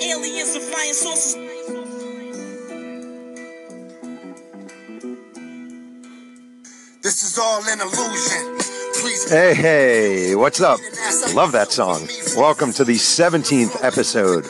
Aliens 0.00 0.54
and 0.54 0.64
flying 0.64 0.92
saucers. 0.92 1.34
This 7.02 7.22
is 7.22 7.38
all 7.38 7.62
an 7.66 7.80
illusion. 7.80 8.58
Please. 9.00 9.30
Hey, 9.30 9.54
hey, 9.54 10.34
what's 10.34 10.60
up? 10.60 10.78
Love 11.34 11.52
that 11.52 11.72
song. 11.72 12.06
Welcome 12.36 12.72
to 12.74 12.84
the 12.84 12.94
17th 12.94 13.82
episode 13.82 14.44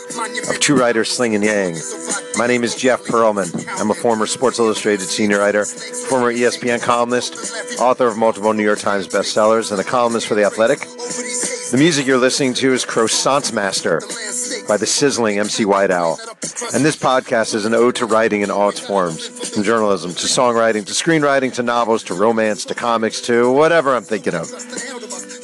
of 0.50 0.61
Two 0.61 0.77
Writers 0.77 1.11
Slinging 1.11 1.45
Yang. 1.45 1.77
My 2.36 2.46
name 2.46 2.64
is 2.64 2.75
Jeff 2.75 3.04
Pearlman. 3.04 3.48
I'm 3.80 3.91
a 3.91 3.95
former 3.95 4.27
Sports 4.27 4.59
Illustrated 4.59 5.07
senior 5.07 5.39
writer, 5.39 5.64
former 5.64 6.32
ESPN 6.32 6.82
columnist, 6.82 7.34
author 7.80 8.09
of 8.09 8.18
multiple 8.18 8.52
New 8.52 8.64
York 8.64 8.80
Times 8.80 9.07
bestsellers, 9.07 9.70
and 9.70 9.80
a 9.80 9.84
columnist 9.84 10.27
for 10.27 10.34
The 10.34 10.45
Athletic. 10.45 10.80
The 10.80 11.77
music 11.79 12.07
you're 12.07 12.18
listening 12.18 12.52
to 12.54 12.73
is 12.75 12.84
Croissants 12.84 13.52
Master 13.52 14.00
by 14.72 14.79
the 14.79 14.86
sizzling 14.86 15.39
MC 15.39 15.67
White 15.67 15.90
Owl. 15.90 16.18
And 16.72 16.82
this 16.82 16.96
podcast 16.96 17.54
is 17.54 17.67
an 17.67 17.75
ode 17.75 17.94
to 17.96 18.07
writing 18.07 18.40
in 18.40 18.50
all 18.50 18.71
its 18.71 18.80
forms, 18.80 19.29
from 19.50 19.64
journalism 19.64 20.13
to 20.13 20.26
songwriting 20.26 20.86
to 20.86 20.94
screenwriting 20.94 21.53
to 21.57 21.63
novels 21.63 22.03
to 22.04 22.14
romance 22.14 22.64
to 22.64 22.75
comics 22.75 23.21
to 23.21 23.53
whatever 23.53 23.94
I'm 23.94 24.03
thinking 24.03 24.35
of. 24.35 24.50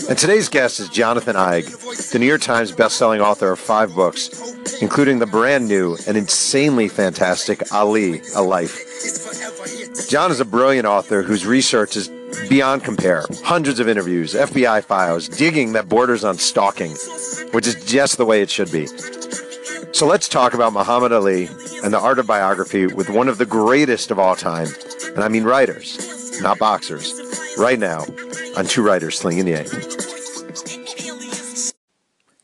And 0.09 0.17
today's 0.17 0.49
guest 0.49 0.81
is 0.81 0.89
Jonathan 0.89 1.37
Eig, 1.37 2.11
the 2.11 2.19
New 2.19 2.25
York 2.25 2.41
Times 2.41 2.73
bestselling 2.73 3.21
author 3.21 3.53
of 3.53 3.59
five 3.59 3.95
books, 3.95 4.31
including 4.81 5.19
the 5.19 5.27
brand 5.27 5.69
new 5.69 5.99
and 6.07 6.17
insanely 6.17 6.89
fantastic 6.89 7.71
Ali, 7.71 8.23
A 8.35 8.41
Life. 8.41 8.79
John 10.09 10.31
is 10.31 10.41
a 10.41 10.47
brilliant 10.47 10.87
author 10.87 11.21
whose 11.21 11.45
research 11.45 11.99
is 11.99 12.09
beyond 12.49 12.83
compare. 12.83 13.25
Hundreds 13.45 13.79
of 13.79 13.89
interviews, 13.89 14.33
FBI 14.33 14.83
files, 14.85 15.29
digging 15.29 15.73
that 15.73 15.87
borders 15.87 16.25
on 16.25 16.39
stalking, 16.39 16.93
which 17.53 17.67
is 17.67 17.75
just 17.85 18.17
the 18.17 18.25
way 18.25 18.41
it 18.41 18.49
should 18.49 18.73
be. 18.73 18.87
So 19.93 20.07
let's 20.07 20.29
talk 20.29 20.55
about 20.55 20.73
Muhammad 20.73 21.13
Ali 21.13 21.47
and 21.83 21.93
the 21.93 21.99
art 21.99 22.19
of 22.19 22.27
biography 22.27 22.87
with 22.87 23.09
one 23.09 23.29
of 23.29 23.39
the 23.39 23.47
greatest 23.47 24.11
of 24.11 24.19
all 24.19 24.37
time. 24.37 24.69
And 25.15 25.25
I 25.25 25.29
mean 25.29 25.45
writers, 25.45 26.41
not 26.41 26.59
boxers. 26.59 27.13
Right 27.59 27.79
now 27.79 28.05
on 28.57 28.67
Two 28.67 28.83
Writers 28.83 29.19
Slinging 29.19 29.49
Yang. 29.49 29.67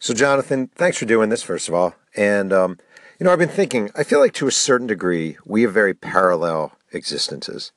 So, 0.00 0.12
Jonathan, 0.12 0.68
thanks 0.74 0.98
for 0.98 1.04
doing 1.04 1.28
this, 1.28 1.42
first 1.42 1.68
of 1.68 1.74
all. 1.74 1.94
And, 2.16 2.52
um, 2.52 2.78
you 3.18 3.24
know, 3.24 3.32
I've 3.32 3.38
been 3.38 3.48
thinking, 3.48 3.90
I 3.94 4.02
feel 4.02 4.18
like 4.18 4.34
to 4.34 4.46
a 4.46 4.52
certain 4.52 4.86
degree, 4.86 5.36
we 5.44 5.62
have 5.62 5.72
very 5.72 5.94
parallel 5.94 6.72
existences. 6.92 7.72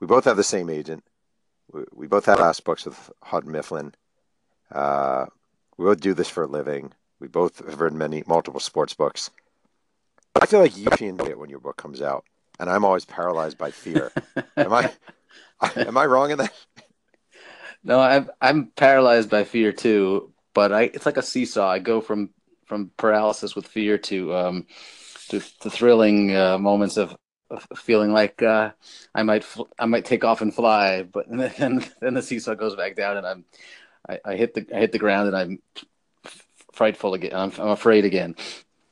We 0.00 0.06
both 0.06 0.24
have 0.24 0.36
the 0.36 0.44
same 0.44 0.68
agent. 0.68 1.04
We, 1.72 1.84
we 1.92 2.06
both 2.06 2.26
have 2.26 2.38
last 2.38 2.64
books 2.64 2.84
with 2.84 3.10
Houghton 3.22 3.50
Mifflin. 3.50 3.94
Uh, 4.70 5.26
we 5.76 5.86
both 5.86 6.00
do 6.00 6.14
this 6.14 6.28
for 6.28 6.44
a 6.44 6.48
living. 6.48 6.92
We 7.24 7.28
both 7.28 7.64
have 7.66 7.80
written 7.80 7.96
many, 7.96 8.22
multiple 8.26 8.60
sports 8.60 8.92
books. 8.92 9.30
I 10.38 10.44
feel 10.44 10.60
like 10.60 10.76
you 10.76 10.88
should 10.90 11.08
enjoy 11.08 11.28
it 11.28 11.38
when 11.38 11.48
your 11.48 11.58
book 11.58 11.78
comes 11.78 12.02
out, 12.02 12.26
and 12.60 12.68
I'm 12.68 12.84
always 12.84 13.06
paralyzed 13.06 13.56
by 13.56 13.70
fear. 13.70 14.12
am 14.58 14.74
I? 14.74 14.92
Am 15.76 15.96
I 15.96 16.04
wrong 16.04 16.32
in 16.32 16.36
that? 16.36 16.52
No, 17.82 17.98
I'm 17.98 18.28
I'm 18.42 18.66
paralyzed 18.76 19.30
by 19.30 19.44
fear 19.44 19.72
too, 19.72 20.34
but 20.52 20.70
I 20.70 20.82
it's 20.82 21.06
like 21.06 21.16
a 21.16 21.22
seesaw. 21.22 21.66
I 21.66 21.78
go 21.78 22.02
from 22.02 22.28
from 22.66 22.90
paralysis 22.98 23.56
with 23.56 23.66
fear 23.66 23.96
to 23.96 24.34
um 24.34 24.66
to, 25.28 25.40
to 25.60 25.70
thrilling 25.70 26.36
uh, 26.36 26.58
moments 26.58 26.98
of, 26.98 27.16
of 27.48 27.66
feeling 27.74 28.12
like 28.12 28.42
uh, 28.42 28.72
I 29.14 29.22
might 29.22 29.44
fl- 29.44 29.72
I 29.78 29.86
might 29.86 30.04
take 30.04 30.24
off 30.24 30.42
and 30.42 30.54
fly, 30.54 31.04
but 31.04 31.24
then 31.30 31.86
then 32.02 32.12
the 32.12 32.20
seesaw 32.20 32.54
goes 32.54 32.76
back 32.76 32.96
down 32.96 33.16
and 33.16 33.26
I'm 33.26 33.44
I, 34.06 34.20
I 34.26 34.36
hit 34.36 34.52
the 34.52 34.66
I 34.74 34.80
hit 34.80 34.92
the 34.92 34.98
ground 34.98 35.28
and 35.28 35.36
I'm 35.36 35.58
frightful 36.74 37.14
again. 37.14 37.32
I'm, 37.34 37.52
I'm 37.58 37.68
afraid 37.68 38.04
again. 38.04 38.36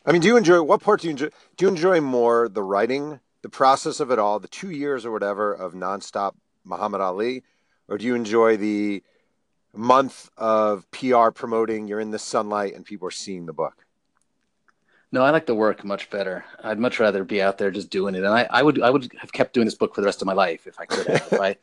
I 0.04 0.12
mean, 0.12 0.20
do 0.20 0.28
you 0.28 0.36
enjoy 0.36 0.62
what 0.62 0.80
part 0.80 1.00
do 1.00 1.08
you 1.08 1.12
enjoy? 1.12 1.28
Do 1.56 1.66
you 1.66 1.68
enjoy 1.68 2.00
more 2.00 2.48
the 2.48 2.62
writing, 2.62 3.20
the 3.42 3.48
process 3.48 4.00
of 4.00 4.10
it 4.10 4.18
all, 4.18 4.40
the 4.40 4.48
two 4.48 4.70
years 4.70 5.04
or 5.04 5.12
whatever 5.12 5.52
of 5.52 5.74
nonstop 5.74 6.34
Muhammad 6.64 7.00
Ali, 7.00 7.42
or 7.88 7.98
do 7.98 8.06
you 8.06 8.14
enjoy 8.14 8.56
the 8.56 9.02
month 9.74 10.30
of 10.36 10.90
PR 10.90 11.30
promoting? 11.30 11.86
You're 11.86 12.00
in 12.00 12.10
the 12.10 12.18
sunlight 12.18 12.74
and 12.74 12.84
people 12.84 13.06
are 13.08 13.12
seeing 13.12 13.46
the 13.46 13.52
book. 13.52 13.86
No, 15.12 15.22
I 15.22 15.30
like 15.30 15.44
the 15.44 15.54
work 15.54 15.84
much 15.84 16.08
better. 16.08 16.44
I'd 16.64 16.78
much 16.78 16.98
rather 16.98 17.22
be 17.22 17.42
out 17.42 17.58
there 17.58 17.70
just 17.70 17.90
doing 17.90 18.14
it, 18.14 18.24
and 18.24 18.28
I, 18.28 18.46
I 18.48 18.62
would 18.62 18.80
I 18.80 18.88
would 18.88 19.12
have 19.18 19.30
kept 19.30 19.52
doing 19.52 19.66
this 19.66 19.74
book 19.74 19.94
for 19.94 20.00
the 20.00 20.06
rest 20.06 20.22
of 20.22 20.26
my 20.26 20.32
life 20.32 20.66
if 20.66 20.80
I 20.80 20.86
could 20.86 21.06
have. 21.06 21.32
if 21.32 21.40
I, 21.40 21.56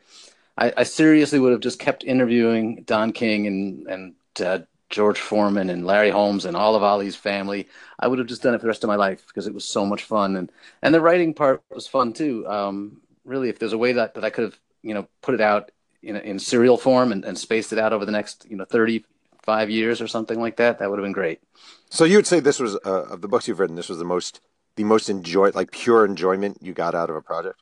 I, 0.56 0.72
I 0.78 0.82
seriously 0.84 1.40
would 1.40 1.50
have 1.50 1.60
just 1.60 1.80
kept 1.80 2.04
interviewing 2.04 2.84
Don 2.86 3.12
King 3.12 3.48
and 3.48 3.86
and 3.88 4.14
uh, 4.40 4.60
George 4.90 5.20
Foreman 5.20 5.70
and 5.70 5.86
Larry 5.86 6.10
Holmes 6.10 6.44
and 6.44 6.56
all 6.56 6.74
of 6.74 6.82
Ali's 6.82 7.16
family. 7.16 7.68
I 7.98 8.08
would 8.08 8.18
have 8.18 8.28
just 8.28 8.42
done 8.42 8.54
it 8.54 8.58
for 8.58 8.62
the 8.62 8.68
rest 8.68 8.84
of 8.84 8.88
my 8.88 8.96
life 8.96 9.24
because 9.26 9.46
it 9.46 9.54
was 9.54 9.64
so 9.64 9.86
much 9.86 10.04
fun, 10.04 10.36
and 10.36 10.50
and 10.82 10.94
the 10.94 11.00
writing 11.00 11.32
part 11.32 11.62
was 11.70 11.86
fun 11.86 12.12
too. 12.12 12.46
Um, 12.46 13.00
really, 13.24 13.48
if 13.48 13.58
there's 13.58 13.72
a 13.72 13.78
way 13.78 13.92
that, 13.92 14.14
that 14.14 14.24
I 14.24 14.30
could 14.30 14.44
have 14.44 14.58
you 14.82 14.94
know 14.94 15.08
put 15.22 15.34
it 15.34 15.40
out 15.40 15.70
in 16.02 16.16
in 16.16 16.38
serial 16.38 16.76
form 16.76 17.12
and, 17.12 17.24
and 17.24 17.38
spaced 17.38 17.72
it 17.72 17.78
out 17.78 17.92
over 17.92 18.04
the 18.04 18.12
next 18.12 18.46
you 18.50 18.56
know 18.56 18.64
35 18.64 19.70
years 19.70 20.00
or 20.00 20.06
something 20.08 20.40
like 20.40 20.56
that, 20.56 20.78
that 20.78 20.90
would 20.90 20.98
have 20.98 21.04
been 21.04 21.12
great. 21.12 21.40
So 21.88 22.04
you 22.04 22.16
would 22.16 22.26
say 22.26 22.40
this 22.40 22.60
was 22.60 22.76
uh, 22.84 23.04
of 23.04 23.20
the 23.20 23.28
books 23.28 23.48
you've 23.48 23.60
written, 23.60 23.76
this 23.76 23.88
was 23.88 23.98
the 23.98 24.04
most 24.04 24.40
the 24.76 24.84
most 24.84 25.08
enjoy 25.08 25.50
like 25.50 25.70
pure 25.70 26.04
enjoyment 26.04 26.58
you 26.60 26.72
got 26.72 26.94
out 26.94 27.10
of 27.10 27.16
a 27.16 27.22
project. 27.22 27.60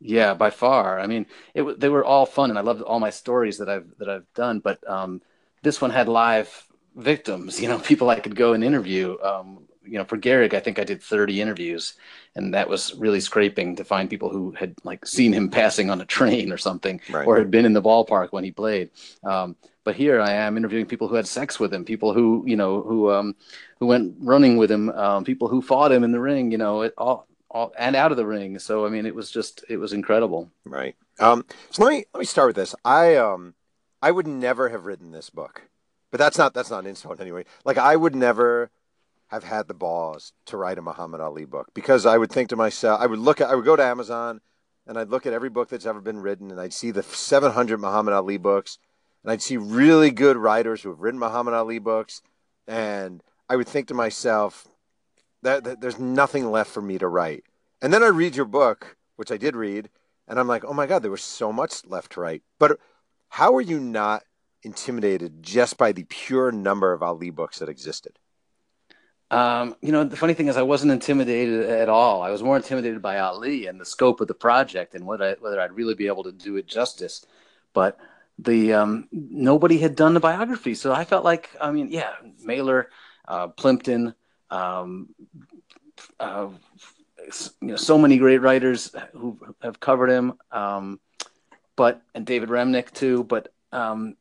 Yeah, 0.00 0.34
by 0.34 0.50
far. 0.50 1.00
I 1.00 1.06
mean, 1.06 1.26
it 1.54 1.80
they 1.80 1.88
were 1.88 2.04
all 2.04 2.26
fun, 2.26 2.50
and 2.50 2.58
I 2.58 2.62
loved 2.62 2.82
all 2.82 3.00
my 3.00 3.10
stories 3.10 3.58
that 3.58 3.68
I've 3.68 3.86
that 3.98 4.08
I've 4.08 4.26
done. 4.34 4.60
But 4.60 4.88
um, 4.88 5.22
this 5.66 5.80
one 5.80 5.90
had 5.90 6.08
live 6.08 6.48
victims. 6.94 7.60
You 7.60 7.68
know, 7.68 7.78
people 7.90 8.08
I 8.08 8.20
could 8.20 8.36
go 8.36 8.54
and 8.54 8.62
interview. 8.64 9.18
Um, 9.22 9.66
you 9.84 9.98
know, 9.98 10.04
for 10.04 10.16
Gehrig, 10.18 10.52
I 10.52 10.58
think 10.60 10.80
I 10.80 10.84
did 10.84 11.00
30 11.00 11.40
interviews, 11.40 11.94
and 12.34 12.54
that 12.54 12.68
was 12.68 12.94
really 12.94 13.20
scraping 13.20 13.76
to 13.76 13.84
find 13.84 14.10
people 14.10 14.30
who 14.30 14.50
had 14.52 14.74
like 14.82 15.06
seen 15.06 15.32
him 15.32 15.48
passing 15.60 15.90
on 15.90 16.00
a 16.00 16.04
train 16.04 16.52
or 16.52 16.58
something, 16.58 17.00
Right. 17.10 17.26
or 17.26 17.38
had 17.38 17.50
been 17.50 17.64
in 17.66 17.72
the 17.72 17.82
ballpark 17.82 18.28
when 18.32 18.44
he 18.44 18.50
played. 18.50 18.90
Um, 19.24 19.56
but 19.84 19.94
here 19.94 20.20
I 20.20 20.32
am 20.32 20.56
interviewing 20.56 20.86
people 20.86 21.06
who 21.06 21.14
had 21.14 21.28
sex 21.28 21.60
with 21.60 21.72
him, 21.72 21.84
people 21.84 22.12
who 22.12 22.42
you 22.46 22.56
know 22.56 22.82
who 22.82 23.12
um, 23.12 23.36
who 23.78 23.86
went 23.86 24.16
running 24.20 24.56
with 24.56 24.70
him, 24.70 24.88
um, 24.90 25.24
people 25.24 25.48
who 25.48 25.62
fought 25.62 25.92
him 25.92 26.02
in 26.04 26.12
the 26.12 26.20
ring. 26.20 26.50
You 26.50 26.58
know, 26.58 26.82
it 26.82 26.94
all, 26.98 27.28
all 27.50 27.72
and 27.78 27.94
out 27.94 28.10
of 28.10 28.16
the 28.16 28.26
ring. 28.26 28.58
So 28.58 28.86
I 28.86 28.88
mean, 28.88 29.06
it 29.06 29.14
was 29.14 29.30
just 29.30 29.64
it 29.68 29.76
was 29.76 29.92
incredible. 29.92 30.50
Right. 30.64 30.96
Um, 31.20 31.44
so 31.70 31.84
let 31.84 31.90
me 31.90 32.04
let 32.12 32.20
me 32.20 32.26
start 32.26 32.48
with 32.48 32.56
this. 32.56 32.74
I 32.84 33.16
um 33.16 33.54
I 34.02 34.10
would 34.10 34.26
never 34.26 34.68
have 34.68 34.86
written 34.86 35.10
this 35.10 35.30
book, 35.30 35.68
but 36.10 36.18
that's 36.18 36.38
not 36.38 36.54
that's 36.54 36.70
not 36.70 36.80
an 36.80 36.86
insult 36.86 37.20
anyway. 37.20 37.44
Like 37.64 37.78
I 37.78 37.96
would 37.96 38.14
never 38.14 38.70
have 39.28 39.44
had 39.44 39.66
the 39.66 39.74
balls 39.74 40.32
to 40.46 40.56
write 40.56 40.78
a 40.78 40.82
Muhammad 40.82 41.20
Ali 41.20 41.44
book 41.44 41.68
because 41.74 42.06
I 42.06 42.16
would 42.16 42.30
think 42.30 42.48
to 42.50 42.56
myself, 42.56 43.00
I 43.00 43.06
would 43.06 43.18
look 43.18 43.40
at 43.40 43.50
I 43.50 43.54
would 43.54 43.64
go 43.64 43.76
to 43.76 43.82
Amazon 43.84 44.40
and 44.86 44.98
I'd 44.98 45.10
look 45.10 45.26
at 45.26 45.32
every 45.32 45.50
book 45.50 45.68
that's 45.68 45.86
ever 45.86 46.00
been 46.00 46.20
written 46.20 46.50
and 46.50 46.60
I'd 46.60 46.72
see 46.72 46.90
the 46.90 47.02
700 47.02 47.80
Muhammad 47.80 48.14
Ali 48.14 48.36
books 48.36 48.78
and 49.22 49.32
I'd 49.32 49.42
see 49.42 49.56
really 49.56 50.10
good 50.10 50.36
writers 50.36 50.82
who 50.82 50.90
have 50.90 51.00
written 51.00 51.18
Muhammad 51.18 51.54
Ali 51.54 51.78
books 51.78 52.22
and 52.68 53.22
I 53.48 53.56
would 53.56 53.68
think 53.68 53.88
to 53.88 53.94
myself 53.94 54.68
that, 55.42 55.64
that 55.64 55.80
there's 55.80 55.98
nothing 55.98 56.50
left 56.50 56.70
for 56.70 56.82
me 56.82 56.98
to 56.98 57.08
write. 57.08 57.44
And 57.80 57.92
then 57.92 58.02
I 58.02 58.08
read 58.08 58.36
your 58.36 58.46
book, 58.46 58.96
which 59.16 59.30
I 59.30 59.36
did 59.36 59.54
read, 59.54 59.88
and 60.26 60.40
I'm 60.40 60.48
like, 60.48 60.64
oh 60.64 60.72
my 60.72 60.86
God, 60.86 61.02
there 61.02 61.10
was 61.10 61.22
so 61.22 61.52
much 61.52 61.84
left 61.86 62.12
to 62.12 62.20
write. 62.20 62.42
But 62.58 62.80
how 63.28 63.54
are 63.56 63.60
you 63.60 63.80
not 63.80 64.22
intimidated 64.62 65.42
just 65.42 65.78
by 65.78 65.92
the 65.92 66.04
pure 66.04 66.50
number 66.52 66.92
of 66.92 67.02
Ali 67.02 67.30
books 67.30 67.58
that 67.58 67.68
existed? 67.68 68.18
Um, 69.30 69.74
you 69.80 69.90
know, 69.90 70.04
the 70.04 70.16
funny 70.16 70.34
thing 70.34 70.48
is, 70.48 70.56
I 70.56 70.62
wasn't 70.62 70.92
intimidated 70.92 71.68
at 71.68 71.88
all. 71.88 72.22
I 72.22 72.30
was 72.30 72.42
more 72.42 72.56
intimidated 72.56 73.02
by 73.02 73.18
Ali 73.18 73.66
and 73.66 73.80
the 73.80 73.84
scope 73.84 74.20
of 74.20 74.28
the 74.28 74.34
project 74.34 74.94
and 74.94 75.04
what 75.04 75.20
I, 75.20 75.34
whether 75.40 75.60
I'd 75.60 75.72
really 75.72 75.94
be 75.94 76.06
able 76.06 76.24
to 76.24 76.32
do 76.32 76.56
it 76.56 76.66
justice. 76.66 77.26
But 77.72 77.98
the 78.38 78.74
um, 78.74 79.08
nobody 79.10 79.78
had 79.78 79.96
done 79.96 80.14
the 80.14 80.20
biography, 80.20 80.74
so 80.74 80.92
I 80.92 81.04
felt 81.04 81.24
like, 81.24 81.50
I 81.60 81.72
mean, 81.72 81.88
yeah, 81.90 82.12
Mailer, 82.42 82.90
uh, 83.26 83.48
Plimpton, 83.48 84.14
um, 84.50 85.08
uh, 86.20 86.48
you 87.60 87.68
know, 87.68 87.76
so 87.76 87.98
many 87.98 88.18
great 88.18 88.38
writers 88.38 88.94
who 89.12 89.38
have 89.60 89.80
covered 89.80 90.10
him, 90.10 90.34
um, 90.52 91.00
but 91.76 92.02
and 92.14 92.26
David 92.26 92.48
Remnick 92.48 92.92
too. 92.92 93.24
But 93.24 93.52
um, 93.72 94.16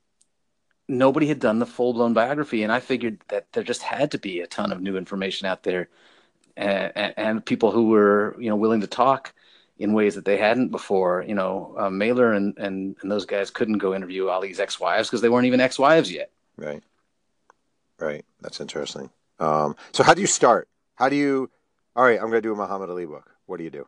nobody 0.87 1.27
had 1.27 1.39
done 1.39 1.59
the 1.59 1.65
full 1.65 1.93
blown 1.93 2.13
biography, 2.13 2.63
and 2.63 2.71
I 2.71 2.79
figured 2.79 3.19
that 3.29 3.51
there 3.53 3.63
just 3.63 3.81
had 3.81 4.11
to 4.11 4.17
be 4.17 4.41
a 4.41 4.47
ton 4.47 4.71
of 4.71 4.81
new 4.81 4.97
information 4.97 5.47
out 5.47 5.63
there, 5.63 5.89
and, 6.55 7.13
and, 7.17 7.45
people 7.45 7.71
who 7.71 7.89
were 7.89 8.35
you 8.39 8.49
know 8.49 8.55
willing 8.55 8.81
to 8.81 8.87
talk 8.87 9.33
in 9.77 9.93
ways 9.93 10.15
that 10.15 10.25
they 10.25 10.37
hadn't 10.37 10.69
before. 10.69 11.23
You 11.27 11.35
know, 11.35 11.75
uh, 11.77 11.89
Mailer 11.89 12.33
and, 12.33 12.57
and 12.57 12.95
and 13.01 13.11
those 13.11 13.25
guys 13.25 13.49
couldn't 13.49 13.79
go 13.79 13.95
interview 13.95 14.27
Ali's 14.27 14.59
ex 14.59 14.79
wives 14.79 15.09
because 15.09 15.21
they 15.21 15.29
weren't 15.29 15.47
even 15.47 15.61
ex 15.61 15.79
wives 15.79 16.11
yet. 16.11 16.31
Right. 16.57 16.83
Right. 17.99 18.25
That's 18.41 18.59
interesting. 18.59 19.09
Um, 19.39 19.75
so 19.91 20.03
how 20.03 20.13
do 20.13 20.21
you 20.21 20.27
start? 20.27 20.67
How 20.95 21.09
do 21.09 21.15
you? 21.15 21.49
All 21.95 22.03
right, 22.03 22.19
I'm 22.19 22.29
going 22.29 22.33
to 22.33 22.41
do 22.41 22.51
a 22.51 22.55
Muhammad 22.55 22.89
Ali 22.89 23.05
book. 23.05 23.31
What 23.45 23.57
do 23.57 23.63
you 23.63 23.69
do? 23.69 23.87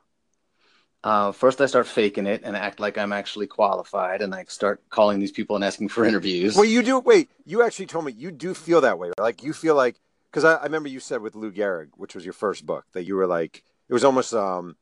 Uh, 1.03 1.31
first, 1.31 1.61
I 1.61 1.67
start 1.67 1.87
faking 1.87 2.25
it 2.25 2.41
and 2.43 2.55
act 2.55 2.79
like 2.79 2.97
I'm 2.97 3.13
actually 3.13 3.47
qualified, 3.47 4.21
and 4.21 4.33
I 4.33 4.45
start 4.45 4.81
calling 4.89 5.19
these 5.19 5.31
people 5.31 5.55
and 5.55 5.63
asking 5.63 5.89
for 5.89 6.05
interviews. 6.11 6.55
Well, 6.55 6.65
you 6.65 6.83
do. 6.83 6.99
Wait, 6.99 7.29
you 7.45 7.63
actually 7.63 7.85
told 7.85 8.05
me 8.05 8.13
you 8.13 8.31
do 8.31 8.53
feel 8.53 8.81
that 8.81 8.99
way. 8.99 9.11
Like 9.17 9.43
you 9.43 9.53
feel 9.53 9.75
like 9.75 9.99
because 10.31 10.43
I, 10.43 10.55
I 10.55 10.63
remember 10.63 10.89
you 10.89 10.99
said 10.99 11.21
with 11.21 11.35
Lou 11.35 11.51
Gehrig, 11.51 11.89
which 11.95 12.15
was 12.15 12.23
your 12.23 12.33
first 12.33 12.65
book, 12.65 12.85
that 12.93 13.05
you 13.05 13.15
were 13.15 13.27
like, 13.27 13.63
it 13.89 13.93
was 13.93 14.03
almost, 14.03 14.33
um, 14.33 14.75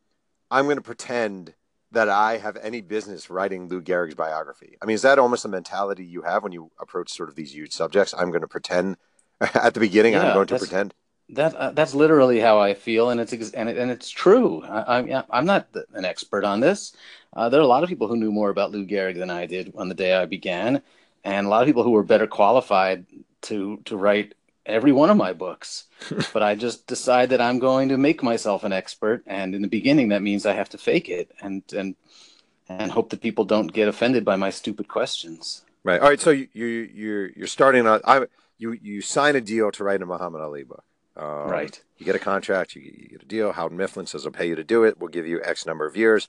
I'm 0.52 0.66
going 0.66 0.78
to 0.78 0.82
pretend 0.82 1.54
that 1.92 2.10
I 2.10 2.38
have 2.38 2.58
any 2.58 2.82
business 2.82 3.30
writing 3.30 3.70
Lou 3.70 3.82
Gehrig's 3.82 4.16
biography. 4.16 4.78
I 4.82 4.86
mean, 4.86 4.96
is 4.96 5.04
that 5.04 5.20
almost 5.20 5.44
the 5.44 5.50
mentality 5.50 6.04
you 6.06 6.24
have 6.24 6.44
when 6.44 6.52
you 6.52 6.72
approach 6.80 7.12
sort 7.12 7.30
of 7.30 7.36
these 7.36 7.56
huge 7.56 7.72
subjects? 7.72 8.14
I'm 8.18 8.32
going 8.32 8.42
to 8.42 8.48
pretend 8.48 8.98
at 9.42 9.74
the 9.74 9.80
beginning. 9.80 10.14
Yeah, 10.14 10.28
I'm 10.28 10.34
going 10.34 10.48
to 10.48 10.60
pretend. 10.60 10.94
That 11.30 11.56
uh, 11.56 11.72
that's 11.72 11.96
literally 11.96 12.40
how 12.40 12.60
I 12.60 12.76
feel, 12.76 13.10
and 13.10 13.20
it's 13.20 13.34
ex- 13.34 13.52
and 13.52 13.68
it, 13.68 13.78
and 13.78 13.90
it's 13.90 14.10
true. 14.10 14.64
I, 14.64 15.00
I'm 15.00 15.24
I'm 15.30 15.46
not 15.46 15.72
the, 15.74 15.86
an 15.94 16.06
expert 16.06 16.44
on 16.44 16.60
this. 16.60 16.96
Uh, 17.34 17.50
there 17.50 17.60
are 17.60 17.64
a 17.64 17.68
lot 17.68 17.84
of 17.84 17.90
people 17.90 18.08
who 18.08 18.16
knew 18.16 18.32
more 18.32 18.50
about 18.50 18.72
Lou 18.72 18.86
Gehrig 18.86 19.18
than 19.18 19.32
I 19.32 19.46
did 19.48 19.74
on 19.76 19.90
the 19.90 19.96
day 19.96 20.14
I 20.14 20.26
began, 20.26 20.84
and 21.24 21.48
a 21.48 21.50
lot 21.50 21.64
of 21.64 21.68
people 21.68 21.84
who 21.84 21.92
were 21.92 22.04
better 22.04 22.28
qualified 22.28 23.08
to 23.44 23.78
to 23.86 23.98
write 23.98 24.36
every 24.66 24.92
one 24.92 25.10
of 25.10 25.18
my 25.18 25.34
books. 25.34 25.86
but 26.34 26.44
I 26.44 26.56
just 26.56 26.86
decide 26.88 27.30
that 27.32 27.42
I'm 27.42 27.60
going 27.60 27.90
to 27.90 27.98
make 27.98 28.22
myself 28.22 28.64
an 28.64 28.74
expert, 28.74 29.24
and 29.26 29.56
in 29.56 29.64
the 29.64 29.68
beginning, 29.68 30.10
that 30.10 30.22
means 30.22 30.46
I 30.46 30.54
have 30.54 30.70
to 30.70 30.78
fake 30.78 31.10
it 31.10 31.32
and 31.42 31.64
and 31.74 31.96
and 32.70 32.92
hope 32.92 33.10
that 33.10 33.22
people 33.22 33.46
don't 33.46 33.74
get 33.74 33.88
offended 33.88 34.26
by 34.26 34.36
my 34.36 34.50
stupid 34.50 34.88
questions. 34.88 35.64
Right. 35.84 36.02
All 36.02 36.10
right. 36.10 36.20
So 36.20 36.32
you, 36.32 36.48
you 36.54 36.90
you're 36.94 37.30
you're 37.30 37.48
starting 37.48 37.88
on. 37.88 38.02
I 38.06 38.26
you 38.58 38.74
you 38.74 39.02
sign 39.02 39.36
a 39.36 39.42
deal 39.42 39.72
to 39.72 39.84
write 39.84 40.02
a 40.02 40.06
Muhammad 40.06 40.42
Ali 40.42 40.64
book. 40.64 40.84
Um, 41.18 41.50
Right. 41.50 41.82
You 41.98 42.06
get 42.06 42.16
a 42.16 42.20
contract. 42.20 42.76
You, 42.76 42.82
you 42.82 43.08
get 43.10 43.24
a 43.24 43.26
deal. 43.26 43.52
Houghton 43.54 43.78
Mifflin 43.78 44.06
says, 44.06 44.26
"I'll 44.26 44.32
pay 44.32 44.48
you 44.48 44.56
to 44.56 44.64
do 44.64 44.84
it. 44.84 45.00
We'll 45.00 45.10
give 45.10 45.28
you 45.28 45.42
X 45.44 45.66
number 45.66 45.86
of 45.86 45.96
years." 45.96 46.28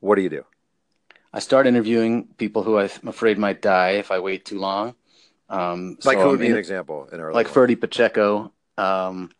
What 0.00 0.16
do 0.16 0.22
you 0.22 0.28
do? 0.28 0.44
I 1.32 1.38
start 1.38 1.66
interviewing 1.66 2.28
people 2.38 2.62
who 2.62 2.78
I'm 2.78 2.90
afraid 3.06 3.38
might 3.38 3.62
die 3.62 3.90
if 3.90 4.10
I 4.10 4.18
wait 4.18 4.44
too 4.44 4.58
long. 4.58 4.94
Um, 5.48 5.96
Like 6.04 6.18
so 6.18 6.24
who 6.24 6.30
would 6.30 6.40
be 6.40 6.48
an 6.48 6.56
example? 6.56 7.08
In 7.12 7.20
early 7.20 7.34
like 7.34 7.46
one? 7.46 7.54
Ferdie 7.54 7.80
Pacheco, 7.80 8.52
um, 8.76 9.30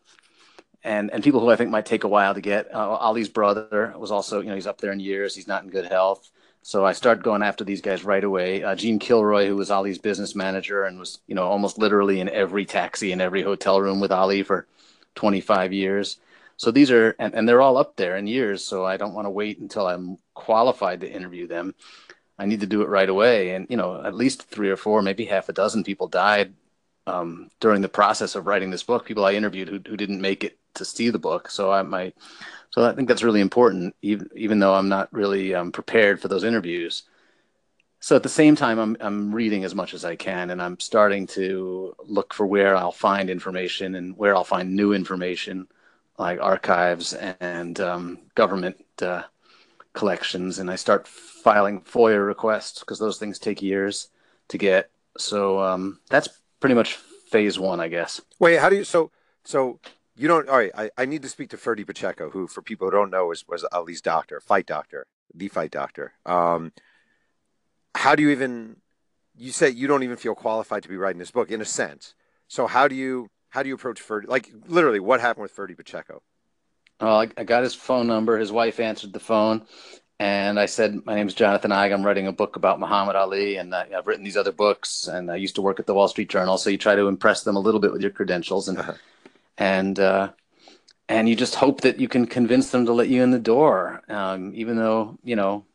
and 0.83 1.11
and 1.11 1.23
people 1.23 1.41
who 1.41 1.49
I 1.49 1.55
think 1.57 1.69
might 1.69 1.85
take 1.85 2.03
a 2.05 2.07
while 2.07 2.33
to 2.33 2.41
get. 2.41 2.73
Uh, 2.73 2.95
Ali's 2.95 3.29
brother 3.29 3.93
was 3.97 4.11
also, 4.11 4.39
you 4.41 4.47
know, 4.49 4.55
he's 4.55 4.67
up 4.67 4.79
there 4.79 4.91
in 4.91 4.99
years. 4.99 5.35
He's 5.35 5.47
not 5.47 5.63
in 5.63 5.69
good 5.69 5.85
health. 5.85 6.29
So 6.61 6.85
I 6.85 6.93
start 6.93 7.23
going 7.23 7.43
after 7.43 7.63
these 7.63 7.81
guys 7.81 8.03
right 8.03 8.23
away. 8.23 8.63
Uh, 8.63 8.75
Gene 8.75 8.99
Kilroy, 8.99 9.47
who 9.47 9.55
was 9.55 9.71
Ali's 9.71 9.99
business 9.99 10.35
manager 10.35 10.83
and 10.83 10.99
was, 10.99 11.19
you 11.25 11.33
know, 11.35 11.47
almost 11.47 11.77
literally 11.77 12.19
in 12.19 12.27
every 12.29 12.65
taxi 12.65 13.11
in 13.11 13.21
every 13.21 13.41
hotel 13.41 13.79
room 13.79 13.99
with 14.01 14.11
Ali 14.11 14.43
for 14.43 14.67
25 15.17 15.73
years. 15.73 16.19
So 16.55 16.71
these 16.71 16.89
are, 16.89 17.15
and, 17.19 17.33
and 17.33 17.47
they're 17.47 17.61
all 17.61 17.77
up 17.77 17.97
there 17.97 18.15
in 18.15 18.25
years. 18.25 18.63
So 18.63 18.85
I 18.85 18.97
don't 18.97 19.13
want 19.13 19.25
to 19.25 19.31
wait 19.31 19.59
until 19.59 19.85
I'm 19.85 20.17
qualified 20.33 21.01
to 21.01 21.11
interview 21.11 21.47
them. 21.47 21.75
I 22.39 22.45
need 22.45 22.61
to 22.61 22.67
do 22.67 22.81
it 22.81 22.89
right 22.89 23.09
away. 23.09 23.51
And, 23.51 23.67
you 23.69 23.77
know, 23.77 24.01
at 24.03 24.15
least 24.15 24.43
three 24.43 24.69
or 24.69 24.77
four, 24.77 25.01
maybe 25.01 25.25
half 25.25 25.49
a 25.49 25.53
dozen 25.53 25.83
people 25.83 26.07
died 26.07 26.53
um, 27.05 27.49
during 27.59 27.81
the 27.81 27.89
process 27.89 28.35
of 28.35 28.47
writing 28.47 28.69
this 28.69 28.83
book. 28.83 29.05
People 29.05 29.25
I 29.25 29.33
interviewed 29.33 29.67
who, 29.67 29.79
who 29.87 29.97
didn't 29.97 30.21
make 30.21 30.43
it 30.43 30.57
to 30.75 30.85
see 30.85 31.09
the 31.09 31.19
book. 31.19 31.49
So 31.49 31.71
I 31.71 31.81
might, 31.81 32.15
so 32.69 32.83
I 32.83 32.93
think 32.93 33.07
that's 33.07 33.23
really 33.23 33.41
important, 33.41 33.95
even, 34.01 34.29
even 34.35 34.59
though 34.59 34.75
I'm 34.75 34.89
not 34.89 35.11
really 35.11 35.53
um, 35.53 35.71
prepared 35.71 36.21
for 36.21 36.27
those 36.27 36.43
interviews. 36.43 37.03
So 37.99 38.15
at 38.15 38.23
the 38.23 38.29
same 38.29 38.55
time, 38.55 38.79
I'm, 38.79 38.97
I'm 38.99 39.33
reading 39.33 39.63
as 39.63 39.73
much 39.73 39.93
as 39.93 40.05
I 40.05 40.15
can 40.15 40.51
and 40.51 40.61
I'm 40.61 40.79
starting 40.79 41.27
to 41.27 41.95
look 42.05 42.33
for 42.33 42.45
where 42.45 42.75
I'll 42.75 42.91
find 42.91 43.29
information 43.29 43.95
and 43.95 44.15
where 44.15 44.35
I'll 44.35 44.43
find 44.43 44.75
new 44.75 44.93
information 44.93 45.67
like 46.17 46.39
archives 46.41 47.13
and 47.13 47.79
um, 47.79 48.19
government 48.35 48.83
uh, 49.01 49.23
collections. 49.93 50.59
And 50.59 50.69
I 50.69 50.75
start 50.75 51.07
filing 51.07 51.81
FOIA 51.81 52.25
requests 52.25 52.79
because 52.79 52.99
those 52.99 53.17
things 53.17 53.39
take 53.39 53.61
years 53.61 54.09
to 54.49 54.57
get. 54.57 54.89
So 55.17 55.59
um, 55.59 55.99
that's 56.09 56.29
pretty 56.59 56.75
much 56.75 56.95
phase 57.29 57.59
one, 57.59 57.79
I 57.79 57.87
guess. 57.87 58.21
Wait, 58.39 58.59
how 58.59 58.69
do 58.69 58.77
you? 58.77 58.83
So, 58.83 59.11
so 59.43 59.79
you 60.15 60.27
don't. 60.27 60.47
All 60.49 60.57
right, 60.57 60.71
I, 60.75 60.89
I 60.97 61.05
need 61.05 61.23
to 61.23 61.29
speak 61.29 61.49
to 61.49 61.57
Ferdie 61.57 61.85
Pacheco, 61.85 62.29
who, 62.29 62.47
for 62.47 62.61
people 62.61 62.87
who 62.87 62.91
don't 62.91 63.11
know, 63.11 63.27
was 63.27 63.47
was 63.47 63.63
Ali's 63.71 64.01
doctor, 64.01 64.39
fight 64.39 64.65
doctor, 64.65 65.05
the 65.33 65.47
fight 65.47 65.71
doctor. 65.71 66.13
Um, 66.25 66.71
how 67.97 68.15
do 68.15 68.23
you 68.23 68.29
even? 68.29 68.77
You 69.35 69.51
say 69.51 69.69
you 69.69 69.87
don't 69.87 70.03
even 70.03 70.17
feel 70.17 70.35
qualified 70.35 70.83
to 70.83 70.89
be 70.89 70.97
writing 70.97 71.19
this 71.19 71.31
book, 71.31 71.51
in 71.51 71.61
a 71.61 71.65
sense. 71.65 72.15
So 72.47 72.67
how 72.67 72.87
do 72.87 72.95
you 72.95 73.27
how 73.49 73.63
do 73.63 73.69
you 73.69 73.75
approach 73.75 74.01
Ferdie? 74.01 74.27
Like 74.27 74.51
literally, 74.67 74.99
what 74.99 75.19
happened 75.19 75.43
with 75.43 75.55
Ferdie 75.55 75.75
Pacheco? 75.75 76.21
Well, 77.01 77.19
I, 77.21 77.29
I 77.37 77.43
got 77.43 77.63
his 77.63 77.75
phone 77.75 78.07
number. 78.07 78.37
His 78.37 78.51
wife 78.51 78.79
answered 78.79 79.13
the 79.13 79.19
phone, 79.19 79.65
and 80.19 80.59
I 80.59 80.65
said, 80.65 81.05
"My 81.05 81.15
name 81.15 81.27
is 81.27 81.33
Jonathan 81.33 81.71
Eig. 81.71 81.93
I'm 81.93 82.05
writing 82.05 82.27
a 82.27 82.31
book 82.31 82.55
about 82.55 82.79
Muhammad 82.79 83.15
Ali, 83.15 83.57
and 83.57 83.73
I, 83.73 83.87
I've 83.95 84.07
written 84.07 84.23
these 84.23 84.37
other 84.37 84.51
books, 84.51 85.07
and 85.07 85.29
I 85.29 85.35
used 85.35 85.55
to 85.55 85.61
work 85.61 85.79
at 85.79 85.85
the 85.85 85.93
Wall 85.93 86.07
Street 86.07 86.29
Journal. 86.29 86.57
So 86.57 86.69
you 86.69 86.77
try 86.77 86.95
to 86.95 87.07
impress 87.07 87.43
them 87.43 87.55
a 87.55 87.59
little 87.59 87.79
bit 87.79 87.91
with 87.91 88.01
your 88.01 88.11
credentials, 88.11 88.67
and 88.67 88.77
Uh-huh. 88.79 88.93
and 89.57 89.99
uh, 89.99 90.31
and 91.09 91.29
you 91.29 91.35
just 91.35 91.55
hope 91.55 91.81
that 91.81 91.99
you 91.99 92.07
can 92.07 92.25
convince 92.27 92.71
them 92.71 92.85
to 92.85 92.93
let 92.93 93.09
you 93.09 93.23
in 93.23 93.31
the 93.31 93.39
door, 93.39 94.01
um, 94.09 94.51
even 94.55 94.77
though 94.77 95.17
you 95.23 95.35
know 95.35 95.65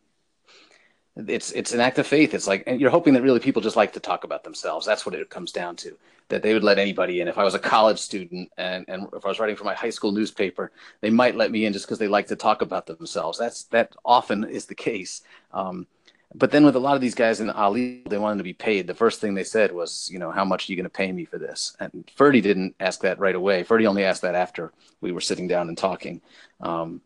it's 1.16 1.52
it's 1.52 1.72
an 1.72 1.80
act 1.80 1.98
of 1.98 2.06
faith. 2.06 2.34
It's 2.34 2.46
like 2.46 2.64
and 2.66 2.80
you're 2.80 2.90
hoping 2.90 3.14
that 3.14 3.22
really 3.22 3.40
people 3.40 3.60
just 3.60 3.76
like 3.76 3.92
to 3.94 4.00
talk 4.00 4.24
about 4.24 4.44
themselves. 4.44 4.86
That's 4.86 5.04
what 5.04 5.14
it 5.14 5.28
comes 5.30 5.52
down 5.52 5.76
to. 5.76 5.96
That 6.28 6.42
they 6.42 6.54
would 6.54 6.64
let 6.64 6.78
anybody 6.78 7.20
in. 7.20 7.28
If 7.28 7.36
I 7.36 7.44
was 7.44 7.54
a 7.54 7.58
college 7.58 7.98
student 7.98 8.50
and, 8.56 8.86
and 8.88 9.08
if 9.12 9.24
I 9.24 9.28
was 9.28 9.38
writing 9.38 9.56
for 9.56 9.64
my 9.64 9.74
high 9.74 9.90
school 9.90 10.12
newspaper, 10.12 10.72
they 11.02 11.10
might 11.10 11.36
let 11.36 11.50
me 11.50 11.66
in 11.66 11.74
just 11.74 11.84
because 11.84 11.98
they 11.98 12.08
like 12.08 12.28
to 12.28 12.36
talk 12.36 12.62
about 12.62 12.86
themselves. 12.86 13.38
That's 13.38 13.64
that 13.64 13.94
often 14.04 14.44
is 14.44 14.66
the 14.66 14.74
case. 14.74 15.22
Um, 15.52 15.86
but 16.34 16.50
then 16.50 16.64
with 16.64 16.76
a 16.76 16.80
lot 16.80 16.94
of 16.94 17.02
these 17.02 17.14
guys 17.14 17.40
in 17.40 17.50
Ali, 17.50 18.02
they 18.08 18.16
wanted 18.16 18.38
to 18.38 18.44
be 18.44 18.54
paid. 18.54 18.86
The 18.86 18.94
first 18.94 19.20
thing 19.20 19.34
they 19.34 19.44
said 19.44 19.70
was, 19.70 20.08
you 20.10 20.18
know, 20.18 20.30
how 20.30 20.46
much 20.46 20.68
are 20.68 20.72
you 20.72 20.76
going 20.76 20.84
to 20.84 20.90
pay 20.90 21.12
me 21.12 21.26
for 21.26 21.38
this? 21.38 21.76
And 21.78 22.10
Ferdie 22.16 22.42
didn't 22.42 22.74
ask 22.80 23.02
that 23.02 23.18
right 23.18 23.34
away. 23.34 23.64
Ferdie 23.64 23.86
only 23.86 24.04
asked 24.04 24.22
that 24.22 24.34
after 24.34 24.72
we 25.02 25.12
were 25.12 25.20
sitting 25.20 25.46
down 25.46 25.68
and 25.68 25.76
talking. 25.76 26.22
Um, 26.60 27.02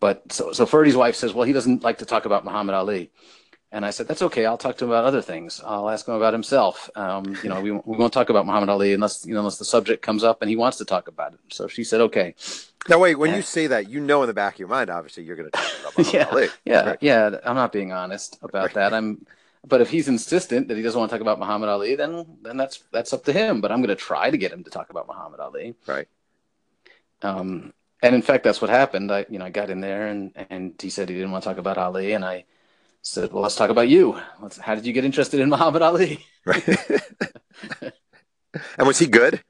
but 0.00 0.32
so, 0.32 0.52
so 0.52 0.66
Ferdie's 0.66 0.96
wife 0.96 1.14
says, 1.14 1.32
well, 1.32 1.46
he 1.46 1.52
doesn't 1.52 1.84
like 1.84 1.98
to 1.98 2.04
talk 2.04 2.24
about 2.24 2.44
Muhammad 2.44 2.74
Ali. 2.74 3.10
And 3.74 3.84
I 3.84 3.90
said, 3.90 4.06
that's 4.06 4.22
okay. 4.22 4.46
I'll 4.46 4.56
talk 4.56 4.76
to 4.78 4.84
him 4.84 4.92
about 4.92 5.04
other 5.04 5.20
things. 5.20 5.60
I'll 5.66 5.90
ask 5.90 6.06
him 6.06 6.14
about 6.14 6.32
himself. 6.32 6.88
Um, 6.94 7.36
you 7.42 7.48
know, 7.48 7.60
we, 7.60 7.72
we 7.72 7.96
won't 7.96 8.12
talk 8.12 8.30
about 8.30 8.46
Muhammad 8.46 8.68
Ali 8.68 8.92
unless, 8.92 9.26
you 9.26 9.34
know, 9.34 9.40
unless 9.40 9.58
the 9.58 9.64
subject 9.64 10.00
comes 10.00 10.22
up 10.22 10.42
and 10.42 10.48
he 10.48 10.54
wants 10.54 10.78
to 10.78 10.84
talk 10.84 11.08
about 11.08 11.32
it. 11.34 11.40
So 11.52 11.66
she 11.66 11.82
said, 11.82 12.00
okay. 12.02 12.36
Now, 12.88 13.00
wait. 13.00 13.16
When 13.16 13.30
Yeah. 13.30 13.36
you 13.38 13.42
say 13.42 13.66
that, 13.66 13.88
you 13.90 13.98
know 14.00 14.22
in 14.22 14.28
the 14.28 14.32
back 14.34 14.54
of 14.54 14.58
your 14.60 14.68
mind, 14.68 14.90
obviously, 14.90 15.24
you're 15.24 15.34
going 15.34 15.50
to 15.50 15.58
talk 15.58 15.72
about 15.80 15.98
Muhammad 15.98 16.14
yeah, 16.14 16.28
Ali. 16.30 16.48
yeah, 16.64 16.86
Right. 16.90 16.98
yeah. 17.00 17.36
I'm 17.44 17.56
not 17.56 17.72
being 17.72 17.90
honest 17.92 18.38
about 18.42 18.74
that. 18.74 18.94
I'm, 18.94 19.26
but 19.66 19.80
if 19.80 19.90
he's 19.90 20.06
insistent 20.06 20.68
that 20.68 20.76
he 20.76 20.82
doesn't 20.84 20.98
want 21.00 21.10
to 21.10 21.14
talk 21.16 21.22
about 21.22 21.40
Muhammad 21.40 21.68
Ali, 21.68 21.96
then 21.96 22.26
then 22.42 22.56
that's 22.56 22.84
that's 22.92 23.12
up 23.12 23.24
to 23.24 23.32
him. 23.32 23.60
But 23.60 23.72
I'm 23.72 23.78
going 23.80 23.88
to 23.88 23.96
try 23.96 24.30
to 24.30 24.36
get 24.36 24.52
him 24.52 24.62
to 24.62 24.70
talk 24.70 24.90
about 24.90 25.08
Muhammad 25.08 25.40
Ali. 25.40 25.74
Right. 25.88 26.06
Um, 27.22 27.72
and 28.02 28.14
in 28.14 28.22
fact, 28.22 28.44
that's 28.44 28.60
what 28.60 28.70
happened. 28.70 29.10
I, 29.10 29.26
you 29.28 29.38
know, 29.40 29.46
I 29.46 29.50
got 29.50 29.70
in 29.70 29.80
there 29.80 30.06
and 30.06 30.32
and 30.50 30.74
he 30.80 30.90
said 30.90 31.08
he 31.08 31.14
didn't 31.16 31.32
want 31.32 31.42
to 31.42 31.50
talk 31.50 31.58
about 31.58 31.78
Ali, 31.78 32.12
and 32.12 32.24
I 32.24 32.44
said, 33.04 33.32
well, 33.32 33.42
let's 33.42 33.54
talk 33.54 33.70
about 33.70 33.88
you. 33.88 34.18
Let's, 34.40 34.58
how 34.58 34.74
did 34.74 34.86
you 34.86 34.92
get 34.92 35.04
interested 35.04 35.40
in 35.40 35.48
Muhammad 35.50 35.82
Ali? 35.82 36.24
Right. 36.44 36.66
and 38.78 38.86
was 38.86 38.98
he 38.98 39.06
good? 39.06 39.42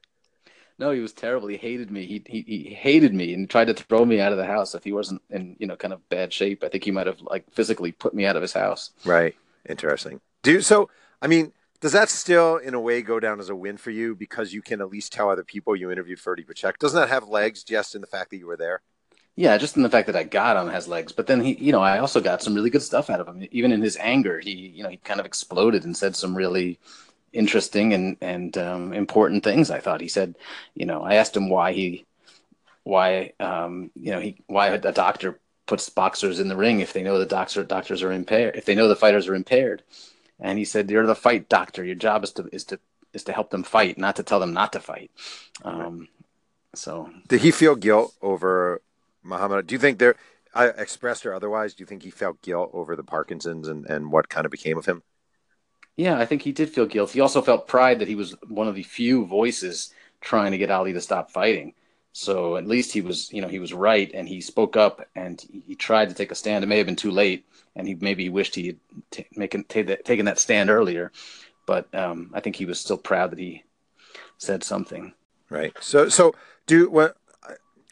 No, 0.77 0.91
he 0.91 1.01
was 1.01 1.13
terrible. 1.13 1.47
He 1.49 1.57
hated 1.57 1.91
me. 1.91 2.05
He, 2.05 2.23
he 2.27 2.43
he 2.43 2.75
hated 2.75 3.15
me 3.15 3.33
and 3.33 3.49
tried 3.49 3.67
to 3.67 3.75
throw 3.75 4.05
me 4.05 4.21
out 4.21 4.33
of 4.33 4.39
the 4.39 4.45
house 4.45 4.75
if 4.75 4.83
he 4.83 4.91
wasn't 4.91 5.23
in 5.31 5.55
you 5.61 5.69
know 5.69 5.77
kind 5.77 5.95
of 5.95 6.09
bad 6.09 6.33
shape. 6.33 6.65
I 6.65 6.69
think 6.69 6.83
he 6.83 6.91
might 6.91 7.07
have 7.07 7.21
like 7.21 7.49
physically 7.53 7.93
put 7.93 8.13
me 8.13 8.27
out 8.27 8.35
of 8.35 8.43
his 8.43 8.53
house. 8.53 8.91
Right. 9.05 9.37
Interesting. 9.69 10.21
Do 10.43 10.61
so. 10.61 10.91
I 11.23 11.29
mean, 11.29 11.53
does 11.81 11.93
that 11.93 12.11
still, 12.11 12.57
in 12.57 12.75
a 12.75 12.81
way, 12.81 13.03
go 13.03 13.21
down 13.21 13.39
as 13.39 13.51
a 13.51 13.55
win 13.55 13.77
for 13.77 13.91
you 13.91 14.17
because 14.17 14.53
you 14.53 14.63
can 14.63 14.81
at 14.81 14.91
least 14.91 15.13
tell 15.13 15.31
other 15.31 15.45
people 15.45 15.77
you 15.77 15.93
interviewed 15.93 16.19
Ferdie 16.19 16.47
Pacheco? 16.47 16.77
Doesn't 16.81 16.99
that 17.01 17.09
have 17.09 17.29
legs 17.29 17.63
just 17.63 17.95
in 17.95 18.01
the 18.01 18.07
fact 18.07 18.31
that 18.31 18.39
you 18.39 18.47
were 18.47 18.57
there? 18.57 18.83
Yeah, 19.37 19.59
just 19.59 19.77
in 19.77 19.83
the 19.83 19.91
fact 19.91 20.07
that 20.07 20.17
I 20.17 20.23
got 20.23 20.57
him 20.57 20.73
has 20.73 20.87
legs. 20.87 21.13
But 21.13 21.27
then 21.27 21.41
he, 21.41 21.55
you 21.55 21.73
know, 21.73 21.81
I 21.81 21.99
also 21.99 22.21
got 22.21 22.43
some 22.43 22.55
really 22.55 22.71
good 22.71 22.83
stuff 22.83 23.11
out 23.11 23.21
of 23.21 23.27
him. 23.27 23.47
Even 23.51 23.73
in 23.73 23.83
his 23.83 23.97
anger, 23.97 24.39
he, 24.39 24.53
you 24.53 24.83
know, 24.83 24.89
he 24.89 24.97
kind 24.99 25.19
of 25.19 25.27
exploded 25.27 25.85
and 25.85 25.97
said 25.97 26.15
some 26.15 26.37
really 26.37 26.79
interesting 27.33 27.93
and 27.95 28.17
and 28.21 28.57
um, 28.57 28.93
important 28.93 29.43
things. 29.43 29.71
I 29.71 29.81
thought 29.81 30.01
he 30.01 30.09
said, 30.09 30.37
you 30.75 30.87
know, 30.87 31.03
I 31.03 31.15
asked 31.15 31.37
him 31.37 31.49
why 31.49 31.73
he, 31.73 32.07
why, 32.85 33.33
um, 33.41 33.91
you 33.97 34.13
know, 34.13 34.21
he 34.21 34.37
why 34.47 34.69
a 34.69 34.93
doctor 34.93 35.41
puts 35.67 35.89
boxers 35.89 36.39
in 36.39 36.49
the 36.49 36.57
ring 36.57 36.81
if 36.81 36.93
they 36.93 37.03
know 37.03 37.19
the 37.19 37.27
doctor 37.27 37.65
doctors 37.65 38.03
are 38.03 38.13
impaired, 38.13 38.55
if 38.55 38.65
they 38.67 38.75
know 38.75 38.87
the 38.87 38.97
fighters 38.97 39.27
are 39.27 39.35
impaired. 39.35 39.83
And 40.39 40.59
he 40.59 40.65
said, 40.65 40.91
"You're 40.91 41.07
the 41.07 41.15
fight 41.15 41.49
doctor. 41.49 41.85
Your 41.85 41.95
job 41.95 42.23
is 42.23 42.33
to 42.33 42.49
is 42.53 42.65
to 42.65 42.79
is 43.13 43.25
to 43.25 43.33
help 43.33 43.51
them 43.51 43.65
fight, 43.65 43.99
not 43.99 44.17
to 44.17 44.23
tell 44.23 44.41
them 44.41 44.53
not 44.53 44.73
to 44.75 44.81
fight." 44.81 45.11
Um, 45.65 46.09
so 46.75 47.11
Did 47.29 47.41
he 47.41 47.51
feel 47.51 47.77
guilt 47.77 48.15
over 48.21 48.83
Muhammad? 49.25 49.67
Do 49.67 49.75
you 49.75 49.79
think 49.79 49.99
there, 49.99 50.17
I 50.55 50.67
expressed 50.67 51.27
or 51.27 51.35
otherwise, 51.35 51.75
do 51.75 51.83
you 51.83 51.87
think 51.87 52.03
he 52.03 52.11
felt 52.11 52.43
guilt 52.43 52.71
over 52.73 52.95
the 52.95 53.03
Parkinson's 53.03 53.69
and, 53.69 53.87
and 53.87 54.13
what 54.13 54.29
kind 54.29 54.45
of 54.45 54.53
became 54.53 54.79
of 54.79 54.87
him? 54.87 55.03
Yeah, 55.97 56.19
I 56.19 56.27
think 56.27 56.43
he 56.43 56.53
did 56.53 56.71
feel 56.71 56.87
guilt. 56.87 57.13
He 57.13 57.21
also 57.21 57.41
felt 57.41 57.69
pride 57.69 58.01
that 58.01 58.09
he 58.09 58.17
was 58.17 58.35
one 58.49 58.69
of 58.69 58.75
the 58.75 58.83
few 58.83 59.27
voices 59.27 59.93
trying 60.21 60.53
to 60.53 60.59
get 60.59 60.71
Ali 60.71 60.93
to 60.93 61.01
stop 61.01 61.31
fighting. 61.31 61.75
So 62.13 62.57
at 62.57 62.67
least 62.67 62.93
he 62.93 63.01
was, 63.01 63.33
you 63.33 63.43
know, 63.43 63.49
he 63.49 63.59
was 63.59 63.73
right, 63.73 64.11
and 64.15 64.29
he 64.29 64.41
spoke 64.41 64.77
up 64.77 65.07
and 65.17 65.45
he, 65.67 65.75
tried 65.75 66.09
to 66.09 66.15
take 66.15 66.31
a 66.31 66.37
stand. 66.37 66.63
It 66.63 66.69
may 66.69 66.79
have 66.79 66.87
been 66.87 66.95
too 66.95 67.11
late, 67.11 67.45
and 67.75 67.89
he 67.89 67.97
maybe 67.97 68.29
wished 68.29 68.55
he 68.55 68.69
had 68.69 68.77
t- 69.11 69.27
making, 69.35 69.65
that, 69.69 70.05
taken 70.05 70.27
that 70.27 70.39
stand 70.39 70.71
earlier. 70.71 71.11
But 71.67 71.93
um, 71.93 72.31
I 72.33 72.39
think 72.39 72.55
he 72.55 72.67
was 72.67 72.79
still 72.79 72.99
proud 72.99 73.31
that 73.31 73.39
he 73.39 73.65
said 74.39 74.63
something. 74.63 75.13
Right. 75.51 75.73
So 75.81 76.09
so 76.09 76.35
do 76.67 76.89
what 76.91 77.17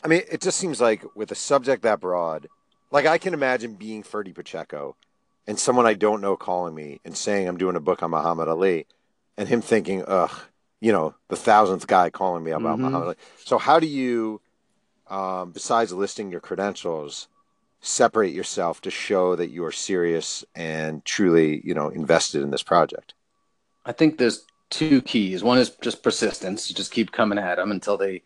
I 0.03 0.09
mean 0.09 0.23
it 0.31 0.41
just 0.41 0.59
seems 0.59 0.81
like 0.81 1.05
with 1.15 1.31
a 1.33 1.37
subject 1.37 1.83
that 1.83 2.01
broad, 2.01 2.49
like 2.91 3.07
I 3.07 3.19
can 3.19 3.35
imagine 3.35 3.75
being 3.75 4.03
Ferdie 4.03 4.35
Pacheco 4.35 4.97
and 5.47 5.59
someone 5.59 5.87
I 5.87 5.95
don't 5.95 6.21
know 6.21 6.37
calling 6.37 6.75
me 6.75 7.01
and 7.05 7.17
saying 7.17 7.49
I'm 7.49 7.59
doing 7.59 7.77
a 7.77 7.81
book 7.81 8.03
on 8.03 8.11
Muhammad 8.11 8.49
Ali 8.49 8.87
and 9.37 9.49
him 9.49 9.61
thinking, 9.61 10.05
ugh, 10.07 10.33
you 10.81 10.93
know, 10.93 11.15
the 11.29 11.37
thousandth 11.37 11.87
guy 11.87 12.11
calling 12.11 12.45
me 12.45 12.51
about 12.53 12.79
Mhm. 12.79 12.83
Muhammad 12.83 13.03
Ali. 13.09 13.17
So 13.45 13.59
how 13.59 13.79
do 13.81 13.87
you 13.87 14.41
um, 15.09 15.51
besides 15.53 15.93
listing 15.93 16.31
your 16.31 16.41
credentials, 16.41 17.29
separate 17.81 18.33
yourself 18.33 18.81
to 18.83 18.91
show 18.91 19.37
that 19.37 19.51
you 19.51 19.65
are 19.65 19.73
serious 19.73 20.45
and 20.55 21.05
truly, 21.05 21.61
you 21.65 21.75
know, 21.75 21.89
invested 21.89 22.43
in 22.43 22.51
this 22.51 22.63
project? 22.63 23.15
I 23.85 23.93
think 23.93 24.19
there's 24.19 24.45
two 24.71 25.03
keys. 25.03 25.43
One 25.43 25.59
is 25.59 25.71
just 25.71 26.03
persistence. 26.03 26.71
You 26.71 26.77
just 26.77 26.93
keep 26.93 27.13
coming 27.13 27.39
at 27.39 27.57
them 27.57 27.71
until 27.71 27.97
they 27.97 28.23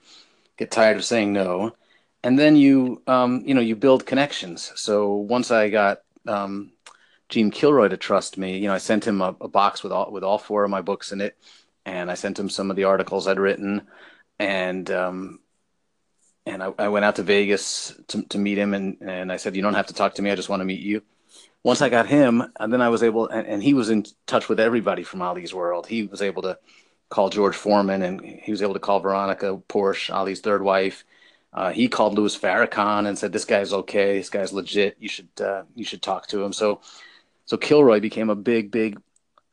get 0.57 0.71
tired 0.71 0.97
of 0.97 1.05
saying 1.05 1.33
no, 1.33 1.75
and 2.23 2.39
then 2.39 2.57
you, 2.57 3.03
um, 3.07 3.43
you 3.47 3.55
know, 3.55 3.61
you 3.61 3.77
build 3.77 4.07
connections. 4.07 4.73
So 4.77 5.15
once 5.15 5.51
I 5.51 5.69
got 5.69 5.99
um, 6.27 6.73
Gene 7.29 7.51
Kilroy 7.51 7.89
to 7.89 7.97
trust 7.97 8.39
me, 8.39 8.59
you 8.59 8.69
know, 8.69 8.75
I 8.75 8.79
sent 8.79 9.07
him 9.07 9.21
a, 9.21 9.37
a 9.41 9.49
box 9.49 9.83
with 9.83 9.93
all 9.93 10.11
with 10.11 10.25
all 10.25 10.39
four 10.39 10.65
of 10.65 10.71
my 10.71 10.83
books 10.83 11.13
in 11.13 11.21
it, 11.21 11.37
and 11.85 12.11
I 12.11 12.15
sent 12.15 12.39
him 12.39 12.49
some 12.49 12.71
of 12.71 12.77
the 12.77 12.85
articles 12.85 13.27
I'd 13.27 13.39
written, 13.39 13.87
and 14.39 14.91
um, 14.91 15.41
and 16.45 16.63
I, 16.63 16.73
I 16.79 16.89
went 16.89 17.05
out 17.05 17.17
to 17.17 17.23
Vegas 17.23 17.95
to, 18.09 18.23
to 18.23 18.39
meet 18.39 18.59
him, 18.59 18.75
and 18.75 18.99
and 19.01 19.33
I 19.33 19.37
said, 19.37 19.57
you 19.57 19.63
don't 19.63 19.75
have 19.75 19.89
to 19.89 19.95
talk 19.95 20.15
to 20.15 20.23
me. 20.23 20.31
I 20.31 20.37
just 20.37 20.49
want 20.49 20.61
to 20.61 20.65
meet 20.65 20.81
you 20.81 21.03
once 21.67 21.83
I 21.83 21.89
got 21.89 22.07
him, 22.07 22.45
and 22.61 22.73
then 22.73 22.81
I 22.81 22.91
was 22.91 23.03
able, 23.03 23.27
and, 23.27 23.45
and, 23.45 23.61
he 23.61 23.75
was 23.75 23.91
in 23.91 24.07
touch 24.29 24.49
with 24.49 24.61
everybody 24.61 25.03
from 25.03 25.21
Ali's 25.21 25.53
world. 25.53 25.89
He 25.89 26.05
was 26.05 26.23
able 26.23 26.43
to 26.43 26.57
call 27.09 27.31
George 27.31 27.57
Foreman, 27.57 28.03
and 28.03 28.21
he 28.21 28.51
was 28.51 28.63
able 28.63 28.75
to 28.75 28.81
call 28.81 29.01
Veronica 29.01 29.61
Porché, 29.69 30.13
Ali's 30.13 30.41
third 30.41 30.63
wife. 30.63 31.05
Uh, 31.53 31.71
he 31.71 31.89
called 31.89 32.15
Louis 32.15 32.37
Farrakhan 32.37 33.07
and 33.07 33.19
said, 33.19 33.33
"This 33.33 33.45
guy's 33.45 33.73
okay. 33.73 34.19
This 34.19 34.31
guy's 34.31 34.53
legit. 34.53 34.97
You 34.99 35.09
should 35.09 35.29
uh, 35.41 35.63
you 35.75 35.85
should 35.85 36.03
talk 36.03 36.27
to 36.29 36.43
him." 36.43 36.53
So, 36.53 36.81
so 37.47 37.57
Kilroy 37.57 38.01
became 38.01 38.31
a 38.31 38.35
big, 38.35 38.71
big 38.71 39.01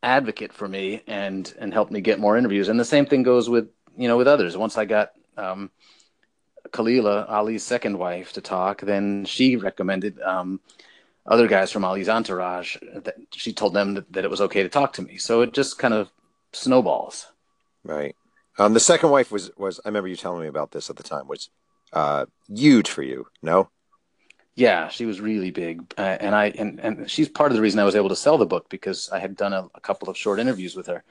advocate 0.01 0.51
for 0.51 0.67
me 0.67 1.01
and 1.07 1.53
and 1.59 1.73
helped 1.73 1.91
me 1.91 2.01
get 2.01 2.19
more 2.19 2.37
interviews. 2.37 2.67
And 2.67 2.79
the 2.79 2.85
same 2.85 3.05
thing 3.05 3.23
goes 3.23 3.49
with 3.49 3.69
you 3.97 4.07
know 4.07 4.17
with 4.17 4.27
others. 4.27 4.57
Once 4.57 4.77
I 4.77 4.85
got 4.85 5.13
um, 5.37 5.71
Khalilah, 6.71 7.29
Ali's 7.29 7.63
second 7.63 7.97
wife, 7.97 8.33
to 8.33 8.41
talk, 8.41 8.81
then 8.81 9.25
she 9.25 9.55
recommended. 9.55 10.19
Um, 10.21 10.59
other 11.25 11.47
guys 11.47 11.71
from 11.71 11.85
Ali's 11.85 12.09
entourage 12.09 12.75
that 12.93 13.15
she 13.31 13.53
told 13.53 13.73
them 13.73 13.93
that, 13.93 14.11
that, 14.11 14.25
it 14.25 14.29
was 14.29 14.41
okay 14.41 14.61
to 14.61 14.67
talk 14.67 14.91
to 14.93 15.01
me. 15.01 15.15
So 15.15 15.41
it 15.41 15.53
just 15.53 15.79
kind 15.79 15.93
of 15.93 16.09
snowballs. 16.51 17.27
Right. 17.83 18.15
Um, 18.57 18.73
the 18.73 18.79
second 18.79 19.09
wife 19.09 19.31
was 19.31 19.51
was 19.57 19.79
I 19.83 19.89
remember 19.89 20.07
you 20.07 20.15
telling 20.15 20.41
me 20.41 20.47
about 20.47 20.71
this 20.71 20.89
at 20.89 20.95
the 20.95 21.03
time 21.03 21.27
was 21.27 21.49
uh, 21.91 22.25
huge 22.47 22.89
for 22.89 23.03
you. 23.03 23.27
No. 23.41 23.69
Yeah, 24.55 24.87
she 24.89 25.07
was 25.07 25.19
really 25.19 25.49
big, 25.49 25.93
uh, 25.97 26.17
and 26.19 26.35
I 26.35 26.49
and 26.49 26.79
and 26.79 27.09
she's 27.09 27.27
part 27.27 27.51
of 27.51 27.55
the 27.55 27.61
reason 27.61 27.79
I 27.79 27.85
was 27.85 27.95
able 27.95 28.09
to 28.09 28.15
sell 28.15 28.37
the 28.37 28.45
book 28.45 28.69
because 28.69 29.09
I 29.11 29.17
had 29.17 29.35
done 29.35 29.51
a, 29.51 29.67
a 29.73 29.81
couple 29.81 30.09
of 30.09 30.17
short 30.17 30.39
interviews 30.39 30.75
with 30.75 30.85
her. 30.87 31.03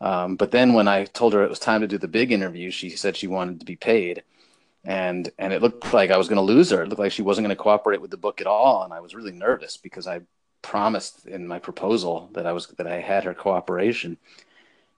Um, 0.00 0.36
but 0.36 0.52
then 0.52 0.72
when 0.72 0.88
I 0.88 1.04
told 1.04 1.34
her 1.34 1.42
it 1.42 1.50
was 1.50 1.58
time 1.58 1.82
to 1.82 1.86
do 1.86 1.98
the 1.98 2.08
big 2.08 2.32
interview, 2.32 2.70
she 2.70 2.90
said 2.90 3.16
she 3.16 3.26
wanted 3.26 3.60
to 3.60 3.66
be 3.66 3.76
paid 3.76 4.22
and 4.84 5.30
and 5.38 5.52
it 5.52 5.62
looked 5.62 5.92
like 5.92 6.10
I 6.10 6.16
was 6.16 6.28
going 6.28 6.36
to 6.36 6.42
lose 6.42 6.70
her. 6.70 6.82
It 6.82 6.88
looked 6.88 7.00
like 7.00 7.12
she 7.12 7.22
wasn't 7.22 7.46
going 7.46 7.56
to 7.56 7.62
cooperate 7.62 8.00
with 8.00 8.10
the 8.10 8.16
book 8.16 8.40
at 8.40 8.46
all, 8.46 8.82
and 8.84 8.92
I 8.92 9.00
was 9.00 9.14
really 9.14 9.32
nervous 9.32 9.76
because 9.76 10.06
I 10.06 10.20
promised 10.62 11.26
in 11.26 11.46
my 11.46 11.58
proposal 11.58 12.30
that 12.32 12.46
I 12.46 12.52
was 12.52 12.68
that 12.78 12.86
I 12.86 13.00
had 13.00 13.24
her 13.24 13.34
cooperation, 13.34 14.16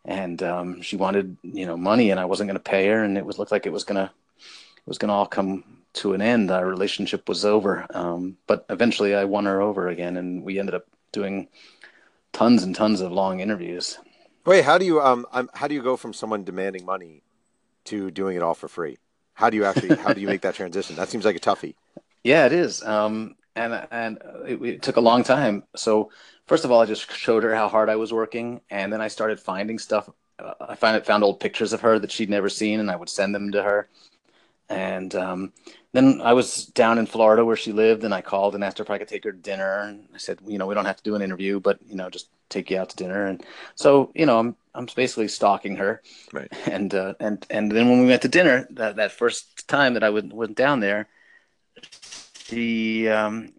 and 0.04 0.42
um, 0.42 0.82
she 0.82 0.96
wanted 0.96 1.36
you 1.42 1.66
know 1.66 1.76
money, 1.76 2.10
and 2.10 2.20
I 2.20 2.24
wasn't 2.24 2.48
going 2.48 2.58
to 2.58 2.70
pay 2.70 2.88
her, 2.88 3.02
and 3.02 3.16
it 3.16 3.24
was 3.24 3.38
looked 3.38 3.52
like 3.52 3.66
it 3.66 3.72
was 3.72 3.84
gonna 3.84 4.12
it 4.76 4.86
was 4.86 4.98
gonna 4.98 5.14
all 5.14 5.26
come 5.26 5.64
to 5.94 6.14
an 6.14 6.22
end. 6.22 6.50
Our 6.50 6.66
relationship 6.66 7.28
was 7.28 7.44
over, 7.44 7.86
um, 7.94 8.36
but 8.46 8.64
eventually 8.70 9.14
I 9.14 9.24
won 9.24 9.46
her 9.46 9.60
over 9.60 9.88
again, 9.88 10.16
and 10.16 10.44
we 10.44 10.58
ended 10.58 10.74
up 10.74 10.86
doing 11.12 11.48
tons 12.32 12.62
and 12.62 12.74
tons 12.74 13.00
of 13.00 13.12
long 13.12 13.40
interviews. 13.40 13.98
Wait, 14.46 14.64
how 14.64 14.78
do 14.78 14.84
you 14.84 15.00
um, 15.00 15.26
um 15.32 15.50
how 15.54 15.68
do 15.68 15.74
you 15.74 15.82
go 15.82 15.96
from 15.96 16.12
someone 16.12 16.44
demanding 16.44 16.84
money 16.84 17.22
to 17.84 18.10
doing 18.10 18.36
it 18.36 18.42
all 18.42 18.54
for 18.54 18.68
free? 18.68 18.98
How 19.34 19.50
do 19.50 19.56
you 19.56 19.64
actually 19.64 19.96
how 19.96 20.12
do 20.12 20.20
you 20.20 20.26
make 20.26 20.42
that 20.42 20.54
transition? 20.54 20.96
That 20.96 21.08
seems 21.08 21.24
like 21.24 21.36
a 21.36 21.40
toughie. 21.40 21.74
Yeah, 22.22 22.44
it 22.44 22.52
is. 22.52 22.82
Um, 22.82 23.34
and 23.56 23.86
and 23.90 24.18
it, 24.46 24.62
it, 24.62 24.82
took 24.82 24.96
a 24.96 25.00
long 25.00 25.22
time. 25.22 25.64
So 25.76 26.10
first 26.46 26.64
of 26.64 26.70
all, 26.70 26.80
I 26.80 26.86
just 26.86 27.10
showed 27.12 27.42
her 27.42 27.54
how 27.54 27.68
hard 27.68 27.88
I 27.88 27.96
was 27.96 28.12
working, 28.12 28.60
and 28.70 28.92
then 28.92 29.00
I 29.00 29.08
started 29.08 29.40
finding 29.40 29.78
stuff. 29.78 30.08
Uh, 30.38 30.54
I 30.60 30.74
find 30.74 31.04
found 31.04 31.24
old 31.24 31.40
pictures 31.40 31.72
of 31.72 31.80
her 31.82 31.98
that 31.98 32.12
she'd 32.12 32.30
never 32.30 32.48
seen, 32.48 32.80
and 32.80 32.90
I 32.90 32.96
would 32.96 33.08
send 33.08 33.34
them 33.34 33.52
to 33.52 33.62
her. 33.62 33.88
And 34.68 35.12
um, 35.16 35.52
then 35.92 36.20
I 36.22 36.32
was 36.32 36.66
down 36.66 36.98
in 36.98 37.06
Florida 37.06 37.44
where 37.44 37.56
she 37.56 37.72
lived, 37.72 38.04
and 38.04 38.14
I 38.14 38.22
called 38.22 38.54
and 38.54 38.62
asked 38.62 38.78
her 38.78 38.84
if 38.84 38.90
I 38.90 38.98
could 38.98 39.08
take 39.08 39.24
her 39.24 39.32
to 39.32 39.38
dinner. 39.38 39.80
And 39.80 40.08
I 40.14 40.18
said, 40.18 40.38
you 40.46 40.58
know, 40.58 40.66
we 40.66 40.74
don't 40.74 40.84
have 40.84 40.98
to 40.98 41.02
do 41.02 41.16
an 41.16 41.22
interview, 41.22 41.58
but 41.58 41.78
you 41.86 41.96
know, 41.96 42.08
just 42.08 42.28
take 42.48 42.70
you 42.70 42.78
out 42.78 42.90
to 42.90 42.96
dinner. 42.96 43.26
And 43.26 43.44
so, 43.74 44.12
you 44.14 44.26
know, 44.26 44.38
I'm 44.38 44.56
I'm 44.74 44.86
basically 44.94 45.28
stalking 45.28 45.76
her. 45.76 46.02
Right. 46.32 46.50
And 46.66 46.94
uh, 46.94 47.14
and 47.18 47.44
and 47.50 47.72
then 47.72 47.88
when 47.90 48.00
we 48.00 48.06
went 48.06 48.22
to 48.22 48.28
dinner, 48.28 48.68
that 48.70 48.96
that 48.96 49.12
first 49.12 49.66
time 49.66 49.94
that 49.94 50.04
I 50.04 50.10
went 50.10 50.32
went 50.32 50.56
down 50.56 50.78
there, 50.78 51.08
she 52.50 53.08
um, 53.08 53.52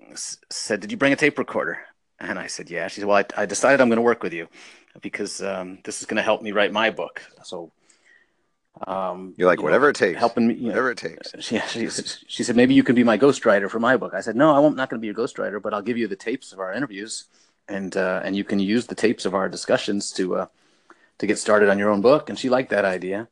said, 0.50 0.82
"Did 0.82 0.92
you 0.92 0.98
bring 0.98 1.14
a 1.14 1.16
tape 1.16 1.40
recorder?" 1.40 1.80
And 2.20 2.38
I 2.38 2.48
said, 2.48 2.70
"Yeah." 2.70 2.88
She 2.88 3.00
said, 3.00 3.08
"Well, 3.08 3.18
I, 3.18 3.44
I 3.44 3.46
decided 3.46 3.82
I'm 3.82 3.90
going 3.90 3.98
to 3.98 4.04
work 4.04 4.24
with 4.24 4.34
you 4.34 4.48
because 5.02 5.42
um, 5.42 5.80
this 5.84 6.02
is 6.02 6.06
going 6.06 6.18
to 6.18 6.24
help 6.24 6.42
me 6.42 6.52
write 6.52 6.72
my 6.72 6.90
book." 6.90 7.22
So 7.44 7.72
um, 8.88 9.34
you're 9.38 9.48
like 9.48 9.60
you 9.60 9.64
whatever 9.64 9.86
know, 9.86 9.90
it 9.90 9.96
takes, 9.96 10.20
helping 10.20 10.48
me, 10.48 10.56
whatever 10.56 10.88
know, 10.88 10.92
it 10.92 10.98
takes. 10.98 11.34
She, 11.40 11.60
she, 11.60 11.90
she 12.28 12.44
said 12.44 12.56
maybe 12.56 12.74
you 12.74 12.84
can 12.84 12.96
be 12.96 13.04
my 13.04 13.18
ghostwriter 13.18 13.70
for 13.70 13.80
my 13.80 13.98
book. 13.98 14.14
I 14.14 14.22
said 14.22 14.36
no, 14.36 14.56
I'm 14.56 14.76
not 14.76 14.90
going 14.90 15.00
to 15.00 15.02
be 15.02 15.08
your 15.08 15.16
ghostwriter, 15.16 15.62
but 15.62 15.74
I'll 15.74 15.82
give 15.82 15.98
you 15.98 16.08
the 16.08 16.16
tapes 16.16 16.52
of 16.52 16.60
our 16.60 16.74
interviews, 16.74 17.26
and 17.68 17.96
uh, 17.96 18.22
and 18.24 18.36
you 18.36 18.44
can 18.44 18.60
use 18.60 18.88
the 18.88 18.96
tapes 18.96 19.26
of 19.26 19.34
our 19.34 19.50
discussions 19.50 20.12
to 20.14 20.36
uh, 20.36 20.46
to 21.20 21.28
get 21.28 21.40
started 21.40 21.70
on 21.70 21.80
your 21.80 21.90
own 21.90 22.02
book. 22.02 22.30
And 22.30 22.38
she 22.38 22.50
liked 22.50 22.72
that 22.72 22.86
idea, 22.86 23.28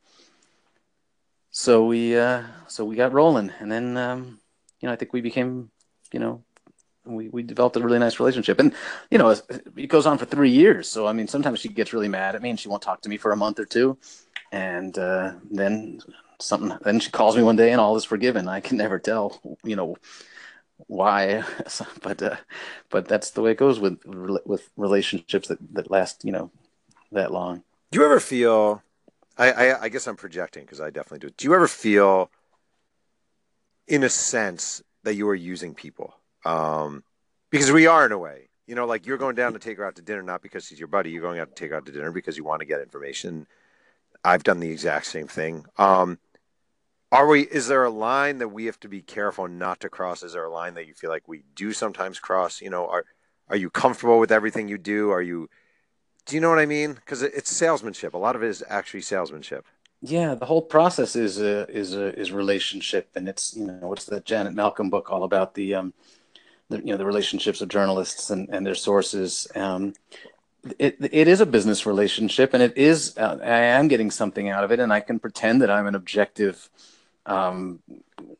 so 1.50 1.86
we 1.86 2.16
uh, 2.16 2.42
so 2.68 2.84
we 2.84 2.96
got 2.96 3.12
rolling, 3.12 3.52
and 3.58 3.70
then 3.70 3.96
um, 3.96 4.39
you 4.80 4.86
know 4.86 4.92
I 4.92 4.96
think 4.96 5.12
we 5.12 5.20
became 5.20 5.70
you 6.12 6.20
know 6.20 6.42
we, 7.04 7.28
we 7.28 7.42
developed 7.42 7.76
a 7.76 7.80
really 7.80 7.98
nice 7.98 8.20
relationship. 8.20 8.60
And 8.60 8.74
you 9.10 9.18
know 9.18 9.30
it 9.30 9.88
goes 9.88 10.06
on 10.06 10.18
for 10.18 10.26
three 10.26 10.50
years. 10.50 10.88
So 10.88 11.06
i 11.06 11.12
mean 11.12 11.28
sometimes 11.28 11.60
she 11.60 11.68
gets 11.68 11.92
really 11.92 12.08
mad 12.08 12.34
at 12.34 12.42
me 12.42 12.50
and 12.50 12.60
she 12.60 12.68
won't 12.68 12.82
talk 12.82 13.02
to 13.02 13.08
me 13.08 13.16
for 13.16 13.32
a 13.32 13.36
month 13.36 13.58
or 13.58 13.66
two. 13.66 13.98
And 14.52 14.98
uh, 14.98 15.32
then 15.50 16.00
something 16.40 16.76
then 16.82 17.00
she 17.00 17.10
calls 17.10 17.36
me 17.36 17.42
one 17.42 17.56
day 17.56 17.72
and 17.72 17.80
all 17.80 17.96
is 17.96 18.04
forgiven. 18.04 18.48
I 18.48 18.60
can 18.60 18.76
never 18.76 18.98
tell 18.98 19.40
you 19.64 19.76
know 19.76 19.96
why. 20.86 21.44
But 22.02 22.22
uh, 22.22 22.36
but 22.90 23.06
that's 23.06 23.30
the 23.30 23.42
way 23.42 23.52
it 23.52 23.58
goes 23.58 23.78
with 23.78 24.00
with 24.04 24.68
relationships 24.76 25.48
that 25.48 25.58
that 25.74 25.90
last 25.90 26.24
you 26.24 26.32
know 26.32 26.50
that 27.12 27.32
long. 27.32 27.62
Do 27.90 27.98
you 27.98 28.04
ever 28.04 28.20
feel 28.20 28.82
i 29.36 29.52
i, 29.52 29.82
I 29.82 29.88
guess 29.88 30.06
i'm 30.06 30.16
projecting 30.16 30.64
because 30.64 30.80
i 30.80 30.90
definitely 30.90 31.26
do. 31.28 31.34
Do 31.36 31.46
you 31.46 31.54
ever 31.54 31.68
feel 31.68 32.30
in 33.90 34.04
a 34.04 34.08
sense 34.08 34.82
that 35.02 35.14
you 35.14 35.28
are 35.28 35.34
using 35.34 35.74
people 35.74 36.14
um, 36.44 37.02
because 37.50 37.70
we 37.70 37.86
are 37.86 38.06
in 38.06 38.12
a 38.12 38.18
way. 38.18 38.48
You 38.66 38.76
know, 38.76 38.86
like 38.86 39.04
you're 39.04 39.18
going 39.18 39.34
down 39.34 39.52
to 39.54 39.58
take 39.58 39.78
her 39.78 39.84
out 39.84 39.96
to 39.96 40.02
dinner 40.02 40.22
not 40.22 40.42
because 40.42 40.64
she's 40.64 40.78
your 40.78 40.88
buddy. 40.88 41.10
You're 41.10 41.22
going 41.22 41.40
out 41.40 41.48
to 41.48 41.54
take 41.54 41.70
her 41.70 41.76
out 41.76 41.86
to 41.86 41.92
dinner 41.92 42.12
because 42.12 42.36
you 42.36 42.44
want 42.44 42.60
to 42.60 42.66
get 42.66 42.80
information. 42.80 43.48
I've 44.24 44.44
done 44.44 44.60
the 44.60 44.70
exact 44.70 45.06
same 45.06 45.26
thing. 45.26 45.66
Um, 45.76 46.18
are 47.10 47.26
we? 47.26 47.42
Is 47.42 47.66
there 47.66 47.82
a 47.82 47.90
line 47.90 48.38
that 48.38 48.48
we 48.48 48.66
have 48.66 48.78
to 48.80 48.88
be 48.88 49.02
careful 49.02 49.48
not 49.48 49.80
to 49.80 49.88
cross? 49.88 50.22
Is 50.22 50.34
there 50.34 50.44
a 50.44 50.52
line 50.52 50.74
that 50.74 50.86
you 50.86 50.94
feel 50.94 51.10
like 51.10 51.26
we 51.26 51.42
do 51.56 51.72
sometimes 51.72 52.20
cross? 52.20 52.60
You 52.60 52.70
know, 52.70 52.86
are 52.86 53.04
are 53.48 53.56
you 53.56 53.70
comfortable 53.70 54.20
with 54.20 54.30
everything 54.30 54.68
you 54.68 54.78
do? 54.78 55.10
Are 55.10 55.22
you? 55.22 55.50
Do 56.26 56.36
you 56.36 56.40
know 56.40 56.50
what 56.50 56.60
I 56.60 56.66
mean? 56.66 56.92
Because 56.92 57.22
it's 57.22 57.50
salesmanship. 57.50 58.14
A 58.14 58.18
lot 58.18 58.36
of 58.36 58.44
it 58.44 58.48
is 58.48 58.62
actually 58.68 59.00
salesmanship. 59.00 59.66
Yeah, 60.02 60.34
the 60.34 60.46
whole 60.46 60.62
process 60.62 61.14
is 61.14 61.40
a, 61.40 61.68
is 61.68 61.94
a, 61.94 62.18
is 62.18 62.32
relationship, 62.32 63.10
and 63.14 63.28
it's 63.28 63.54
you 63.54 63.66
know 63.66 63.86
what's 63.88 64.06
the 64.06 64.20
Janet 64.20 64.54
Malcolm 64.54 64.88
book 64.88 65.10
all 65.10 65.24
about 65.24 65.54
the 65.54 65.74
um, 65.74 65.92
the, 66.70 66.78
you 66.78 66.86
know 66.86 66.96
the 66.96 67.04
relationships 67.04 67.60
of 67.60 67.68
journalists 67.68 68.30
and, 68.30 68.48
and 68.48 68.64
their 68.64 68.74
sources. 68.74 69.46
Um, 69.54 69.92
it 70.78 70.96
it 71.00 71.28
is 71.28 71.42
a 71.42 71.46
business 71.46 71.84
relationship, 71.84 72.54
and 72.54 72.62
it 72.62 72.78
is 72.78 73.16
uh, 73.18 73.38
I 73.42 73.60
am 73.60 73.88
getting 73.88 74.10
something 74.10 74.48
out 74.48 74.64
of 74.64 74.72
it, 74.72 74.80
and 74.80 74.90
I 74.90 75.00
can 75.00 75.18
pretend 75.18 75.60
that 75.60 75.70
I'm 75.70 75.86
an 75.86 75.94
objective 75.94 76.70
um, 77.26 77.80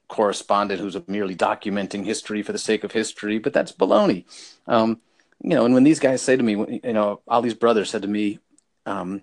correspondent 0.09 0.81
who's 0.81 0.97
merely 1.09 1.37
documenting 1.37 2.07
history 2.07 2.43
for 2.43 2.53
the 2.53 2.59
sake 2.59 2.85
of 2.85 2.93
history, 2.93 3.39
but 3.39 3.53
that's 3.53 3.73
baloney. 3.73 4.25
Um, 4.67 5.01
you 5.43 5.51
know, 5.51 5.67
and 5.67 5.75
when 5.75 5.85
these 5.85 6.01
guys 6.01 6.23
say 6.23 6.37
to 6.37 6.43
me, 6.43 6.81
you 6.83 6.93
know, 6.95 7.21
Ali's 7.29 7.55
brother 7.55 7.85
said 7.85 8.01
to 8.03 8.09
me, 8.09 8.39
um, 8.87 9.21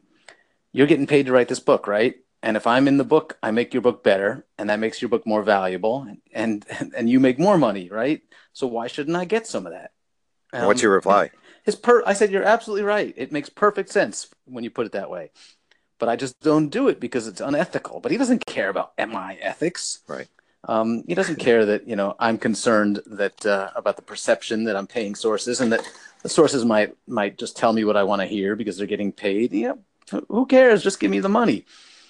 "You're 0.71 0.87
getting 0.87 1.07
paid 1.07 1.25
to 1.25 1.31
write 1.31 1.47
this 1.47 1.59
book, 1.59 1.87
right?" 1.87 2.15
And 2.47 2.57
if 2.57 2.65
i'm 2.65 2.87
in 2.87 2.97
the 2.97 3.03
book 3.03 3.37
i 3.43 3.51
make 3.51 3.73
your 3.73 3.81
book 3.81 4.03
better 4.03 4.45
and 4.57 4.69
that 4.69 4.79
makes 4.79 5.01
your 5.01 5.09
book 5.09 5.25
more 5.27 5.43
valuable 5.43 6.01
and 6.01 6.19
and, 6.33 6.93
and 6.97 7.09
you 7.09 7.19
make 7.19 7.37
more 7.39 7.57
money 7.57 7.89
right 7.89 8.21
so 8.53 8.65
why 8.65 8.87
shouldn't 8.87 9.17
i 9.17 9.25
get 9.25 9.45
some 9.45 9.65
of 9.65 9.73
that 9.73 9.91
um, 10.53 10.65
what's 10.65 10.81
your 10.81 10.93
reply 10.93 11.29
his 11.63 11.75
per 11.75 12.03
i 12.05 12.13
said 12.13 12.31
you're 12.31 12.43
absolutely 12.43 12.83
right 12.83 13.13
it 13.17 13.31
makes 13.31 13.49
perfect 13.49 13.89
sense 13.89 14.29
when 14.45 14.63
you 14.63 14.69
put 14.69 14.85
it 14.85 14.93
that 14.93 15.09
way 15.09 15.29
but 15.99 16.09
I 16.09 16.15
just 16.15 16.39
don't 16.41 16.69
do 16.69 16.87
it 16.87 16.99
because 16.99 17.27
it's 17.27 17.41
unethical. 17.41 17.99
But 17.99 18.11
he 18.11 18.17
doesn't 18.17 18.45
care 18.45 18.69
about 18.69 18.93
my 19.09 19.35
ethics. 19.41 19.99
Right. 20.07 20.27
Um, 20.67 21.03
he 21.07 21.15
doesn't 21.15 21.37
care 21.37 21.65
that 21.65 21.87
you 21.87 21.95
know 21.95 22.15
I'm 22.19 22.37
concerned 22.37 23.01
that 23.05 23.45
uh, 23.45 23.69
about 23.75 23.95
the 23.95 24.01
perception 24.01 24.65
that 24.65 24.75
I'm 24.75 24.87
paying 24.87 25.15
sources 25.15 25.61
and 25.61 25.71
that 25.71 25.89
the 26.23 26.29
sources 26.29 26.65
might 26.65 26.95
might 27.07 27.37
just 27.37 27.55
tell 27.55 27.71
me 27.71 27.85
what 27.85 27.95
I 27.95 28.03
want 28.03 28.21
to 28.21 28.27
hear 28.27 28.55
because 28.55 28.77
they're 28.77 28.87
getting 28.87 29.11
paid. 29.11 29.53
Yeah, 29.53 29.73
who 30.27 30.45
cares? 30.45 30.83
Just 30.83 30.99
give 30.99 31.11
me 31.11 31.19
the 31.19 31.29
money. 31.29 31.65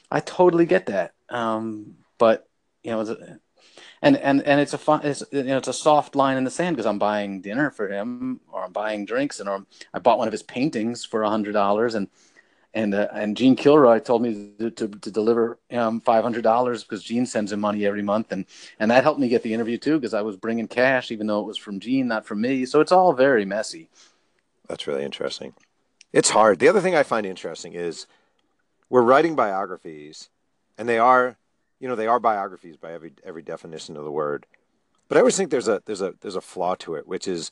I 0.10 0.20
totally 0.20 0.66
get 0.66 0.88
that. 0.88 1.14
Um, 1.30 1.96
but 2.18 2.48
you 2.84 2.92
know, 2.92 3.02
and 4.02 4.18
and 4.18 4.42
and 4.44 4.62
it's 4.62 4.74
a 4.74 4.78
fun, 4.78 5.02
it's 5.04 5.24
you 5.32 5.44
know, 5.44 5.58
it's 5.58 5.68
a 5.68 5.74
soft 5.74 6.16
line 6.16 6.38
in 6.38 6.44
the 6.44 6.52
sand 6.52 6.76
because 6.76 6.86
I'm 6.86 7.00
buying 7.00 7.42
dinner 7.42 7.72
for 7.72 7.90
him 7.90 8.40
or 8.52 8.64
I'm 8.64 8.72
buying 8.72 9.06
drinks 9.06 9.40
and 9.40 9.50
or 9.50 9.66
I 9.94 10.00
bought 10.00 10.18
one 10.18 10.28
of 10.28 10.32
his 10.32 10.44
paintings 10.44 11.04
for 11.04 11.24
a 11.24 11.30
hundred 11.30 11.54
dollars 11.54 11.96
and 11.96 12.08
and 12.74 12.94
uh, 12.94 13.08
and 13.12 13.36
Gene 13.36 13.56
Kilroy 13.56 14.00
told 14.00 14.22
me 14.22 14.52
to, 14.60 14.70
to, 14.70 14.88
to 14.88 15.12
deliver 15.12 15.58
um, 15.72 16.00
five 16.00 16.24
hundred 16.24 16.44
dollars 16.44 16.84
because 16.84 17.04
Gene 17.04 17.26
sends 17.26 17.52
him 17.52 17.60
money 17.60 17.86
every 17.86 18.04
month, 18.04 18.32
and 18.32 18.46
and 18.80 18.92
that 18.92 19.04
helped 19.04 19.20
me 19.20 19.30
get 19.30 19.42
the 19.42 19.54
interview 19.54 19.78
too 19.78 19.98
because 20.00 20.14
I 20.14 20.22
was 20.22 20.38
bringing 20.38 20.68
cash 20.68 21.12
even 21.12 21.28
though 21.28 21.40
it 21.40 21.48
was 21.48 21.58
from 21.58 21.80
Gene, 21.80 22.08
not 22.08 22.26
from 22.26 22.42
me. 22.42 22.66
So 22.66 22.80
it's 22.80 22.92
all 22.92 23.14
very 23.14 23.46
messy. 23.46 23.90
That's 24.68 24.86
really 24.86 25.04
interesting. 25.04 25.54
It's 26.14 26.30
hard. 26.30 26.60
The 26.60 26.68
other 26.68 26.82
thing 26.82 26.96
I 26.96 27.04
find 27.04 27.26
interesting 27.26 27.74
is 27.74 28.06
we're 28.90 29.02
writing 29.02 29.36
biographies, 29.36 30.30
and 30.78 30.88
they 30.88 31.00
are, 31.00 31.38
you 31.80 31.88
know, 31.88 31.96
they 31.96 32.08
are 32.08 32.20
biographies 32.20 32.78
by 32.78 32.94
every 32.94 33.14
every 33.24 33.42
definition 33.42 33.98
of 33.98 34.04
the 34.04 34.12
word. 34.12 34.46
But 35.08 35.18
I 35.18 35.22
always 35.22 35.38
think 35.38 35.52
there's 35.52 35.68
a 35.68 35.82
there's 35.86 36.02
a 36.02 36.14
there's 36.22 36.36
a 36.36 36.42
flaw 36.42 36.76
to 36.76 36.96
it, 36.96 37.08
which 37.08 37.28
is 37.28 37.52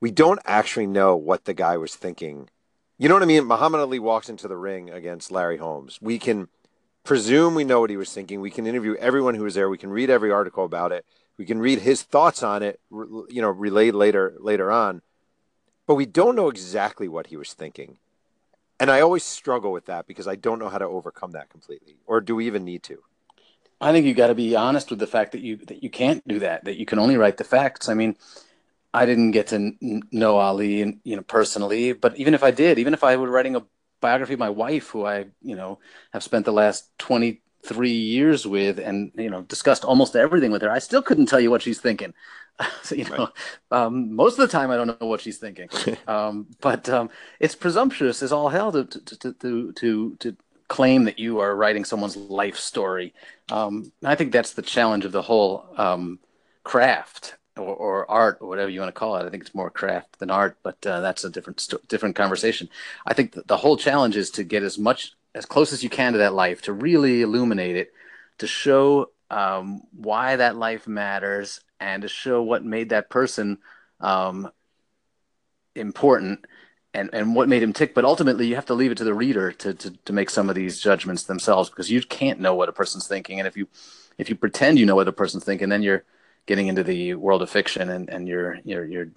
we 0.00 0.10
don't 0.10 0.40
actually 0.44 0.86
know 0.86 1.16
what 1.16 1.44
the 1.44 1.54
guy 1.54 1.76
was 1.76 1.94
thinking 1.94 2.48
you 2.98 3.08
know 3.08 3.14
what 3.14 3.22
I 3.22 3.26
mean? 3.26 3.44
Muhammad 3.44 3.80
Ali 3.80 3.98
walks 3.98 4.28
into 4.30 4.48
the 4.48 4.56
ring 4.56 4.88
against 4.88 5.30
Larry 5.30 5.58
Holmes. 5.58 5.98
We 6.00 6.18
can 6.18 6.48
presume 7.04 7.54
we 7.54 7.64
know 7.64 7.80
what 7.80 7.90
he 7.90 7.96
was 7.96 8.12
thinking. 8.12 8.40
We 8.40 8.50
can 8.50 8.66
interview 8.66 8.94
everyone 8.96 9.34
who 9.34 9.44
was 9.44 9.54
there. 9.54 9.68
We 9.68 9.76
can 9.78 9.90
read 9.90 10.08
every 10.08 10.32
article 10.32 10.64
about 10.64 10.92
it. 10.92 11.04
We 11.36 11.44
can 11.44 11.58
read 11.58 11.80
his 11.80 12.02
thoughts 12.02 12.42
on 12.42 12.62
it, 12.62 12.80
you 12.90 13.42
know, 13.42 13.50
relayed 13.50 13.94
later 13.94 14.34
later 14.38 14.72
on. 14.72 15.02
But 15.86 15.96
we 15.96 16.06
don't 16.06 16.34
know 16.34 16.48
exactly 16.48 17.06
what 17.06 17.26
he 17.26 17.36
was 17.36 17.52
thinking. 17.52 17.98
And 18.78 18.90
I 18.90 19.00
always 19.00 19.24
struggle 19.24 19.72
with 19.72 19.86
that 19.86 20.06
because 20.06 20.28
I 20.28 20.36
don't 20.36 20.58
know 20.58 20.68
how 20.68 20.78
to 20.78 20.84
overcome 20.84 21.32
that 21.32 21.48
completely. 21.48 21.96
Or 22.06 22.20
do 22.20 22.36
we 22.36 22.46
even 22.46 22.64
need 22.64 22.82
to? 22.84 22.98
I 23.80 23.92
think 23.92 24.06
you 24.06 24.14
got 24.14 24.28
to 24.28 24.34
be 24.34 24.56
honest 24.56 24.90
with 24.90 24.98
the 24.98 25.06
fact 25.06 25.32
that 25.32 25.40
you 25.40 25.56
that 25.56 25.82
you 25.82 25.90
can't 25.90 26.26
do 26.26 26.38
that. 26.40 26.64
That 26.64 26.78
you 26.78 26.86
can 26.86 26.98
only 26.98 27.16
write 27.16 27.36
the 27.36 27.44
facts. 27.44 27.88
I 27.88 27.94
mean, 27.94 28.16
I 28.92 29.06
didn't 29.06 29.32
get 29.32 29.48
to 29.48 29.72
know 30.10 30.36
Ali, 30.38 31.00
you 31.04 31.16
know, 31.16 31.22
personally. 31.22 31.92
But 31.92 32.16
even 32.18 32.34
if 32.34 32.42
I 32.42 32.50
did, 32.50 32.78
even 32.78 32.94
if 32.94 33.04
I 33.04 33.16
were 33.16 33.30
writing 33.30 33.56
a 33.56 33.64
biography 34.00 34.34
of 34.34 34.40
my 34.40 34.50
wife, 34.50 34.88
who 34.88 35.04
I, 35.04 35.26
you 35.42 35.56
know, 35.56 35.78
have 36.12 36.22
spent 36.22 36.44
the 36.44 36.52
last 36.52 36.90
twenty 36.98 37.42
three 37.64 37.92
years 37.92 38.46
with, 38.46 38.78
and 38.78 39.10
you 39.16 39.28
know, 39.28 39.42
discussed 39.42 39.84
almost 39.84 40.16
everything 40.16 40.52
with 40.52 40.62
her, 40.62 40.70
I 40.70 40.78
still 40.78 41.02
couldn't 41.02 41.26
tell 41.26 41.40
you 41.40 41.50
what 41.50 41.62
she's 41.62 41.80
thinking. 41.80 42.14
So, 42.82 42.94
you 42.94 43.04
know, 43.04 43.28
right. 43.70 43.82
um, 43.82 44.14
most 44.14 44.38
of 44.38 44.48
the 44.48 44.52
time 44.52 44.70
I 44.70 44.76
don't 44.76 45.00
know 45.00 45.06
what 45.06 45.20
she's 45.20 45.38
thinking. 45.38 45.68
um, 46.08 46.46
but 46.60 46.88
um, 46.88 47.10
it's 47.40 47.54
presumptuous 47.54 48.22
as 48.22 48.32
all 48.32 48.48
hell 48.48 48.72
to 48.72 48.84
to 48.84 49.32
to 49.34 49.72
to, 49.72 50.16
to 50.16 50.36
claim 50.68 51.04
that 51.04 51.18
you 51.18 51.38
are 51.38 51.54
writing 51.54 51.84
someone's 51.84 52.16
life 52.16 52.56
story. 52.56 53.14
Um, 53.50 53.92
I 54.04 54.14
think 54.14 54.32
that's 54.32 54.54
the 54.54 54.62
challenge 54.62 55.04
of 55.04 55.12
the 55.12 55.22
whole 55.22 55.66
um, 55.76 56.18
craft 56.64 57.36
or, 57.56 57.74
or, 57.74 58.10
art 58.10 58.38
or 58.40 58.48
whatever 58.48 58.68
you 58.68 58.80
want 58.80 58.92
to 58.92 58.98
call 58.98 59.16
it. 59.16 59.24
I 59.24 59.30
think 59.30 59.44
it's 59.44 59.54
more 59.54 59.70
craft 59.70 60.18
than 60.18 60.30
art, 60.30 60.58
but 60.62 60.84
uh, 60.84 61.00
that's 61.00 61.24
a 61.24 61.30
different 61.30 61.60
st- 61.60 61.86
different 61.88 62.16
conversation. 62.16 62.68
I 63.06 63.14
think 63.14 63.36
the 63.46 63.56
whole 63.56 63.76
challenge 63.76 64.16
is 64.16 64.30
to 64.32 64.44
get 64.44 64.62
as 64.62 64.78
much 64.78 65.12
as 65.34 65.46
close 65.46 65.72
as 65.72 65.84
you 65.84 65.90
can 65.90 66.12
to 66.12 66.18
that 66.18 66.34
life, 66.34 66.62
to 66.62 66.72
really 66.72 67.22
illuminate 67.22 67.76
it, 67.76 67.92
to 68.38 68.46
show 68.46 69.10
um, 69.30 69.82
why 69.92 70.36
that 70.36 70.56
life 70.56 70.86
matters, 70.86 71.60
and 71.80 72.02
to 72.02 72.08
show 72.08 72.42
what 72.42 72.64
made 72.64 72.90
that 72.90 73.10
person 73.10 73.58
um, 74.00 74.50
important. 75.74 76.46
And, 76.94 77.10
and 77.12 77.34
what 77.34 77.50
made 77.50 77.62
him 77.62 77.74
tick, 77.74 77.94
but 77.94 78.06
ultimately 78.06 78.46
you 78.46 78.54
have 78.54 78.64
to 78.66 78.74
leave 78.74 78.90
it 78.90 78.96
to 78.96 79.04
the 79.04 79.12
reader 79.12 79.52
to, 79.52 79.74
to, 79.74 79.90
to 79.90 80.12
make 80.14 80.30
some 80.30 80.48
of 80.48 80.54
these 80.54 80.80
judgments 80.80 81.24
themselves 81.24 81.68
because 81.68 81.90
you 81.90 82.00
can't 82.00 82.40
know 82.40 82.54
what 82.54 82.70
a 82.70 82.72
person's 82.72 83.06
thinking, 83.06 83.38
and 83.38 83.46
if 83.46 83.54
you 83.54 83.68
if 84.16 84.30
you 84.30 84.34
pretend 84.34 84.78
you 84.78 84.86
know 84.86 84.96
what 84.96 85.06
a 85.06 85.12
person's 85.12 85.44
thinking, 85.44 85.68
then 85.68 85.82
you're 85.82 86.04
getting 86.46 86.68
into 86.68 86.82
the 86.82 87.14
world 87.14 87.42
of 87.42 87.50
fiction 87.50 87.90
and, 87.90 88.08
and 88.08 88.26
you're 88.26 88.60
you're 88.64 88.86
you're 88.86 89.08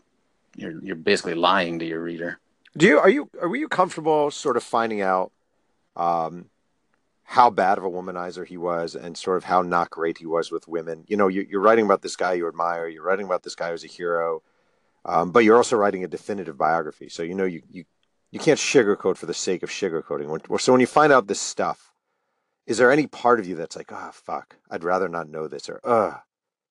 you're 0.58 0.84
you're 0.84 0.96
basically 0.96 1.36
lying 1.36 1.80
to 1.80 1.86
your 1.86 2.02
reader. 2.02 2.40
Do 2.78 2.86
you 2.86 3.00
are 3.00 3.10
you 3.10 3.30
are 3.42 3.56
you 3.56 3.68
comfortable 3.68 4.30
sort 4.30 4.58
of 4.58 4.64
finding 4.64 5.02
out 5.02 5.32
um, 5.96 6.50
how 7.30 7.48
bad 7.52 7.78
of 7.78 7.84
a 7.84 7.90
womanizer 7.90 8.44
he 8.44 8.58
was 8.58 8.96
and 8.96 9.16
sort 9.16 9.38
of 9.38 9.44
how 9.44 9.62
not 9.62 9.92
great 9.92 10.18
he 10.18 10.26
was 10.26 10.52
with 10.52 10.68
women? 10.68 11.04
You 11.08 11.16
know, 11.16 11.28
you, 11.28 11.48
are 11.54 11.62
writing 11.62 11.86
about 11.86 12.02
this 12.02 12.16
guy 12.16 12.34
you 12.34 12.48
admire, 12.48 12.88
you're 12.88 13.04
writing 13.04 13.28
about 13.28 13.44
this 13.44 13.54
guy 13.54 13.70
who's 13.70 13.84
a 13.84 13.88
hero, 13.88 14.42
um, 15.06 15.30
but 15.30 15.44
you're 15.44 15.58
also 15.58 15.78
writing 15.78 16.04
a 16.04 16.08
definitive 16.08 16.58
biography. 16.58 17.08
So 17.08 17.22
you 17.22 17.36
know 17.36 17.46
you 17.46 17.62
you 17.70 17.86
you 18.32 18.40
can't 18.40 18.58
sugarcoat 18.58 19.16
for 19.16 19.28
the 19.28 19.36
sake 19.36 19.62
of 19.62 19.70
sugarcoating. 19.70 20.60
So 20.60 20.72
when 20.72 20.82
you 20.82 20.88
find 20.88 21.14
out 21.14 21.28
this 21.28 21.40
stuff, 21.40 21.94
is 22.66 22.80
there 22.80 22.92
any 22.92 23.06
part 23.06 23.40
of 23.40 23.46
you 23.46 23.56
that's 23.56 23.76
like, 23.76 23.92
oh 23.92 24.10
fuck, 24.12 24.56
I'd 24.72 24.84
rather 24.84 25.08
not 25.08 25.30
know 25.30 25.48
this, 25.48 25.70
or 25.70 25.80
uh, 25.84 26.18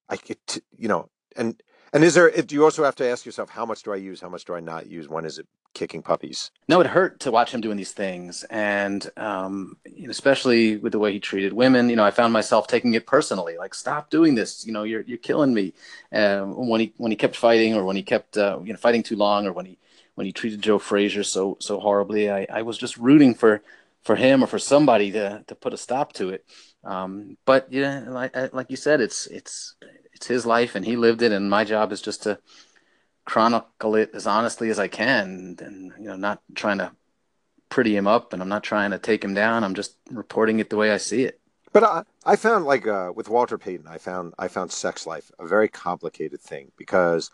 I 0.09 0.17
get, 0.17 0.59
you 0.77 0.89
know, 0.89 1.09
and 1.37 1.63
and 1.93 2.03
is 2.03 2.15
there? 2.15 2.33
Do 2.33 2.57
you 2.57 2.65
also 2.65 2.83
have 2.83 2.97
to 2.97 3.09
ask 3.09 3.25
yourself 3.25 3.49
how 3.49 3.65
much 3.65 3.85
do 3.85 3.93
I 3.93 3.97
use? 3.97 4.21
How 4.21 4.29
much 4.29 4.45
do 4.45 4.57
I 4.57 4.61
not 4.61 4.89
use? 4.89 5.09
When 5.09 5.25
is 5.25 5.39
it 5.39 5.47
kicking 5.75 6.03
puppies? 6.03 6.51
No, 6.69 6.81
it 6.81 6.87
hurt 6.87 7.21
to 7.21 7.31
watch 7.31 7.53
him 7.53 7.61
doing 7.61 7.77
these 7.77 7.93
things, 7.93 8.45
and 8.51 9.09
um, 9.17 9.77
especially 10.09 10.77
with 10.77 10.93
the 10.93 10.99
way 10.99 11.13
he 11.13 11.21
treated 11.21 11.53
women. 11.53 11.89
You 11.89 11.97
know, 11.97 12.05
I 12.05 12.11
found 12.11 12.33
myself 12.33 12.67
taking 12.67 12.95
it 12.95 13.07
personally. 13.07 13.57
Like, 13.57 13.75
stop 13.75 14.11
doing 14.11 14.35
this. 14.35 14.67
You 14.67 14.73
know, 14.73 14.83
you're 14.83 15.03
you're 15.03 15.19
killing 15.19 15.55
me. 15.55 15.75
Um, 16.13 16.69
when 16.69 16.81
he 16.81 16.93
when 16.97 17.13
he 17.13 17.17
kept 17.17 17.37
fighting, 17.37 17.75
or 17.75 17.85
when 17.85 17.97
he 17.97 18.03
kept 18.03 18.37
uh, 18.37 18.59
you 18.65 18.73
know 18.73 18.79
fighting 18.79 19.03
too 19.03 19.17
long, 19.17 19.47
or 19.47 19.53
when 19.53 19.67
he 19.67 19.79
when 20.15 20.27
he 20.27 20.33
treated 20.33 20.63
Joe 20.63 20.79
Frazier 20.79 21.23
so 21.23 21.57
so 21.61 21.79
horribly, 21.81 22.31
I, 22.31 22.47
I 22.51 22.63
was 22.63 22.77
just 22.77 22.97
rooting 22.97 23.35
for 23.35 23.63
for 24.03 24.17
him 24.17 24.43
or 24.43 24.47
for 24.47 24.59
somebody 24.59 25.13
to 25.13 25.45
to 25.47 25.55
put 25.55 25.75
a 25.75 25.79
stop 25.79 26.13
to 26.15 26.31
it. 26.31 26.45
Um, 26.85 27.37
but 27.45 27.69
yeah, 27.71 28.05
like 28.09 28.35
like 28.53 28.71
you 28.71 28.77
said, 28.77 29.01
it's 29.01 29.27
it's 29.27 29.75
it's 30.13 30.27
his 30.27 30.45
life 30.45 30.75
and 30.75 30.85
he 30.85 30.97
lived 30.97 31.23
it, 31.23 31.33
and 31.33 31.49
my 31.49 31.65
job 31.65 31.93
is 31.93 32.03
just 32.03 32.25
to 32.25 32.39
chronicle 33.29 33.95
it 33.95 34.11
as 34.15 34.27
honestly 34.27 34.71
as 34.71 34.79
I 34.79 34.89
can, 34.89 35.57
and 35.61 35.93
you 35.99 36.07
know, 36.07 36.17
not 36.17 36.41
trying 36.55 36.79
to 36.79 36.93
pretty 37.69 37.95
him 37.95 38.07
up, 38.07 38.33
and 38.33 38.41
I'm 38.41 38.49
not 38.49 38.65
trying 38.65 38.91
to 38.93 38.99
take 38.99 39.23
him 39.23 39.35
down. 39.35 39.65
I'm 39.65 39.75
just 39.75 39.97
reporting 40.11 40.61
it 40.61 40.71
the 40.71 40.79
way 40.79 40.91
I 40.91 40.97
see 40.97 41.25
it. 41.25 41.39
But 41.75 41.85
I, 41.85 42.03
I 42.25 42.37
found 42.37 42.65
like 42.65 42.87
uh, 42.87 43.13
with 43.15 43.29
Walter 43.29 43.59
Payton, 43.59 43.87
I 43.87 43.99
found 43.99 44.33
I 44.39 44.49
found 44.49 44.73
sex 44.73 45.07
life 45.07 45.31
a 45.39 45.47
very 45.47 45.69
complicated 45.69 46.41
thing 46.41 46.73
because 46.79 47.31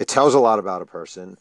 it 0.00 0.08
tells 0.08 0.34
a 0.34 0.40
lot 0.40 0.58
about 0.58 0.82
a 0.82 0.86
person, 0.86 1.38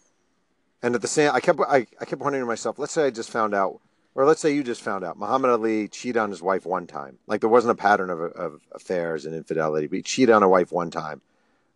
and 0.84 0.94
at 0.94 1.02
the 1.02 1.08
same, 1.08 1.32
I 1.34 1.40
kept 1.40 1.60
I, 1.68 1.88
I 2.00 2.06
kept 2.06 2.22
wondering 2.22 2.44
to 2.44 2.48
myself, 2.48 2.78
let's 2.78 2.94
say 2.94 3.08
I 3.08 3.10
just 3.10 3.32
found 3.32 3.56
out 3.56 3.82
or 4.14 4.26
let's 4.26 4.40
say 4.40 4.54
you 4.54 4.64
just 4.64 4.84
found 4.84 5.04
out 5.04 5.18
Muhammad 5.18 5.50
Ali 5.50 5.88
cheated 5.88 6.18
on 6.18 6.30
his 6.30 6.44
wife 6.44 6.68
one 6.68 6.86
time. 6.86 7.18
Like 7.26 7.42
there 7.42 7.50
wasn't 7.50 7.72
a 7.72 7.82
pattern 7.82 8.12
of, 8.12 8.22
of 8.22 8.62
affairs 8.72 9.26
and 9.26 9.34
infidelity, 9.34 9.88
but 9.88 9.96
he 9.96 10.04
cheated 10.04 10.34
on 10.34 10.44
a 10.44 10.48
wife 10.48 10.72
one 10.72 10.92
time. 10.92 11.22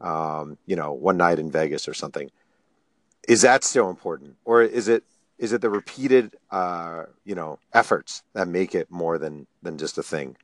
Um, 0.02 0.58
you 0.66 0.76
know, 0.76 0.94
one 0.94 1.18
night 1.18 1.40
in 1.40 1.52
Vegas 1.52 1.88
or 1.88 1.94
something. 1.94 2.32
Is 3.28 3.42
that 3.42 3.64
still 3.64 3.90
important, 3.90 4.38
or 4.46 4.62
is 4.62 4.88
it 4.88 5.04
is 5.38 5.54
it 5.54 5.62
the 5.62 5.70
repeated 5.70 6.36
uh, 6.52 7.04
you 7.26 7.36
know 7.36 7.60
efforts 7.74 8.24
that 8.34 8.48
make 8.48 8.74
it 8.76 8.90
more 8.90 9.18
than 9.18 9.46
than 9.62 9.78
just 9.78 9.98
a 9.98 10.04
thing? 10.04 10.38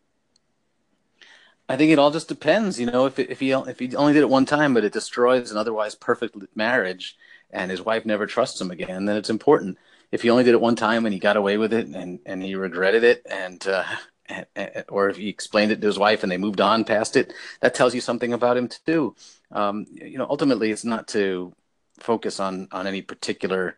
I 1.67 1.77
think 1.77 1.91
it 1.91 1.97
all 1.97 2.11
just 2.11 2.27
depends. 2.27 2.79
You 2.79 2.87
know, 2.87 3.05
if 3.05 3.17
if 3.17 3.39
he 3.39 3.51
if 3.51 3.79
he 3.79 3.95
only 3.95 4.13
did 4.13 4.21
it 4.21 4.29
one 4.29 4.45
time, 4.45 4.73
but 4.73 4.83
it 4.83 4.93
destroys 4.93 5.51
an 5.51 5.57
otherwise 5.57 5.95
perfect 5.95 6.35
marriage, 6.55 7.17
and 7.49 7.71
his 7.71 7.81
wife 7.81 8.05
never 8.05 8.25
trusts 8.27 8.59
him 8.59 8.71
again, 8.71 9.05
then 9.05 9.15
it's 9.15 9.29
important 9.29 9.77
if 10.11 10.21
he 10.21 10.29
only 10.29 10.43
did 10.43 10.53
it 10.53 10.61
one 10.61 10.75
time 10.75 11.05
and 11.05 11.13
he 11.13 11.19
got 11.19 11.37
away 11.37 11.57
with 11.57 11.73
it 11.73 11.87
and, 11.87 12.19
and 12.25 12.41
he 12.41 12.55
regretted 12.55 13.03
it 13.03 13.25
and, 13.29 13.67
uh, 13.67 13.83
or 14.89 15.09
if 15.09 15.17
he 15.17 15.29
explained 15.29 15.71
it 15.71 15.81
to 15.81 15.87
his 15.87 15.99
wife 15.99 16.23
and 16.23 16.31
they 16.31 16.37
moved 16.37 16.61
on 16.61 16.83
past 16.83 17.15
it, 17.15 17.33
that 17.61 17.75
tells 17.75 17.93
you 17.93 18.01
something 18.01 18.33
about 18.33 18.57
him 18.57 18.69
too. 18.85 19.15
Um, 19.55 19.85
you 19.89 20.17
know, 20.17 20.27
ultimately 20.29 20.71
it's 20.71 20.85
not 20.85 21.07
to 21.09 21.53
focus 21.99 22.39
on, 22.39 22.67
on 22.71 22.87
any 22.87 23.01
particular 23.01 23.75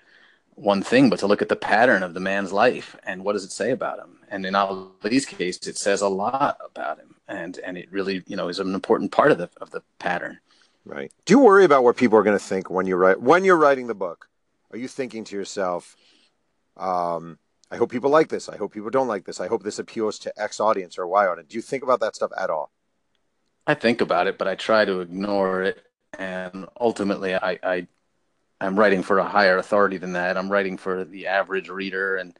one 0.55 0.81
thing, 0.81 1.09
but 1.09 1.19
to 1.19 1.27
look 1.27 1.43
at 1.43 1.49
the 1.49 1.55
pattern 1.55 2.01
of 2.01 2.15
the 2.15 2.19
man's 2.19 2.51
life 2.51 2.95
and 3.05 3.23
what 3.23 3.33
does 3.33 3.43
it 3.43 3.51
say 3.51 3.71
about 3.71 3.99
him? 3.99 4.17
And 4.29 4.45
in 4.45 4.55
Ali's 4.55 5.25
case, 5.25 5.57
it 5.67 5.77
says 5.77 6.01
a 6.01 6.09
lot 6.09 6.57
about 6.65 6.97
him, 6.99 7.15
and 7.27 7.57
and 7.59 7.77
it 7.77 7.91
really 7.91 8.23
you 8.27 8.35
know 8.35 8.49
is 8.49 8.59
an 8.59 8.73
important 8.73 9.11
part 9.11 9.31
of 9.31 9.37
the 9.37 9.49
of 9.61 9.69
the 9.71 9.83
pattern. 9.99 10.39
Right. 10.83 11.11
Do 11.25 11.33
you 11.33 11.39
worry 11.39 11.63
about 11.63 11.83
what 11.83 11.95
people 11.95 12.17
are 12.17 12.23
going 12.23 12.37
to 12.37 12.43
think 12.43 12.69
when 12.69 12.87
you 12.87 12.95
write 12.95 13.21
when 13.21 13.45
you're 13.45 13.57
writing 13.57 13.87
the 13.87 13.95
book? 13.95 14.27
Are 14.71 14.77
you 14.77 14.87
thinking 14.89 15.23
to 15.25 15.35
yourself, 15.35 15.95
um, 16.75 17.39
I 17.71 17.77
hope 17.77 17.91
people 17.91 18.09
like 18.09 18.29
this. 18.29 18.49
I 18.49 18.57
hope 18.57 18.73
people 18.73 18.89
don't 18.89 19.07
like 19.07 19.25
this. 19.25 19.39
I 19.39 19.47
hope 19.47 19.63
this 19.63 19.79
appeals 19.79 20.19
to 20.19 20.33
X 20.41 20.59
audience 20.59 20.97
or 20.97 21.07
Y 21.07 21.25
audience. 21.27 21.49
Do 21.49 21.55
you 21.55 21.61
think 21.61 21.83
about 21.83 21.99
that 22.01 22.15
stuff 22.15 22.31
at 22.37 22.49
all? 22.49 22.71
I 23.67 23.73
think 23.73 24.01
about 24.01 24.27
it, 24.27 24.37
but 24.37 24.47
I 24.47 24.55
try 24.55 24.85
to 24.85 25.01
ignore 25.01 25.61
it. 25.61 25.83
And 26.17 26.67
ultimately, 26.79 27.35
I, 27.35 27.59
I 27.61 27.87
I'm 28.61 28.79
writing 28.79 29.03
for 29.03 29.19
a 29.19 29.27
higher 29.27 29.57
authority 29.57 29.97
than 29.97 30.13
that. 30.13 30.37
I'm 30.37 30.51
writing 30.51 30.77
for 30.77 31.03
the 31.03 31.27
average 31.27 31.69
reader, 31.69 32.15
and 32.15 32.33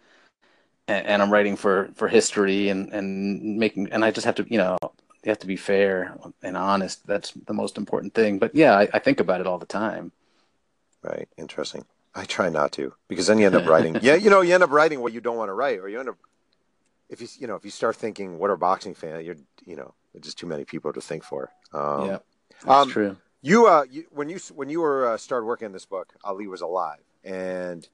and, 0.88 1.22
I'm 1.22 1.32
writing 1.32 1.58
for 1.58 1.90
for 1.96 2.08
history 2.08 2.70
and 2.70 2.92
and 2.94 3.58
making 3.60 3.92
and 3.92 4.06
I 4.06 4.12
just 4.12 4.26
have 4.26 4.36
to 4.36 4.46
you 4.50 4.58
know 4.58 4.78
you 5.24 5.30
have 5.30 5.40
to 5.40 5.48
be 5.48 5.58
fair 5.58 6.18
and 6.42 6.56
honest. 6.56 7.06
That's 7.06 7.32
the 7.32 7.54
most 7.54 7.78
important 7.78 8.14
thing. 8.14 8.40
But 8.40 8.56
yeah, 8.56 8.78
I, 8.78 8.88
I 8.94 9.00
think 9.00 9.20
about 9.20 9.42
it 9.42 9.48
all 9.48 9.58
the 9.58 9.66
time. 9.66 10.14
Right. 11.04 11.28
Interesting. 11.38 11.86
I 12.16 12.24
try 12.24 12.50
not 12.50 12.72
to 12.74 12.94
because 13.10 13.28
then 13.28 13.38
you 13.38 13.46
end 13.46 13.56
up 13.56 13.68
writing. 13.68 13.98
yeah, 14.02 14.16
you 14.16 14.30
know, 14.30 14.42
you 14.42 14.54
end 14.54 14.64
up 14.64 14.72
writing 14.72 15.02
what 15.02 15.14
you 15.14 15.22
don't 15.22 15.38
want 15.38 15.50
to 15.50 15.54
write, 15.54 15.80
or 15.80 15.90
you 15.90 16.00
end 16.00 16.10
up 16.10 16.18
if 17.10 17.22
you 17.22 17.28
you 17.40 17.48
know 17.48 17.56
if 17.56 17.64
you 17.66 17.72
start 17.72 17.96
thinking 17.96 18.38
what 18.38 18.50
are 18.50 18.58
boxing 18.58 18.94
fans, 18.94 19.26
you're 19.26 19.38
you 19.66 19.76
know 19.76 19.94
just 20.20 20.38
too 20.38 20.48
many 20.48 20.66
people 20.66 20.94
to 20.94 21.02
think 21.02 21.24
for. 21.24 21.52
Um, 21.74 22.06
yeah, 22.06 22.18
that's 22.66 22.68
um, 22.68 22.90
true. 22.90 23.18
You 23.42 23.68
uh, 23.68 23.86
you, 23.90 24.06
when 24.12 24.30
you 24.30 24.40
when 24.54 24.70
you 24.70 24.82
were 24.82 25.14
uh, 25.14 25.18
started 25.18 25.46
working 25.46 25.68
on 25.68 25.72
this 25.72 25.86
book, 25.86 26.14
Ali 26.24 26.48
was 26.48 26.62
alive, 26.62 27.04
and 27.24 27.88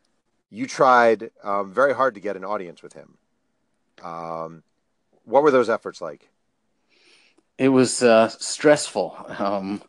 you 0.49 0.67
tried 0.67 1.31
um, 1.43 1.71
very 1.73 1.93
hard 1.93 2.15
to 2.15 2.21
get 2.21 2.35
an 2.35 2.45
audience 2.45 2.81
with 2.81 2.93
him. 2.93 3.17
Um, 4.03 4.63
what 5.25 5.43
were 5.43 5.51
those 5.51 5.69
efforts 5.69 6.01
like? 6.01 6.29
It 7.57 7.69
was 7.69 8.01
uh, 8.01 8.29
stressful. 8.29 9.15
Um, 9.37 9.81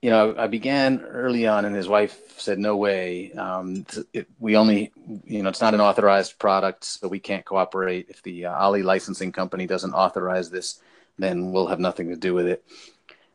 you 0.00 0.10
know, 0.10 0.34
I 0.38 0.46
began 0.46 1.00
early 1.00 1.46
on, 1.46 1.64
and 1.64 1.74
his 1.74 1.88
wife 1.88 2.38
said, 2.40 2.58
"No 2.58 2.76
way. 2.76 3.32
Um, 3.32 3.84
it, 4.12 4.28
we 4.38 4.56
only, 4.56 4.92
you 5.24 5.42
know, 5.42 5.48
it's 5.48 5.60
not 5.60 5.74
an 5.74 5.80
authorized 5.80 6.38
product, 6.38 6.84
so 6.84 7.08
we 7.08 7.18
can't 7.18 7.44
cooperate. 7.44 8.06
If 8.08 8.22
the 8.22 8.46
uh, 8.46 8.54
Ali 8.54 8.82
licensing 8.82 9.32
company 9.32 9.66
doesn't 9.66 9.92
authorize 9.92 10.50
this, 10.50 10.80
then 11.18 11.50
we'll 11.50 11.66
have 11.66 11.80
nothing 11.80 12.10
to 12.10 12.16
do 12.16 12.32
with 12.32 12.46
it." 12.46 12.64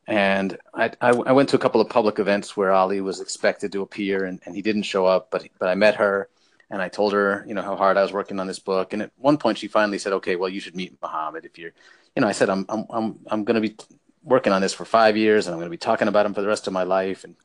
And 0.08 0.58
I, 0.73 0.91
I, 1.02 1.10
I 1.10 1.32
went 1.32 1.49
to 1.49 1.56
a 1.56 1.60
couple 1.60 1.80
of 1.80 1.89
public 1.89 2.19
events 2.19 2.58
where 2.58 2.71
Ali 2.71 3.02
was 3.02 3.21
expected 3.21 3.71
to 3.73 3.82
appear, 3.82 4.26
and, 4.26 4.41
and 4.45 4.56
he 4.56 4.62
didn't 4.62 4.84
show 4.84 5.06
up. 5.06 5.32
But 5.32 5.47
but 5.60 5.67
I 5.67 5.76
met 5.76 5.95
her, 5.95 6.30
and 6.69 6.82
I 6.82 6.88
told 6.88 7.12
her, 7.12 7.43
you 7.47 7.54
know, 7.54 7.62
how 7.62 7.76
hard 7.76 7.97
I 7.97 8.04
was 8.04 8.13
working 8.13 8.39
on 8.39 8.47
this 8.47 8.60
book. 8.60 8.93
And 8.93 9.02
at 9.02 9.12
one 9.17 9.38
point, 9.38 9.58
she 9.58 9.67
finally 9.67 9.97
said, 9.97 10.13
"Okay, 10.13 10.38
well, 10.38 10.49
you 10.49 10.62
should 10.62 10.76
meet 10.78 10.97
Muhammad 11.02 11.43
if 11.43 11.58
you're." 11.58 11.71
You 12.15 12.21
know, 12.21 12.28
I 12.28 12.32
said, 12.32 12.49
"I'm 12.49 12.65
I'm 12.69 12.86
I'm 12.89 13.19
I'm 13.28 13.43
going 13.43 13.62
to 13.62 13.67
be 13.69 13.76
working 14.23 14.53
on 14.53 14.62
this 14.62 14.73
for 14.73 14.86
five 14.86 15.17
years, 15.17 15.47
and 15.47 15.53
I'm 15.53 15.59
going 15.59 15.69
to 15.69 15.71
be 15.71 15.77
talking 15.77 16.07
about 16.07 16.25
him 16.25 16.33
for 16.33 16.41
the 16.41 16.47
rest 16.47 16.67
of 16.67 16.73
my 16.73 16.83
life, 16.83 17.23
and 17.23 17.36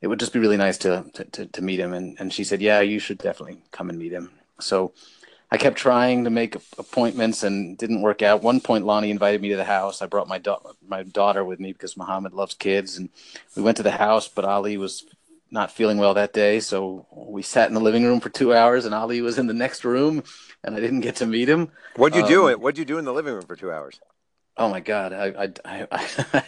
it 0.00 0.08
would 0.08 0.20
just 0.20 0.32
be 0.32 0.38
really 0.38 0.56
nice 0.56 0.78
to 0.78 1.04
to, 1.14 1.24
to, 1.24 1.46
to 1.46 1.62
meet 1.62 1.80
him." 1.80 1.92
And 1.92 2.16
and 2.18 2.32
she 2.32 2.44
said, 2.44 2.60
"Yeah, 2.60 2.80
you 2.80 2.98
should 2.98 3.18
definitely 3.18 3.62
come 3.70 3.90
and 3.90 3.98
meet 3.98 4.12
him." 4.12 4.30
So 4.60 4.92
I 5.50 5.56
kept 5.56 5.76
trying 5.76 6.24
to 6.24 6.30
make 6.30 6.56
appointments 6.78 7.42
and 7.44 7.78
didn't 7.78 8.02
work 8.02 8.22
out. 8.22 8.42
One 8.42 8.60
point, 8.60 8.86
Lonnie 8.86 9.10
invited 9.10 9.40
me 9.40 9.50
to 9.50 9.56
the 9.56 9.64
house. 9.64 10.02
I 10.02 10.06
brought 10.06 10.28
my 10.28 10.38
da- 10.38 10.58
my 10.86 11.04
daughter 11.04 11.44
with 11.44 11.60
me 11.60 11.72
because 11.72 11.96
Muhammad 11.96 12.32
loves 12.32 12.54
kids, 12.54 12.96
and 12.96 13.08
we 13.56 13.62
went 13.62 13.76
to 13.76 13.82
the 13.82 13.92
house. 13.92 14.26
But 14.26 14.44
Ali 14.44 14.76
was 14.76 15.04
not 15.50 15.70
feeling 15.70 15.98
well 15.98 16.14
that 16.14 16.32
day, 16.32 16.58
so 16.58 17.06
we 17.12 17.42
sat 17.42 17.68
in 17.68 17.74
the 17.74 17.80
living 17.80 18.04
room 18.04 18.18
for 18.18 18.30
two 18.30 18.52
hours, 18.52 18.84
and 18.84 18.94
Ali 18.94 19.20
was 19.20 19.38
in 19.38 19.46
the 19.46 19.54
next 19.54 19.84
room, 19.84 20.24
and 20.64 20.74
I 20.74 20.80
didn't 20.80 21.02
get 21.02 21.16
to 21.16 21.26
meet 21.26 21.48
him. 21.48 21.70
What'd 21.94 22.16
you 22.16 22.22
um, 22.22 22.28
do? 22.28 22.58
What'd 22.58 22.78
you 22.78 22.84
do 22.84 22.98
in 22.98 23.04
the 23.04 23.12
living 23.12 23.34
room 23.34 23.44
for 23.44 23.54
two 23.54 23.70
hours? 23.70 24.00
Oh 24.56 24.68
my 24.68 24.80
God, 24.80 25.12
I 25.12 25.48
I 25.64 25.86
I, 26.32 26.44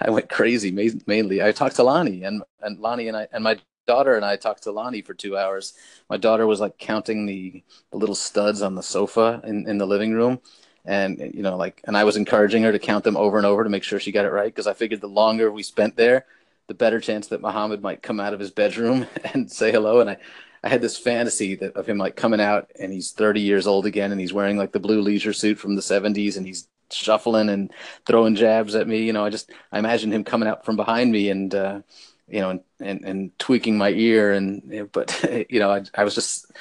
I 0.00 0.10
went 0.10 0.28
crazy. 0.28 0.70
Mainly, 1.06 1.42
I 1.42 1.52
talked 1.52 1.76
to 1.76 1.82
Lonnie 1.82 2.22
and 2.24 2.42
and 2.60 2.78
Lonnie 2.78 3.08
and 3.08 3.16
I 3.16 3.28
and 3.32 3.42
my 3.42 3.58
daughter 3.86 4.14
and 4.16 4.24
I 4.24 4.36
talked 4.36 4.62
to 4.64 4.72
Lonnie 4.72 5.02
for 5.02 5.14
two 5.14 5.36
hours. 5.36 5.74
My 6.08 6.16
daughter 6.18 6.46
was 6.46 6.60
like 6.60 6.78
counting 6.78 7.24
the, 7.26 7.62
the 7.90 7.96
little 7.96 8.14
studs 8.14 8.60
on 8.60 8.74
the 8.74 8.82
sofa 8.82 9.40
in, 9.44 9.66
in 9.66 9.78
the 9.78 9.86
living 9.86 10.12
room. 10.12 10.40
And, 10.84 11.18
you 11.34 11.42
know, 11.42 11.56
like, 11.56 11.80
and 11.84 11.96
I 11.96 12.04
was 12.04 12.16
encouraging 12.16 12.62
her 12.64 12.72
to 12.72 12.78
count 12.78 13.04
them 13.04 13.16
over 13.16 13.38
and 13.38 13.46
over 13.46 13.64
to 13.64 13.70
make 13.70 13.82
sure 13.82 13.98
she 13.98 14.12
got 14.12 14.26
it 14.26 14.30
right. 14.30 14.54
Because 14.54 14.66
I 14.66 14.74
figured 14.74 15.00
the 15.00 15.08
longer 15.08 15.50
we 15.50 15.62
spent 15.62 15.96
there, 15.96 16.26
the 16.66 16.74
better 16.74 17.00
chance 17.00 17.28
that 17.28 17.40
Muhammad 17.40 17.80
might 17.82 18.02
come 18.02 18.20
out 18.20 18.34
of 18.34 18.40
his 18.40 18.50
bedroom 18.50 19.06
and 19.32 19.50
say 19.50 19.72
hello. 19.72 20.00
And 20.00 20.10
I, 20.10 20.18
I 20.62 20.68
had 20.68 20.82
this 20.82 20.98
fantasy 20.98 21.54
that 21.56 21.74
of 21.74 21.86
him 21.86 21.96
like 21.98 22.14
coming 22.16 22.40
out 22.40 22.70
and 22.78 22.92
he's 22.92 23.12
30 23.12 23.40
years 23.40 23.66
old 23.66 23.86
again 23.86 24.12
and 24.12 24.20
he's 24.20 24.32
wearing 24.34 24.58
like 24.58 24.72
the 24.72 24.80
blue 24.80 25.00
leisure 25.00 25.32
suit 25.32 25.58
from 25.58 25.76
the 25.76 25.82
70s 25.82 26.36
and 26.36 26.46
he's 26.46 26.68
shuffling 26.90 27.48
and 27.48 27.72
throwing 28.06 28.34
jabs 28.34 28.74
at 28.74 28.88
me. 28.88 29.02
You 29.02 29.12
know, 29.12 29.24
I 29.24 29.30
just 29.30 29.50
I 29.72 29.78
imagine 29.78 30.12
him 30.12 30.24
coming 30.24 30.48
out 30.48 30.64
from 30.64 30.76
behind 30.76 31.12
me 31.12 31.30
and 31.30 31.54
uh, 31.54 31.80
you 32.28 32.40
know 32.40 32.50
and, 32.50 32.60
and, 32.80 33.04
and 33.04 33.38
tweaking 33.38 33.78
my 33.78 33.90
ear 33.90 34.32
and 34.32 34.90
but 34.92 35.46
you 35.50 35.60
know 35.60 35.70
I, 35.70 35.82
I 35.94 36.04
was 36.04 36.14
just 36.14 36.52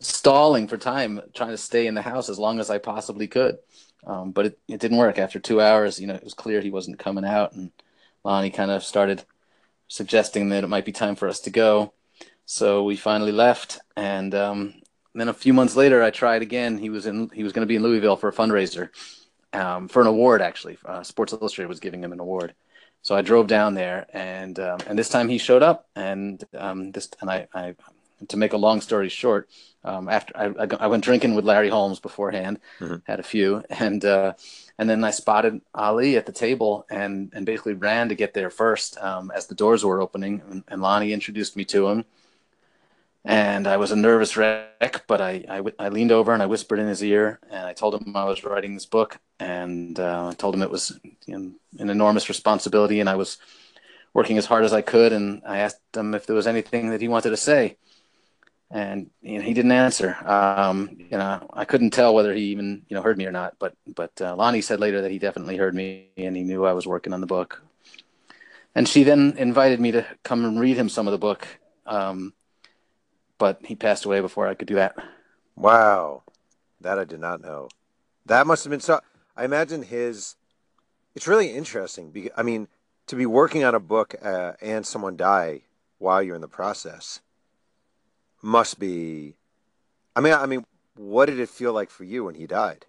stalling 0.00 0.68
for 0.68 0.76
time 0.76 1.20
trying 1.34 1.50
to 1.50 1.56
stay 1.56 1.86
in 1.86 1.94
the 1.94 2.02
house 2.02 2.28
as 2.28 2.38
long 2.38 2.60
as 2.60 2.70
I 2.70 2.78
possibly 2.78 3.28
could. 3.28 3.58
Um, 4.04 4.32
but 4.32 4.46
it, 4.46 4.58
it 4.68 4.80
didn't 4.80 4.98
work. 4.98 5.18
After 5.18 5.38
two 5.38 5.60
hours, 5.60 6.00
you 6.00 6.06
know, 6.06 6.14
it 6.14 6.24
was 6.24 6.34
clear 6.34 6.60
he 6.60 6.70
wasn't 6.70 6.98
coming 6.98 7.24
out, 7.24 7.52
and 7.52 7.70
Lonnie 8.24 8.50
kind 8.50 8.70
of 8.70 8.82
started 8.82 9.24
suggesting 9.88 10.48
that 10.48 10.64
it 10.64 10.68
might 10.68 10.84
be 10.84 10.92
time 10.92 11.14
for 11.14 11.28
us 11.28 11.40
to 11.40 11.50
go. 11.50 11.92
So 12.44 12.82
we 12.82 12.96
finally 12.96 13.30
left, 13.30 13.78
and 13.96 14.34
um, 14.34 14.74
then 15.14 15.28
a 15.28 15.34
few 15.34 15.52
months 15.52 15.76
later, 15.76 16.02
I 16.02 16.10
tried 16.10 16.42
again. 16.42 16.78
He 16.78 16.90
was 16.90 17.06
in. 17.06 17.30
He 17.32 17.44
was 17.44 17.52
going 17.52 17.62
to 17.62 17.68
be 17.68 17.76
in 17.76 17.82
Louisville 17.82 18.16
for 18.16 18.28
a 18.28 18.32
fundraiser, 18.32 18.88
um, 19.52 19.88
for 19.88 20.02
an 20.02 20.08
award. 20.08 20.42
Actually, 20.42 20.78
uh, 20.84 21.02
Sports 21.02 21.32
Illustrated 21.32 21.68
was 21.68 21.80
giving 21.80 22.02
him 22.02 22.12
an 22.12 22.20
award. 22.20 22.54
So 23.02 23.16
I 23.16 23.22
drove 23.22 23.48
down 23.48 23.74
there, 23.74 24.06
and 24.12 24.58
um, 24.60 24.78
and 24.86 24.98
this 24.98 25.08
time 25.08 25.28
he 25.28 25.38
showed 25.38 25.62
up, 25.62 25.88
and 25.96 26.42
um, 26.56 26.92
this 26.92 27.10
and 27.20 27.30
I, 27.30 27.48
I 27.52 27.74
to 28.28 28.36
make 28.36 28.52
a 28.52 28.56
long 28.56 28.80
story 28.80 29.08
short, 29.08 29.48
um, 29.84 30.08
after 30.08 30.36
I, 30.36 30.66
I, 30.84 30.86
went 30.86 31.02
drinking 31.02 31.34
with 31.34 31.44
Larry 31.44 31.68
Holmes 31.68 31.98
beforehand, 31.98 32.60
mm-hmm. 32.78 32.96
had 33.04 33.18
a 33.18 33.24
few, 33.24 33.64
and 33.70 34.04
uh, 34.04 34.34
and 34.78 34.88
then 34.88 35.02
I 35.02 35.10
spotted 35.10 35.60
Ali 35.74 36.16
at 36.16 36.26
the 36.26 36.32
table, 36.32 36.86
and 36.90 37.32
and 37.34 37.44
basically 37.44 37.74
ran 37.74 38.08
to 38.08 38.14
get 38.14 38.34
there 38.34 38.50
first 38.50 38.98
um, 38.98 39.32
as 39.34 39.46
the 39.46 39.56
doors 39.56 39.84
were 39.84 40.00
opening, 40.00 40.42
and, 40.48 40.64
and 40.68 40.82
Lonnie 40.82 41.12
introduced 41.12 41.56
me 41.56 41.64
to 41.66 41.88
him, 41.88 42.04
and 43.24 43.66
I 43.66 43.76
was 43.76 43.92
a 43.92 43.96
nervous 43.96 44.36
wreck, 44.36 45.04
but 45.06 45.20
I, 45.20 45.44
I, 45.48 45.62
I, 45.78 45.88
leaned 45.88 46.10
over 46.10 46.32
and 46.32 46.42
I 46.42 46.46
whispered 46.46 46.78
in 46.80 46.88
his 46.88 47.02
ear 47.04 47.38
and 47.50 47.66
I 47.66 47.72
told 47.72 47.94
him 47.94 48.16
I 48.16 48.24
was 48.24 48.42
writing 48.42 48.74
this 48.74 48.86
book 48.86 49.18
and 49.38 49.98
uh, 50.00 50.28
I 50.28 50.34
told 50.34 50.54
him 50.54 50.62
it 50.62 50.70
was 50.70 50.98
an 51.28 51.56
enormous 51.78 52.28
responsibility 52.28 52.98
and 53.00 53.08
I 53.08 53.14
was 53.14 53.38
working 54.12 54.38
as 54.38 54.46
hard 54.46 54.64
as 54.64 54.72
I 54.72 54.82
could 54.82 55.12
and 55.12 55.42
I 55.46 55.58
asked 55.58 55.80
him 55.94 56.14
if 56.14 56.26
there 56.26 56.36
was 56.36 56.46
anything 56.46 56.90
that 56.90 57.00
he 57.00 57.08
wanted 57.08 57.30
to 57.30 57.36
say 57.36 57.76
and 58.72 59.10
you 59.20 59.38
know, 59.38 59.44
he 59.44 59.52
didn't 59.52 59.72
answer. 59.72 60.16
Um, 60.26 60.96
you 60.98 61.18
know, 61.18 61.46
I 61.52 61.66
couldn't 61.66 61.90
tell 61.90 62.14
whether 62.14 62.32
he 62.32 62.44
even 62.44 62.82
you 62.88 62.96
know 62.96 63.02
heard 63.02 63.18
me 63.18 63.26
or 63.26 63.30
not. 63.30 63.54
But 63.58 63.74
but 63.94 64.10
uh, 64.20 64.34
Lonnie 64.34 64.62
said 64.62 64.80
later 64.80 65.02
that 65.02 65.10
he 65.10 65.18
definitely 65.18 65.58
heard 65.58 65.74
me 65.74 66.08
and 66.16 66.34
he 66.34 66.42
knew 66.42 66.64
I 66.64 66.72
was 66.72 66.86
working 66.86 67.12
on 67.12 67.20
the 67.20 67.26
book. 67.26 67.62
And 68.74 68.88
she 68.88 69.02
then 69.02 69.34
invited 69.36 69.78
me 69.78 69.90
to 69.92 70.06
come 70.22 70.46
and 70.46 70.58
read 70.58 70.78
him 70.78 70.88
some 70.88 71.06
of 71.06 71.12
the 71.12 71.18
book. 71.18 71.46
Um, 71.84 72.32
but 73.42 73.58
he 73.64 73.74
passed 73.74 74.04
away 74.04 74.20
before 74.20 74.46
I 74.46 74.54
could 74.54 74.68
do 74.68 74.76
that. 74.76 74.94
Wow, 75.56 76.22
that 76.80 77.00
I 77.00 77.02
did 77.02 77.18
not 77.18 77.40
know. 77.40 77.70
That 78.26 78.46
must 78.46 78.62
have 78.62 78.70
been 78.70 78.78
so. 78.78 79.00
I 79.36 79.44
imagine 79.44 79.82
his. 79.82 80.36
It's 81.16 81.26
really 81.26 81.48
interesting. 81.48 82.12
Because, 82.12 82.30
I 82.36 82.44
mean, 82.44 82.68
to 83.08 83.16
be 83.16 83.26
working 83.26 83.64
on 83.64 83.74
a 83.74 83.80
book 83.80 84.14
uh, 84.22 84.52
and 84.62 84.86
someone 84.86 85.16
die 85.16 85.62
while 85.98 86.22
you're 86.22 86.36
in 86.36 86.40
the 86.40 86.46
process 86.46 87.18
must 88.42 88.78
be. 88.78 89.34
I 90.14 90.20
mean, 90.20 90.34
I 90.34 90.46
mean, 90.46 90.64
what 90.94 91.26
did 91.26 91.40
it 91.40 91.48
feel 91.48 91.72
like 91.72 91.90
for 91.90 92.04
you 92.04 92.22
when 92.22 92.36
he 92.36 92.46
died? 92.46 92.86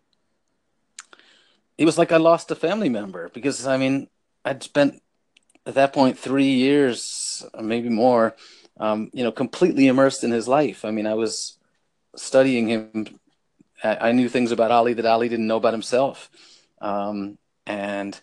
It 1.80 1.86
was 1.86 1.98
like 1.98 2.12
I 2.12 2.18
lost 2.18 2.52
a 2.52 2.56
family 2.56 2.90
member 2.90 3.32
because 3.34 3.66
I 3.66 3.78
mean, 3.78 4.08
I'd 4.46 4.62
spent 4.62 5.02
at 5.66 5.74
that 5.74 5.94
point 5.94 6.20
three 6.20 6.54
years, 6.54 7.44
maybe 7.60 7.90
more, 7.90 8.36
um, 8.78 9.10
you 9.14 9.24
know, 9.24 9.32
completely 9.32 9.88
immersed 9.88 10.24
in 10.24 10.32
his 10.32 10.48
life. 10.48 10.86
I 10.86 10.92
mean, 10.92 11.08
I 11.08 11.14
was 11.14 11.58
studying 12.16 12.68
him. 12.68 13.20
I, 13.84 14.10
I 14.10 14.12
knew 14.12 14.30
things 14.30 14.52
about 14.52 14.72
Ali 14.72 14.94
that 14.94 15.06
Ali 15.06 15.30
didn't 15.30 15.48
know 15.48 15.58
about 15.58 15.74
himself. 15.74 16.30
Um, 16.82 17.38
and 17.66 18.20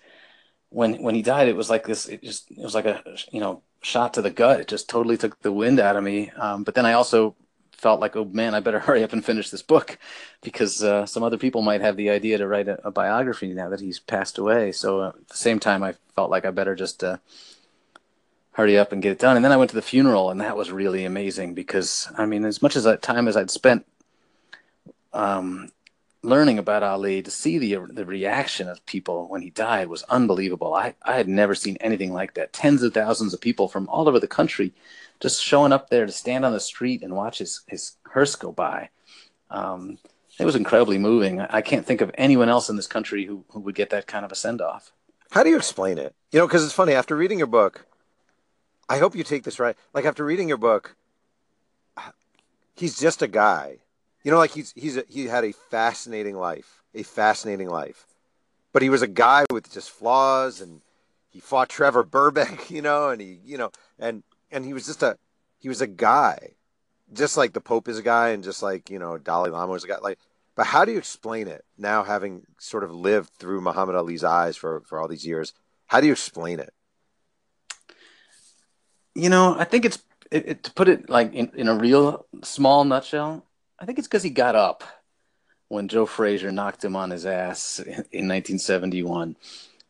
when 0.71 1.03
when 1.03 1.15
he 1.15 1.23
died, 1.23 1.49
it 1.49 1.57
was 1.57 1.71
like 1.71 1.87
this. 1.87 2.07
It 2.07 2.23
just 2.23 2.51
it 2.51 2.63
was 2.63 2.75
like 2.75 2.87
a 2.87 3.03
you 3.33 3.41
know 3.41 3.63
shot 3.83 4.15
to 4.15 4.23
the 4.23 4.31
gut. 4.31 4.61
It 4.61 4.69
just 4.69 4.89
totally 4.89 5.17
took 5.17 5.41
the 5.43 5.53
wind 5.53 5.81
out 5.81 5.97
of 5.97 6.05
me. 6.05 6.31
Um, 6.31 6.65
but 6.65 6.75
then 6.75 6.87
I 6.87 6.95
also 6.95 7.37
felt 7.73 8.01
like, 8.01 8.15
oh 8.17 8.25
man, 8.27 8.55
I 8.55 8.61
better 8.61 8.79
hurry 8.87 9.03
up 9.03 9.13
and 9.13 9.25
finish 9.25 9.51
this 9.51 9.63
book 9.63 9.99
because 10.43 10.83
uh, 10.83 11.07
some 11.07 11.23
other 11.23 11.39
people 11.39 11.63
might 11.63 11.81
have 11.81 11.97
the 11.97 12.11
idea 12.11 12.39
to 12.39 12.47
write 12.47 12.69
a, 12.69 12.87
a 12.87 12.91
biography 12.91 13.53
now 13.53 13.69
that 13.71 13.81
he's 13.81 13.99
passed 13.99 14.39
away. 14.39 14.73
So 14.73 15.01
uh, 15.01 15.09
at 15.09 15.29
the 15.29 15.37
same 15.37 15.59
time, 15.59 15.83
I 15.83 15.95
felt 16.15 16.31
like 16.31 16.45
I 16.45 16.51
better 16.51 16.75
just 16.75 17.03
uh, 17.03 17.19
hurry 18.61 18.79
up 18.79 18.93
and 18.93 19.03
get 19.03 19.13
it 19.13 19.19
done. 19.19 19.37
And 19.37 19.45
then 19.45 19.53
I 19.53 19.57
went 19.57 19.71
to 19.71 19.77
the 19.77 19.83
funeral, 19.83 20.31
and 20.31 20.41
that 20.41 20.57
was 20.57 20.71
really 20.71 21.05
amazing 21.05 21.55
because 21.55 22.09
I 22.17 22.27
mean, 22.27 22.45
as 22.45 22.63
much 22.63 22.77
as 22.77 22.85
that 22.85 23.03
time 23.03 23.27
as 23.27 23.37
I'd 23.37 23.51
spent 23.51 23.87
um, 25.13 25.73
learning 26.23 26.59
about 26.59 26.83
Ali, 26.83 27.23
to 27.23 27.31
see 27.31 27.59
the 27.59 27.87
the 27.91 28.05
reaction 28.05 28.69
of 28.69 28.85
people 28.87 29.29
when 29.29 29.43
he 29.43 29.51
died 29.51 29.89
was 29.89 30.03
unbelievable. 30.05 30.75
I 30.75 30.95
I 31.03 31.17
had 31.17 31.29
never 31.29 31.55
seen 31.55 31.77
anything 31.81 32.13
like 32.13 32.35
that. 32.35 32.53
Tens 32.53 32.83
of 32.83 32.93
thousands 32.93 33.35
of 33.35 33.41
people 33.41 33.69
from 33.69 33.89
all 33.89 34.09
over 34.09 34.21
the 34.21 34.29
country 34.29 34.73
just 35.21 35.43
showing 35.43 35.73
up 35.73 35.91
there 35.91 36.07
to 36.07 36.13
stand 36.13 36.45
on 36.45 36.53
the 36.53 36.61
street 36.61 37.03
and 37.03 37.17
watch 37.17 37.39
his 37.39 37.63
his 37.67 37.97
hearse 38.05 38.37
go 38.37 38.53
by. 38.53 38.91
Um, 39.51 39.99
it 40.39 40.47
was 40.47 40.57
incredibly 40.57 40.99
moving. 40.99 41.41
I 41.41 41.61
can't 41.61 41.85
think 41.85 42.01
of 42.01 42.11
anyone 42.15 42.49
else 42.49 42.71
in 42.71 42.77
this 42.77 42.87
country 42.87 43.27
who, 43.27 43.45
who 43.51 43.61
would 43.61 43.75
get 43.75 43.91
that 43.91 44.07
kind 44.07 44.25
of 44.25 44.33
a 44.33 44.35
send 44.35 44.63
off. 44.63 44.91
How 45.31 45.43
do 45.43 45.51
you 45.51 45.57
explain 45.57 45.99
it? 45.99 46.15
You 46.33 46.39
know, 46.39 46.47
because 46.47 46.65
it's 46.65 46.73
funny. 46.73 46.95
After 46.95 47.15
reading 47.15 47.39
your 47.39 47.47
book, 47.47 47.85
I 48.91 48.99
hope 48.99 49.15
you 49.15 49.23
take 49.23 49.45
this 49.45 49.61
right. 49.61 49.77
Like 49.95 50.05
after 50.05 50.25
reading 50.25 50.49
your 50.49 50.59
book, 50.59 50.97
he's 52.75 52.99
just 52.99 53.23
a 53.23 53.29
guy, 53.29 53.77
you 54.25 54.33
know, 54.33 54.39
like 54.39 54.51
he's 54.51 54.73
he's 54.73 54.97
a, 54.97 55.05
he 55.09 55.27
had 55.27 55.45
a 55.45 55.53
fascinating 55.53 56.37
life, 56.37 56.83
a 56.93 57.05
fascinating 57.05 57.69
life, 57.69 58.05
but 58.73 58.83
he 58.83 58.91
was 58.91 59.01
a 59.01 59.07
guy 59.07 59.45
with 59.53 59.73
just 59.73 59.91
flaws, 59.91 60.61
and 60.61 60.81
he 61.31 61.39
fought 61.39 61.69
Trevor 61.69 62.03
Berbick, 62.03 62.69
you 62.75 62.83
know, 62.83 63.11
and 63.11 63.21
he, 63.21 63.39
you 63.45 63.57
know, 63.57 63.71
and 63.97 64.25
and 64.51 64.65
he 64.65 64.73
was 64.73 64.87
just 64.87 65.05
a 65.05 65.17
he 65.61 65.69
was 65.69 65.81
a 65.81 65.87
guy, 65.87 66.55
just 67.13 67.37
like 67.37 67.53
the 67.53 67.61
Pope 67.61 67.87
is 67.87 67.99
a 67.99 68.03
guy, 68.03 68.31
and 68.31 68.43
just 68.43 68.61
like 68.61 68.91
you 68.91 68.99
know 68.99 69.19
Dalai 69.19 69.51
Lama 69.51 69.71
was 69.71 69.85
a 69.85 69.87
guy. 69.89 69.99
Like, 70.03 70.19
but 70.57 70.67
how 70.67 70.85
do 70.85 70.91
you 70.91 70.99
explain 70.99 71.47
it 71.47 71.65
now, 71.79 72.03
having 72.03 72.43
sort 72.59 72.83
of 72.83 72.93
lived 72.93 73.31
through 73.39 73.61
Muhammad 73.61 73.95
Ali's 73.95 74.25
eyes 74.25 74.57
for 74.57 74.81
for 74.81 74.99
all 74.99 75.07
these 75.07 75.25
years? 75.25 75.55
How 75.87 76.01
do 76.01 76.09
you 76.09 76.13
explain 76.13 76.59
it? 76.59 76.75
You 79.15 79.29
know, 79.29 79.57
I 79.59 79.65
think 79.65 79.85
it's 79.85 79.99
it, 80.31 80.49
it, 80.49 80.63
to 80.65 80.73
put 80.73 80.89
it 80.89 81.11
like 81.11 81.35
in, 81.35 81.51
in 81.55 81.69
a 81.69 81.75
real 81.75 82.27
small 82.43 82.85
nutshell. 82.85 83.45
I 83.79 83.87
think 83.87 83.99
it's 83.99 84.09
because 84.09 84.23
he 84.23 84.31
got 84.31 84.55
up 84.55 84.85
when 85.69 85.89
Joe 85.89 86.07
Frazier 86.07 86.53
knocked 86.53 86.85
him 86.85 86.97
on 86.97 87.11
his 87.11 87.27
ass 87.27 87.79
in, 87.81 87.93
in 87.93 88.29
1971. 88.29 89.37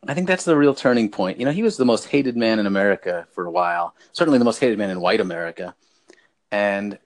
I 0.07 0.15
think 0.15 0.27
that's 0.29 0.45
the 0.45 0.57
real 0.57 0.75
turning 0.75 1.11
point. 1.11 1.39
You 1.39 1.45
know, 1.45 1.53
he 1.53 1.63
was 1.63 1.77
the 1.77 1.85
most 1.85 2.07
hated 2.07 2.37
man 2.37 2.59
in 2.59 2.67
America 2.67 3.27
for 3.33 3.45
a 3.45 3.51
while, 3.51 3.95
certainly 4.13 4.39
the 4.39 4.45
most 4.47 4.59
hated 4.59 4.79
man 4.79 4.91
in 4.91 5.01
white 5.01 5.21
America, 5.21 5.75
and 6.51 6.99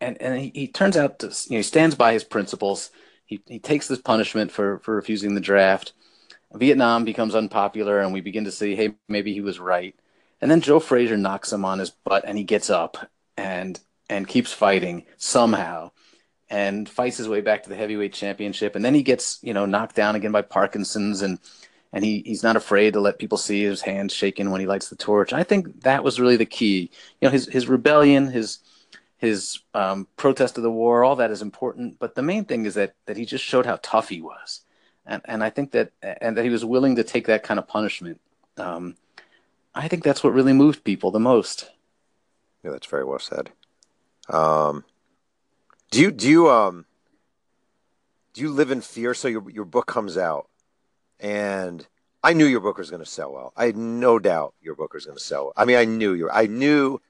and 0.00 0.20
and 0.20 0.40
he, 0.40 0.50
he 0.54 0.66
turns 0.68 0.96
out 0.96 1.20
to 1.20 1.26
you 1.26 1.52
know 1.52 1.58
he 1.58 1.62
stands 1.62 1.94
by 1.94 2.12
his 2.12 2.24
principles. 2.24 2.90
He 3.24 3.40
he 3.46 3.60
takes 3.60 3.86
this 3.86 4.00
punishment 4.00 4.50
for 4.50 4.80
for 4.80 4.96
refusing 4.96 5.34
the 5.34 5.40
draft. 5.40 5.92
Vietnam 6.52 7.04
becomes 7.04 7.34
unpopular, 7.34 8.00
and 8.00 8.12
we 8.12 8.20
begin 8.20 8.44
to 8.44 8.52
see, 8.52 8.76
hey, 8.76 8.94
maybe 9.08 9.32
he 9.32 9.40
was 9.40 9.58
right. 9.58 9.94
And 10.44 10.50
then 10.50 10.60
Joe 10.60 10.78
Frazier 10.78 11.16
knocks 11.16 11.50
him 11.50 11.64
on 11.64 11.78
his 11.78 11.88
butt, 11.88 12.24
and 12.26 12.36
he 12.36 12.44
gets 12.44 12.68
up 12.68 13.10
and 13.34 13.80
and 14.10 14.28
keeps 14.28 14.52
fighting 14.52 15.06
somehow, 15.16 15.92
and 16.50 16.86
fights 16.86 17.16
his 17.16 17.30
way 17.30 17.40
back 17.40 17.62
to 17.62 17.70
the 17.70 17.76
heavyweight 17.76 18.12
championship. 18.12 18.76
And 18.76 18.84
then 18.84 18.92
he 18.92 19.02
gets 19.02 19.38
you 19.40 19.54
know 19.54 19.64
knocked 19.64 19.96
down 19.96 20.16
again 20.16 20.32
by 20.32 20.42
Parkinson's, 20.42 21.22
and 21.22 21.38
and 21.94 22.04
he 22.04 22.22
he's 22.26 22.42
not 22.42 22.56
afraid 22.56 22.92
to 22.92 23.00
let 23.00 23.18
people 23.18 23.38
see 23.38 23.62
his 23.62 23.80
hands 23.80 24.12
shaking 24.12 24.50
when 24.50 24.60
he 24.60 24.66
lights 24.66 24.90
the 24.90 24.96
torch. 24.96 25.32
I 25.32 25.44
think 25.44 25.80
that 25.80 26.04
was 26.04 26.20
really 26.20 26.36
the 26.36 26.44
key. 26.44 26.90
You 27.22 27.28
know, 27.28 27.30
his 27.30 27.46
his 27.46 27.66
rebellion, 27.66 28.26
his 28.26 28.58
his 29.16 29.60
um, 29.72 30.06
protest 30.18 30.58
of 30.58 30.62
the 30.62 30.70
war, 30.70 31.04
all 31.04 31.16
that 31.16 31.30
is 31.30 31.40
important. 31.40 31.98
But 31.98 32.16
the 32.16 32.22
main 32.22 32.44
thing 32.44 32.66
is 32.66 32.74
that 32.74 32.96
that 33.06 33.16
he 33.16 33.24
just 33.24 33.44
showed 33.44 33.64
how 33.64 33.78
tough 33.82 34.10
he 34.10 34.20
was 34.20 34.60
and 35.06 35.22
and 35.24 35.42
I 35.42 35.48
think 35.48 35.72
that 35.72 35.92
and 36.02 36.36
that 36.36 36.44
he 36.44 36.50
was 36.50 36.66
willing 36.66 36.96
to 36.96 37.04
take 37.04 37.28
that 37.28 37.44
kind 37.44 37.58
of 37.58 37.66
punishment. 37.66 38.20
Um, 38.58 38.96
I 39.74 39.88
think 39.88 40.04
that's 40.04 40.22
what 40.22 40.32
really 40.32 40.52
moved 40.52 40.84
people 40.84 41.10
the 41.10 41.20
most. 41.20 41.70
Yeah, 42.62 42.70
that's 42.70 42.86
very 42.86 43.04
well 43.04 43.18
said. 43.18 43.50
Um, 44.28 44.84
do 45.90 46.00
you 46.00 46.10
do 46.10 46.28
you 46.28 46.50
um 46.50 46.86
do 48.32 48.40
you 48.40 48.50
live 48.50 48.70
in 48.70 48.80
fear? 48.80 49.14
So 49.14 49.28
your 49.28 49.48
your 49.50 49.64
book 49.64 49.86
comes 49.86 50.16
out, 50.16 50.48
and 51.20 51.86
I 52.22 52.32
knew 52.32 52.46
your 52.46 52.60
book 52.60 52.78
was 52.78 52.90
going 52.90 53.02
to 53.02 53.08
sell 53.08 53.32
well. 53.32 53.52
I 53.56 53.66
had 53.66 53.76
no 53.76 54.18
doubt 54.18 54.54
your 54.62 54.74
book 54.74 54.94
was 54.94 55.04
going 55.04 55.18
to 55.18 55.22
sell. 55.22 55.44
Well. 55.44 55.52
I 55.56 55.64
mean, 55.64 55.76
I 55.76 55.84
knew 55.84 56.14
you. 56.14 56.30
I 56.30 56.46
knew 56.46 57.00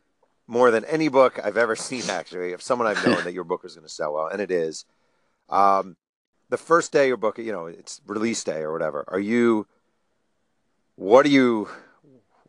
more 0.46 0.70
than 0.70 0.84
any 0.86 1.08
book 1.08 1.38
I've 1.42 1.56
ever 1.56 1.76
seen. 1.76 2.10
Actually, 2.10 2.52
of 2.52 2.62
someone 2.62 2.88
I've 2.88 3.06
known 3.06 3.24
that 3.24 3.32
your 3.32 3.44
book 3.44 3.62
was 3.62 3.74
going 3.74 3.86
to 3.86 3.92
sell 3.92 4.14
well, 4.14 4.26
and 4.26 4.40
it 4.40 4.50
is. 4.50 4.84
Um, 5.48 5.96
the 6.50 6.56
first 6.56 6.92
day 6.92 7.06
your 7.06 7.16
book, 7.16 7.38
you 7.38 7.52
know, 7.52 7.66
it's 7.66 8.00
release 8.06 8.42
day 8.44 8.60
or 8.60 8.72
whatever. 8.72 9.04
Are 9.08 9.20
you? 9.20 9.66
What 10.96 11.26
are 11.26 11.30
you? 11.30 11.68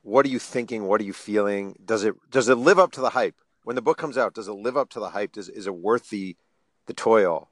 What 0.05 0.23
are 0.27 0.29
you 0.29 0.37
thinking? 0.37 0.85
What 0.85 1.01
are 1.01 1.03
you 1.03 1.13
feeling? 1.13 1.79
Does 1.83 2.03
it 2.03 2.13
does 2.29 2.47
it 2.47 2.59
live 2.59 2.77
up 2.77 2.91
to 2.91 3.01
the 3.01 3.09
hype? 3.09 3.33
When 3.63 3.75
the 3.75 3.81
book 3.81 3.97
comes 3.97 4.19
out, 4.19 4.35
does 4.35 4.47
it 4.47 4.53
live 4.53 4.77
up 4.77 4.91
to 4.91 4.99
the 4.99 5.09
hype? 5.09 5.31
Does 5.31 5.49
is 5.49 5.65
it 5.65 5.73
worth 5.73 6.11
the 6.11 6.37
the 6.85 6.93
toil, 6.93 7.49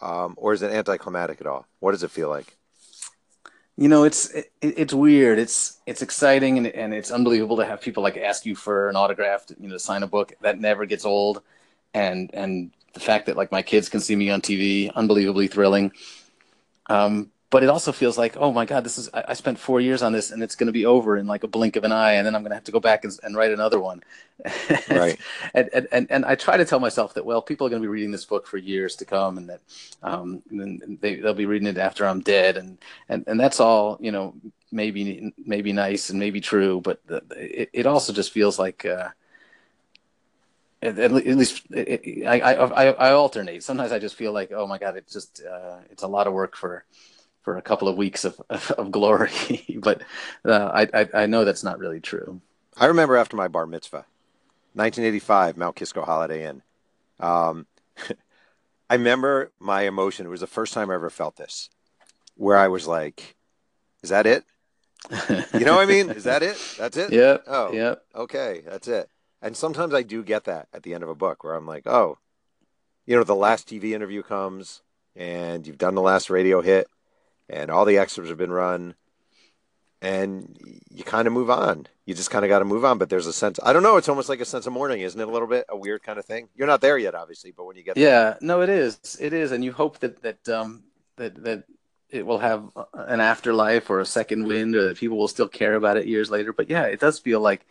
um, 0.00 0.32
or 0.38 0.54
is 0.54 0.62
it 0.62 0.72
anticlimactic 0.72 1.42
at 1.42 1.46
all? 1.46 1.66
What 1.78 1.92
does 1.92 2.02
it 2.02 2.10
feel 2.10 2.30
like? 2.30 2.56
You 3.76 3.88
know, 3.88 4.04
it's 4.04 4.30
it, 4.30 4.50
it's 4.62 4.94
weird. 4.94 5.38
It's 5.38 5.78
it's 5.84 6.00
exciting 6.00 6.56
and 6.56 6.68
and 6.68 6.94
it's 6.94 7.10
unbelievable 7.10 7.58
to 7.58 7.66
have 7.66 7.82
people 7.82 8.02
like 8.02 8.16
ask 8.16 8.46
you 8.46 8.54
for 8.54 8.88
an 8.88 8.96
autograph, 8.96 9.44
to, 9.46 9.56
you 9.60 9.68
know, 9.68 9.74
to 9.74 9.78
sign 9.78 10.02
a 10.02 10.06
book. 10.06 10.32
That 10.40 10.58
never 10.58 10.86
gets 10.86 11.04
old, 11.04 11.42
and 11.92 12.30
and 12.32 12.70
the 12.94 13.00
fact 13.00 13.26
that 13.26 13.36
like 13.36 13.52
my 13.52 13.60
kids 13.60 13.90
can 13.90 14.00
see 14.00 14.16
me 14.16 14.30
on 14.30 14.40
TV, 14.40 14.90
unbelievably 14.94 15.48
thrilling. 15.48 15.92
Um, 16.88 17.30
but 17.50 17.64
it 17.64 17.68
also 17.68 17.90
feels 17.90 18.16
like, 18.16 18.36
oh 18.36 18.52
my 18.52 18.64
God, 18.64 18.84
this 18.84 18.96
is, 18.96 19.10
I, 19.12 19.24
I 19.28 19.34
spent 19.34 19.58
four 19.58 19.80
years 19.80 20.02
on 20.02 20.12
this 20.12 20.30
and 20.30 20.40
it's 20.40 20.54
going 20.54 20.68
to 20.68 20.72
be 20.72 20.86
over 20.86 21.16
in 21.16 21.26
like 21.26 21.42
a 21.42 21.48
blink 21.48 21.74
of 21.74 21.82
an 21.82 21.90
eye. 21.90 22.12
And 22.12 22.24
then 22.24 22.36
I'm 22.36 22.42
going 22.42 22.50
to 22.50 22.54
have 22.54 22.64
to 22.64 22.72
go 22.72 22.78
back 22.78 23.04
and, 23.04 23.12
and 23.24 23.36
write 23.36 23.50
another 23.50 23.80
one. 23.80 24.02
Right. 24.88 25.18
and, 25.52 25.68
and, 25.72 25.88
and, 25.92 26.06
and, 26.10 26.24
I 26.24 26.34
try 26.34 26.56
to 26.56 26.64
tell 26.64 26.80
myself 26.80 27.14
that, 27.14 27.26
well, 27.26 27.42
people 27.42 27.66
are 27.66 27.70
going 27.70 27.82
to 27.82 27.86
be 27.86 27.90
reading 27.90 28.10
this 28.10 28.24
book 28.24 28.46
for 28.46 28.56
years 28.56 28.96
to 28.96 29.04
come 29.04 29.36
and 29.36 29.48
that, 29.50 29.60
um, 30.02 30.42
and 30.50 30.98
they, 31.00 31.16
they'll 31.16 31.34
be 31.34 31.44
reading 31.44 31.68
it 31.68 31.76
after 31.76 32.06
I'm 32.06 32.20
dead. 32.20 32.56
And, 32.56 32.78
and, 33.08 33.24
and 33.26 33.38
that's 33.38 33.60
all, 33.60 33.98
you 34.00 34.12
know, 34.12 34.34
maybe, 34.72 35.32
maybe 35.44 35.72
nice 35.72 36.08
and 36.08 36.18
maybe 36.18 36.40
true, 36.40 36.80
but 36.80 37.06
the, 37.06 37.22
it, 37.36 37.70
it 37.72 37.86
also 37.86 38.12
just 38.12 38.32
feels 38.32 38.58
like, 38.58 38.86
uh, 38.86 39.10
at, 40.82 40.98
at 40.98 41.12
least 41.12 41.62
it, 41.70 42.26
I, 42.26 42.40
I, 42.40 42.86
I 42.86 43.12
alternate. 43.12 43.62
Sometimes 43.62 43.92
I 43.92 43.98
just 43.98 44.14
feel 44.14 44.32
like, 44.32 44.52
oh 44.52 44.66
my 44.66 44.78
god, 44.78 44.96
it's 44.96 45.12
just 45.12 45.42
uh, 45.44 45.76
it's 45.90 46.02
a 46.02 46.08
lot 46.08 46.26
of 46.26 46.32
work 46.32 46.56
for 46.56 46.84
for 47.42 47.56
a 47.56 47.62
couple 47.62 47.88
of 47.88 47.96
weeks 47.96 48.24
of 48.24 48.40
of, 48.50 48.70
of 48.78 48.90
glory. 48.90 49.30
but 49.78 50.02
uh, 50.44 50.70
I, 50.72 51.00
I, 51.00 51.08
I 51.14 51.26
know 51.26 51.44
that's 51.44 51.64
not 51.64 51.78
really 51.78 52.00
true. 52.00 52.40
I 52.76 52.86
remember 52.86 53.16
after 53.16 53.36
my 53.36 53.48
bar 53.48 53.66
mitzvah, 53.66 54.06
1985, 54.74 55.56
Mount 55.56 55.76
Kisco 55.76 56.02
Holiday 56.02 56.46
Inn. 56.46 56.62
Um, 57.18 57.66
I 58.90 58.94
remember 58.94 59.52
my 59.58 59.82
emotion. 59.82 60.26
It 60.26 60.30
was 60.30 60.40
the 60.40 60.46
first 60.46 60.72
time 60.72 60.90
I 60.90 60.94
ever 60.94 61.10
felt 61.10 61.36
this, 61.36 61.70
where 62.36 62.56
I 62.56 62.68
was 62.68 62.86
like, 62.86 63.36
"Is 64.02 64.10
that 64.10 64.26
it?" 64.26 64.44
you 65.54 65.64
know 65.64 65.76
what 65.76 65.82
I 65.82 65.86
mean? 65.86 66.10
Is 66.10 66.24
that 66.24 66.42
it? 66.42 66.58
That's 66.78 66.96
it? 66.96 67.12
Yeah. 67.12 67.38
Oh, 67.46 67.72
yeah. 67.72 67.94
Okay, 68.14 68.62
that's 68.66 68.86
it. 68.86 69.08
And 69.42 69.56
sometimes 69.56 69.94
I 69.94 70.02
do 70.02 70.22
get 70.22 70.44
that 70.44 70.68
at 70.74 70.82
the 70.82 70.94
end 70.94 71.02
of 71.02 71.08
a 71.08 71.14
book 71.14 71.42
where 71.42 71.54
I'm 71.54 71.66
like, 71.66 71.86
oh, 71.86 72.18
you 73.06 73.16
know, 73.16 73.24
the 73.24 73.34
last 73.34 73.68
TV 73.68 73.92
interview 73.92 74.22
comes 74.22 74.82
and 75.16 75.66
you've 75.66 75.78
done 75.78 75.94
the 75.94 76.02
last 76.02 76.28
radio 76.30 76.60
hit 76.60 76.86
and 77.50 77.70
all 77.70 77.84
the 77.84 77.98
extras 77.98 78.28
have 78.28 78.38
been 78.38 78.52
run 78.52 78.94
and 80.02 80.80
you 80.90 81.04
kind 81.04 81.26
of 81.26 81.34
move 81.34 81.50
on. 81.50 81.86
You 82.06 82.14
just 82.14 82.30
kind 82.30 82.44
of 82.44 82.48
got 82.48 82.60
to 82.60 82.64
move 82.64 82.84
on. 82.84 82.98
But 82.98 83.10
there's 83.10 83.26
a 83.26 83.32
sense, 83.32 83.60
I 83.62 83.72
don't 83.72 83.82
know, 83.82 83.96
it's 83.96 84.08
almost 84.08 84.28
like 84.28 84.40
a 84.40 84.46
sense 84.46 84.66
of 84.66 84.72
mourning, 84.72 85.00
isn't 85.00 85.20
it? 85.20 85.28
A 85.28 85.30
little 85.30 85.48
bit, 85.48 85.66
a 85.68 85.76
weird 85.76 86.02
kind 86.02 86.18
of 86.18 86.24
thing. 86.24 86.48
You're 86.54 86.66
not 86.66 86.80
there 86.80 86.96
yet, 86.96 87.14
obviously, 87.14 87.50
but 87.50 87.64
when 87.64 87.76
you 87.76 87.82
get 87.82 87.96
there. 87.96 88.04
Yeah, 88.04 88.34
no, 88.40 88.62
it 88.62 88.68
is. 88.70 89.18
It 89.20 89.32
is. 89.32 89.52
And 89.52 89.64
you 89.64 89.72
hope 89.72 89.98
that, 89.98 90.22
that, 90.22 90.48
um, 90.48 90.84
that, 91.16 91.42
that, 91.44 91.64
it 92.08 92.26
will 92.26 92.38
have 92.38 92.68
an 92.92 93.20
afterlife 93.20 93.88
or 93.88 94.00
a 94.00 94.06
second 94.06 94.46
wind, 94.46 94.74
or 94.74 94.88
that 94.88 94.96
people 94.96 95.16
will 95.16 95.28
still 95.28 95.46
care 95.46 95.74
about 95.74 95.96
it 95.96 96.06
years 96.06 96.28
later. 96.28 96.52
But 96.52 96.68
yeah, 96.68 96.82
it 96.84 96.98
does 96.98 97.20
feel 97.20 97.40
like 97.40 97.64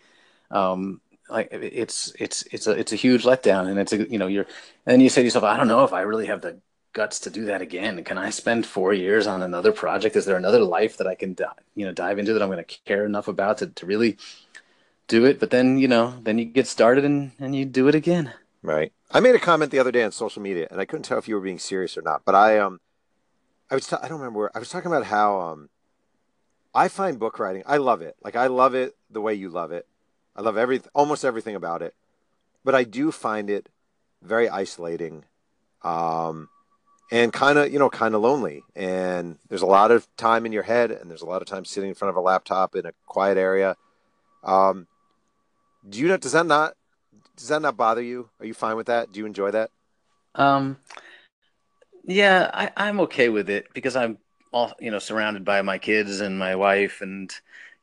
um, 0.49 1.01
like 1.29 1.49
it's 1.51 2.13
it's 2.17 2.43
it's 2.49 2.65
a 2.65 2.71
it's 2.71 2.93
a 2.93 2.95
huge 2.95 3.23
letdown, 3.23 3.67
and 3.67 3.77
it's 3.77 3.91
a 3.91 4.09
you 4.09 4.17
know 4.17 4.27
you're 4.27 4.45
and 4.85 5.01
you 5.01 5.09
say 5.09 5.21
to 5.21 5.25
yourself, 5.25 5.43
I 5.43 5.57
don't 5.57 5.67
know 5.67 5.83
if 5.83 5.91
I 5.91 6.01
really 6.01 6.27
have 6.27 6.39
the 6.39 6.59
guts 6.93 7.19
to 7.21 7.29
do 7.29 7.45
that 7.45 7.61
again. 7.61 8.03
Can 8.03 8.17
I 8.17 8.29
spend 8.29 8.65
four 8.65 8.93
years 8.93 9.27
on 9.27 9.41
another 9.41 9.71
project? 9.71 10.15
Is 10.15 10.25
there 10.25 10.37
another 10.37 10.63
life 10.63 10.97
that 10.97 11.07
I 11.07 11.15
can 11.15 11.35
you 11.75 11.85
know 11.85 11.93
dive 11.93 12.19
into 12.19 12.33
that 12.33 12.41
I'm 12.41 12.49
going 12.49 12.63
to 12.63 12.77
care 12.85 13.05
enough 13.05 13.27
about 13.27 13.59
to 13.59 13.67
to 13.67 13.85
really 13.85 14.17
do 15.07 15.25
it? 15.25 15.39
But 15.39 15.51
then 15.51 15.77
you 15.77 15.87
know 15.87 16.15
then 16.21 16.37
you 16.37 16.45
get 16.45 16.67
started 16.67 17.05
and 17.05 17.31
and 17.39 17.55
you 17.55 17.65
do 17.65 17.87
it 17.87 17.95
again. 17.95 18.33
Right. 18.61 18.91
I 19.11 19.19
made 19.19 19.35
a 19.35 19.39
comment 19.39 19.71
the 19.71 19.79
other 19.79 19.91
day 19.91 20.03
on 20.03 20.11
social 20.11 20.41
media, 20.41 20.67
and 20.69 20.79
I 20.81 20.85
couldn't 20.85 21.03
tell 21.03 21.17
if 21.17 21.27
you 21.27 21.35
were 21.35 21.41
being 21.41 21.59
serious 21.59 21.97
or 21.97 22.01
not. 22.01 22.23
But 22.25 22.35
I 22.35 22.59
um 22.59 22.79
I 23.69 23.75
was 23.75 23.87
ta- 23.87 23.99
I 24.01 24.07
don't 24.07 24.19
remember 24.19 24.39
where 24.39 24.51
I 24.55 24.59
was 24.59 24.69
talking 24.69 24.91
about 24.91 25.05
how 25.05 25.39
um 25.39 25.69
I 26.73 26.87
find 26.87 27.19
book 27.19 27.39
writing 27.39 27.63
I 27.65 27.77
love 27.77 28.01
it. 28.01 28.15
Like 28.23 28.35
I 28.35 28.47
love 28.47 28.75
it 28.75 28.95
the 29.09 29.21
way 29.21 29.33
you 29.33 29.49
love 29.49 29.71
it. 29.71 29.87
I 30.35 30.41
love 30.41 30.57
every 30.57 30.81
almost 30.93 31.25
everything 31.25 31.55
about 31.55 31.81
it, 31.81 31.93
but 32.63 32.75
I 32.75 32.83
do 32.83 33.11
find 33.11 33.49
it 33.49 33.69
very 34.21 34.49
isolating, 34.49 35.25
um, 35.81 36.49
and 37.11 37.33
kind 37.33 37.57
of 37.57 37.71
you 37.71 37.79
know 37.79 37.89
kind 37.89 38.15
of 38.15 38.21
lonely. 38.21 38.63
And 38.75 39.37
there's 39.49 39.61
a 39.61 39.67
lot 39.67 39.91
of 39.91 40.07
time 40.17 40.45
in 40.45 40.51
your 40.51 40.63
head, 40.63 40.91
and 40.91 41.09
there's 41.09 41.21
a 41.21 41.27
lot 41.27 41.41
of 41.41 41.47
time 41.47 41.65
sitting 41.65 41.89
in 41.89 41.95
front 41.95 42.09
of 42.09 42.15
a 42.15 42.21
laptop 42.21 42.75
in 42.75 42.85
a 42.85 42.93
quiet 43.05 43.37
area. 43.37 43.75
Um, 44.43 44.87
do 45.87 45.99
you 45.99 46.07
know? 46.07 46.17
Does 46.17 46.33
that 46.33 46.45
not 46.45 46.73
does 47.35 47.47
that 47.47 47.61
not 47.61 47.77
bother 47.77 48.01
you? 48.01 48.29
Are 48.39 48.45
you 48.45 48.53
fine 48.53 48.75
with 48.75 48.87
that? 48.87 49.11
Do 49.11 49.19
you 49.19 49.25
enjoy 49.25 49.51
that? 49.51 49.71
Um, 50.35 50.77
yeah, 52.05 52.49
I, 52.53 52.71
I'm 52.77 52.99
okay 53.01 53.29
with 53.29 53.49
it 53.49 53.67
because 53.73 53.95
I'm 53.95 54.17
all 54.51 54.73
you 54.79 54.91
know 54.91 54.99
surrounded 54.99 55.45
by 55.45 55.61
my 55.61 55.77
kids 55.77 56.21
and 56.21 56.37
my 56.37 56.55
wife 56.55 57.01
and 57.01 57.33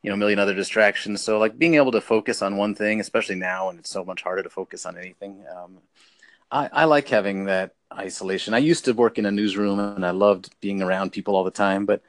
you 0.01 0.09
know 0.09 0.15
a 0.15 0.17
million 0.17 0.39
other 0.39 0.53
distractions 0.53 1.21
so 1.21 1.39
like 1.39 1.57
being 1.57 1.75
able 1.75 1.91
to 1.91 2.01
focus 2.01 2.41
on 2.41 2.57
one 2.57 2.75
thing 2.75 2.99
especially 2.99 3.35
now 3.35 3.67
when 3.67 3.77
it's 3.79 3.89
so 3.89 4.03
much 4.03 4.21
harder 4.21 4.43
to 4.43 4.49
focus 4.49 4.85
on 4.85 4.97
anything 4.97 5.45
um, 5.55 5.77
I, 6.51 6.69
I 6.71 6.83
like 6.85 7.07
having 7.07 7.45
that 7.45 7.73
isolation 7.93 8.53
i 8.53 8.57
used 8.57 8.85
to 8.85 8.93
work 8.93 9.17
in 9.17 9.25
a 9.25 9.31
newsroom 9.31 9.79
and 9.79 10.05
i 10.05 10.11
loved 10.11 10.53
being 10.61 10.81
around 10.81 11.11
people 11.11 11.35
all 11.35 11.43
the 11.43 11.51
time 11.51 11.85
but 11.85 12.01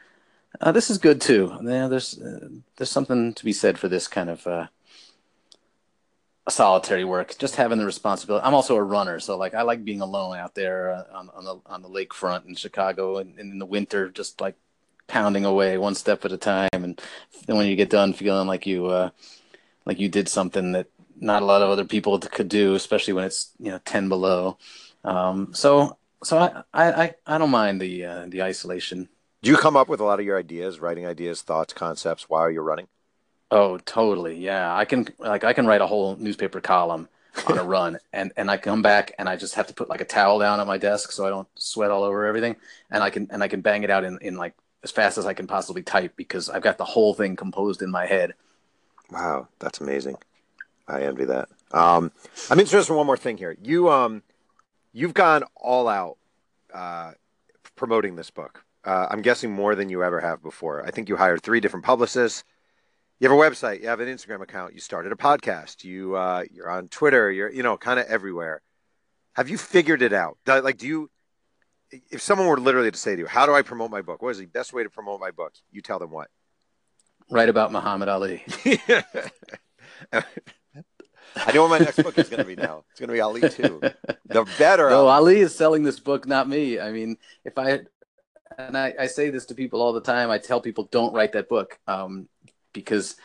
uh, 0.60 0.72
this 0.72 0.90
is 0.90 0.98
good 0.98 1.20
too 1.20 1.56
yeah, 1.62 1.88
there's 1.88 2.18
uh, 2.18 2.48
there's 2.76 2.90
something 2.90 3.32
to 3.34 3.44
be 3.44 3.52
said 3.52 3.78
for 3.78 3.88
this 3.88 4.08
kind 4.08 4.30
of 4.30 4.46
uh, 4.46 4.66
solitary 6.50 7.04
work, 7.04 7.36
just 7.38 7.56
having 7.56 7.78
the 7.78 7.84
responsibility. 7.84 8.44
I'm 8.44 8.54
also 8.54 8.76
a 8.76 8.82
runner, 8.82 9.20
so 9.20 9.36
like 9.36 9.54
I 9.54 9.62
like 9.62 9.84
being 9.84 10.00
alone 10.00 10.36
out 10.36 10.54
there 10.54 10.90
uh, 10.92 11.04
on, 11.16 11.30
on 11.34 11.44
the 11.44 11.60
on 11.66 11.82
the 11.82 11.88
lakefront 11.88 12.46
in 12.46 12.54
Chicago, 12.54 13.18
and, 13.18 13.38
in 13.38 13.58
the 13.58 13.66
winter, 13.66 14.08
just 14.08 14.40
like 14.40 14.56
pounding 15.06 15.44
away 15.44 15.78
one 15.78 15.94
step 15.94 16.24
at 16.24 16.32
a 16.32 16.36
time, 16.36 16.68
and 16.72 17.00
then 17.46 17.56
when 17.56 17.66
you 17.66 17.76
get 17.76 17.90
done, 17.90 18.12
feeling 18.12 18.46
like 18.46 18.66
you 18.66 18.86
uh, 18.86 19.10
like 19.84 19.98
you 19.98 20.08
did 20.08 20.28
something 20.28 20.72
that 20.72 20.86
not 21.20 21.42
a 21.42 21.46
lot 21.46 21.62
of 21.62 21.70
other 21.70 21.84
people 21.84 22.18
could 22.18 22.48
do, 22.48 22.74
especially 22.74 23.14
when 23.14 23.24
it's 23.24 23.52
you 23.58 23.70
know 23.70 23.80
ten 23.84 24.08
below. 24.08 24.58
Um, 25.04 25.54
so 25.54 25.96
so 26.22 26.38
I, 26.38 26.62
I 27.04 27.14
I 27.26 27.38
don't 27.38 27.50
mind 27.50 27.80
the 27.80 28.04
uh, 28.04 28.26
the 28.28 28.42
isolation. 28.42 29.08
Do 29.42 29.50
you 29.50 29.56
come 29.56 29.76
up 29.76 29.88
with 29.88 30.00
a 30.00 30.04
lot 30.04 30.18
of 30.18 30.26
your 30.26 30.38
ideas, 30.38 30.80
writing 30.80 31.06
ideas, 31.06 31.42
thoughts, 31.42 31.72
concepts 31.72 32.28
while 32.28 32.50
you're 32.50 32.62
running? 32.62 32.88
Oh, 33.50 33.78
totally. 33.78 34.36
Yeah, 34.36 34.74
I 34.74 34.84
can 34.84 35.08
like 35.18 35.44
I 35.44 35.52
can 35.52 35.66
write 35.66 35.80
a 35.80 35.86
whole 35.86 36.16
newspaper 36.16 36.60
column 36.60 37.08
on 37.46 37.58
a 37.58 37.64
run, 37.76 37.98
and 38.12 38.32
and 38.36 38.50
I 38.50 38.56
come 38.56 38.82
back 38.82 39.12
and 39.18 39.28
I 39.28 39.36
just 39.36 39.54
have 39.54 39.68
to 39.68 39.74
put 39.74 39.88
like 39.88 40.00
a 40.00 40.04
towel 40.04 40.38
down 40.38 40.60
on 40.60 40.66
my 40.66 40.78
desk 40.78 41.12
so 41.12 41.26
I 41.26 41.30
don't 41.30 41.48
sweat 41.54 41.90
all 41.90 42.02
over 42.02 42.26
everything, 42.26 42.56
and 42.90 43.02
I 43.02 43.10
can 43.10 43.28
and 43.30 43.42
I 43.42 43.48
can 43.48 43.60
bang 43.60 43.84
it 43.84 43.90
out 43.90 44.04
in 44.04 44.18
in 44.20 44.36
like 44.36 44.54
as 44.82 44.90
fast 44.90 45.18
as 45.18 45.26
I 45.26 45.34
can 45.34 45.46
possibly 45.46 45.82
type 45.82 46.14
because 46.16 46.50
I've 46.50 46.62
got 46.62 46.78
the 46.78 46.84
whole 46.84 47.14
thing 47.14 47.36
composed 47.36 47.82
in 47.82 47.90
my 47.90 48.06
head. 48.06 48.34
Wow, 49.10 49.48
that's 49.58 49.80
amazing. 49.80 50.16
I 50.86 51.02
envy 51.02 51.24
that. 51.26 51.48
Um, 51.72 52.12
I'm 52.50 52.60
interested 52.60 52.92
in 52.92 52.96
one 52.96 53.06
more 53.06 53.16
thing 53.16 53.36
here. 53.36 53.56
You 53.62 53.90
um, 53.90 54.22
you've 54.98 55.14
gone 55.14 55.44
all 55.54 55.86
out 55.86 56.18
uh, 56.74 57.12
promoting 57.76 58.16
this 58.16 58.30
book. 58.30 58.64
Uh, 58.84 59.06
I'm 59.10 59.22
guessing 59.22 59.52
more 59.52 59.74
than 59.76 59.88
you 59.88 60.02
ever 60.02 60.20
have 60.20 60.42
before. 60.42 60.84
I 60.84 60.90
think 60.90 61.08
you 61.08 61.16
hired 61.16 61.42
three 61.42 61.60
different 61.60 61.84
publicists. 61.84 62.42
You 63.20 63.28
have 63.28 63.38
a 63.38 63.40
website. 63.40 63.80
You 63.80 63.88
have 63.88 64.00
an 64.00 64.08
Instagram 64.08 64.42
account. 64.42 64.74
You 64.74 64.80
started 64.80 65.12
a 65.12 65.16
podcast. 65.16 65.84
You 65.84 66.16
uh, 66.16 66.44
you're 66.50 66.70
on 66.70 66.88
Twitter. 66.88 67.30
You're 67.30 67.50
you 67.50 67.62
know 67.62 67.76
kind 67.76 68.00
of 68.00 68.06
everywhere. 68.06 68.60
Have 69.34 69.48
you 69.48 69.58
figured 69.58 70.02
it 70.02 70.12
out? 70.12 70.38
Like, 70.46 70.78
do 70.78 70.86
you? 70.86 71.10
If 72.10 72.20
someone 72.20 72.48
were 72.48 72.60
literally 72.60 72.90
to 72.90 72.98
say 72.98 73.14
to 73.16 73.22
you, 73.22 73.26
"How 73.26 73.46
do 73.46 73.54
I 73.54 73.62
promote 73.62 73.90
my 73.90 74.02
book? 74.02 74.22
What 74.22 74.30
is 74.30 74.38
the 74.38 74.46
best 74.46 74.72
way 74.72 74.82
to 74.82 74.90
promote 74.90 75.20
my 75.20 75.30
book?" 75.30 75.54
You 75.70 75.80
tell 75.80 75.98
them 75.98 76.10
what? 76.10 76.28
Write 77.30 77.48
about 77.48 77.72
Muhammad 77.72 78.08
Ali. 78.08 78.44
I 81.36 81.52
know 81.52 81.62
what 81.62 81.70
my 81.70 81.78
next 81.78 82.02
book 82.02 82.18
is 82.18 82.28
going 82.28 82.42
to 82.42 82.46
be 82.46 82.56
now. 82.56 82.84
It's 82.90 83.00
going 83.00 83.08
to 83.08 83.14
be 83.14 83.20
Ali 83.20 83.40
too. 83.42 83.80
The 84.26 84.46
better. 84.58 84.90
No, 84.90 85.06
Ali 85.06 85.40
is 85.40 85.54
selling 85.54 85.82
this 85.82 86.00
book, 86.00 86.26
not 86.26 86.48
me. 86.48 86.78
I 86.78 86.92
mean, 86.92 87.16
if 87.44 87.56
I 87.58 87.80
and 88.58 88.76
I, 88.76 88.94
I 88.98 89.06
say 89.06 89.30
this 89.30 89.46
to 89.46 89.54
people 89.54 89.80
all 89.80 89.92
the 89.92 90.00
time, 90.00 90.30
I 90.30 90.38
tell 90.38 90.60
people 90.60 90.88
don't 90.90 91.14
write 91.14 91.32
that 91.32 91.48
book 91.48 91.78
um, 91.86 92.28
because 92.72 93.16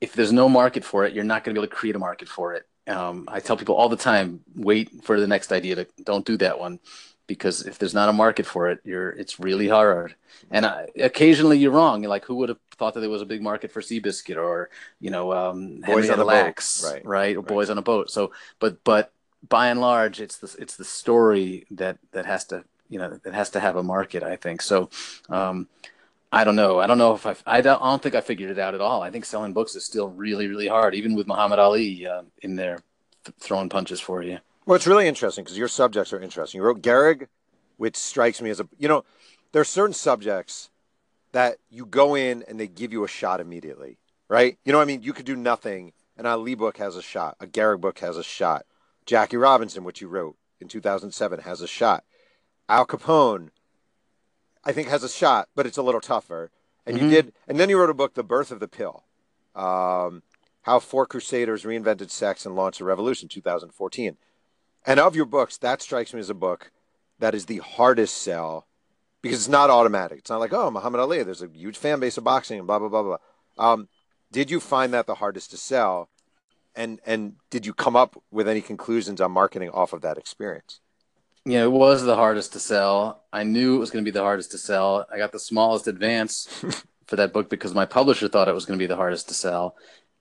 if 0.00 0.12
there's 0.12 0.32
no 0.32 0.48
market 0.48 0.84
for 0.84 1.04
it, 1.04 1.12
you're 1.12 1.24
not 1.24 1.44
going 1.44 1.54
to 1.54 1.60
be 1.60 1.64
able 1.64 1.70
to 1.70 1.76
create 1.76 1.96
a 1.96 1.98
market 1.98 2.28
for 2.28 2.54
it. 2.54 2.66
Um, 2.88 3.24
I 3.28 3.40
tell 3.40 3.56
people 3.56 3.74
all 3.74 3.88
the 3.88 3.96
time, 3.96 4.40
wait 4.54 5.02
for 5.02 5.18
the 5.18 5.26
next 5.26 5.52
idea. 5.52 5.74
To 5.76 5.86
don't 6.04 6.24
do 6.24 6.36
that 6.38 6.58
one 6.58 6.78
because 7.26 7.66
if 7.66 7.78
there's 7.78 7.94
not 7.94 8.08
a 8.08 8.12
market 8.12 8.46
for 8.46 8.70
it, 8.70 8.80
you're 8.84 9.10
it's 9.10 9.40
really 9.40 9.68
hard. 9.68 10.14
And 10.50 10.64
I, 10.64 10.88
occasionally 10.96 11.58
you're 11.58 11.72
wrong. 11.72 12.02
You're 12.02 12.10
like, 12.10 12.24
who 12.24 12.36
would 12.36 12.50
have 12.50 12.58
thought 12.78 12.94
that 12.94 13.00
there 13.00 13.10
was 13.10 13.22
a 13.22 13.26
big 13.26 13.42
market 13.42 13.70
for 13.70 13.80
Seabiscuit 13.80 14.36
or 14.36 14.70
you 15.00 15.10
know 15.10 15.32
um, 15.32 15.80
boys 15.80 16.10
on 16.10 16.18
a 16.18 16.24
Lax, 16.24 16.82
boat, 16.82 16.92
right? 16.92 17.06
Right, 17.06 17.36
or 17.36 17.40
right. 17.40 17.48
boys 17.48 17.70
on 17.70 17.78
a 17.78 17.82
boat. 17.82 18.10
So, 18.10 18.32
but 18.58 18.82
but 18.84 19.12
by 19.48 19.68
and 19.68 19.80
large, 19.80 20.20
it's 20.20 20.38
the 20.38 20.54
it's 20.58 20.76
the 20.76 20.84
story 20.84 21.66
that 21.72 21.98
that 22.12 22.26
has 22.26 22.44
to 22.46 22.64
you 22.88 22.98
know 22.98 23.18
that 23.22 23.34
has 23.34 23.50
to 23.50 23.60
have 23.60 23.76
a 23.76 23.82
market. 23.82 24.22
I 24.22 24.36
think 24.36 24.62
so. 24.62 24.90
Um, 25.28 25.68
I 26.32 26.44
don't 26.44 26.56
know. 26.56 26.78
I 26.78 26.86
don't 26.86 26.98
know 26.98 27.14
if 27.14 27.26
I. 27.26 27.36
I 27.46 27.60
don't, 27.60 27.80
I 27.80 27.90
don't 27.90 28.02
think 28.02 28.14
I 28.14 28.20
figured 28.20 28.50
it 28.50 28.58
out 28.58 28.74
at 28.74 28.80
all. 28.80 29.02
I 29.02 29.10
think 29.10 29.24
selling 29.24 29.52
books 29.52 29.74
is 29.74 29.84
still 29.84 30.08
really, 30.08 30.48
really 30.48 30.68
hard, 30.68 30.94
even 30.94 31.14
with 31.14 31.26
Muhammad 31.26 31.58
Ali 31.58 32.06
uh, 32.06 32.22
in 32.42 32.56
there 32.56 32.80
th- 33.24 33.36
throwing 33.38 33.68
punches 33.68 34.00
for 34.00 34.22
you. 34.22 34.38
Well, 34.66 34.74
it's 34.74 34.86
really 34.86 35.06
interesting 35.06 35.44
because 35.44 35.56
your 35.56 35.68
subjects 35.68 36.12
are 36.12 36.20
interesting. 36.20 36.58
You 36.58 36.64
wrote 36.64 36.82
Gehrig, 36.82 37.28
which 37.76 37.96
strikes 37.96 38.42
me 38.42 38.50
as 38.50 38.60
a 38.60 38.68
you 38.78 38.88
know, 38.88 39.04
there 39.52 39.62
are 39.62 39.64
certain 39.64 39.94
subjects 39.94 40.70
that 41.36 41.58
you 41.68 41.84
go 41.84 42.14
in 42.14 42.42
and 42.48 42.58
they 42.58 42.66
give 42.66 42.92
you 42.92 43.04
a 43.04 43.08
shot 43.08 43.40
immediately, 43.40 43.98
right? 44.26 44.56
You 44.64 44.72
know, 44.72 44.78
what 44.78 44.84
I 44.84 44.86
mean, 44.86 45.02
you 45.02 45.12
could 45.12 45.26
do 45.26 45.36
nothing. 45.36 45.92
and 46.16 46.26
Ali 46.26 46.54
book 46.54 46.78
has 46.78 46.96
a 46.96 47.02
shot. 47.02 47.36
A 47.40 47.46
Gehrig 47.46 47.82
book 47.82 47.98
has 47.98 48.16
a 48.16 48.22
shot. 48.22 48.64
Jackie 49.04 49.36
Robinson, 49.36 49.84
which 49.84 50.00
you 50.00 50.08
wrote 50.08 50.38
in 50.62 50.66
2007, 50.68 51.40
has 51.40 51.60
a 51.60 51.66
shot. 51.66 52.04
Al 52.70 52.86
Capone, 52.86 53.50
I 54.64 54.72
think, 54.72 54.88
has 54.88 55.02
a 55.02 55.10
shot, 55.10 55.50
but 55.54 55.66
it's 55.66 55.76
a 55.76 55.82
little 55.82 56.00
tougher. 56.00 56.50
And 56.86 56.96
Mhm. 56.96 57.02
you 57.02 57.10
did, 57.10 57.32
and 57.46 57.60
then 57.60 57.68
you 57.68 57.78
wrote 57.78 57.90
a 57.90 57.94
book, 57.94 58.14
The 58.14 58.22
Birth 58.24 58.50
of 58.50 58.58
the 58.60 58.66
Pill. 58.66 59.04
Um, 59.54 60.22
how 60.62 60.78
four 60.78 61.04
crusaders 61.04 61.64
reinvented 61.64 62.10
sex 62.10 62.46
and 62.46 62.56
launched 62.56 62.80
a 62.80 62.84
revolution 62.84 63.28
2014 63.28 64.16
and 64.86 64.98
of 64.98 65.14
your 65.14 65.26
books 65.26 65.58
that 65.58 65.82
strikes 65.82 66.14
me 66.14 66.20
as 66.20 66.30
a 66.30 66.34
book 66.34 66.72
that 67.18 67.34
is 67.34 67.44
the 67.44 67.58
hardest 67.58 68.16
sell 68.16 68.65
because 69.26 69.40
it's 69.40 69.48
not 69.48 69.70
automatic 69.70 70.18
it's 70.18 70.30
not 70.30 70.40
like 70.40 70.52
oh 70.52 70.70
muhammad 70.70 71.00
ali 71.00 71.22
there's 71.22 71.42
a 71.42 71.48
huge 71.48 71.78
fan 71.78 72.00
base 72.00 72.18
of 72.18 72.24
boxing 72.24 72.58
and 72.58 72.66
blah 72.66 72.78
blah 72.78 72.88
blah 72.88 73.02
blah 73.02 73.18
um, 73.58 73.88
did 74.32 74.50
you 74.50 74.60
find 74.60 74.92
that 74.94 75.06
the 75.06 75.16
hardest 75.16 75.50
to 75.50 75.56
sell 75.56 76.10
and 76.74 77.00
and 77.06 77.34
did 77.50 77.66
you 77.66 77.74
come 77.74 77.96
up 77.96 78.22
with 78.30 78.48
any 78.48 78.60
conclusions 78.62 79.20
on 79.20 79.32
marketing 79.32 79.70
off 79.70 79.92
of 79.92 80.02
that 80.02 80.18
experience 80.18 80.80
Yeah, 81.44 81.64
it 81.64 81.72
was 81.72 82.02
the 82.04 82.16
hardest 82.16 82.52
to 82.54 82.60
sell. 82.60 83.24
I 83.32 83.44
knew 83.44 83.76
it 83.76 83.78
was 83.78 83.90
going 83.90 84.04
to 84.04 84.10
be 84.10 84.14
the 84.16 84.22
hardest 84.22 84.50
to 84.52 84.58
sell. 84.58 85.06
I 85.12 85.18
got 85.18 85.32
the 85.32 85.38
smallest 85.40 85.86
advance 85.88 86.48
for 87.06 87.16
that 87.16 87.32
book 87.32 87.50
because 87.50 87.74
my 87.74 87.86
publisher 87.86 88.28
thought 88.28 88.48
it 88.48 88.54
was 88.54 88.66
going 88.66 88.78
to 88.78 88.82
be 88.82 88.88
the 88.88 88.96
hardest 88.96 89.28
to 89.28 89.34
sell, 89.34 89.76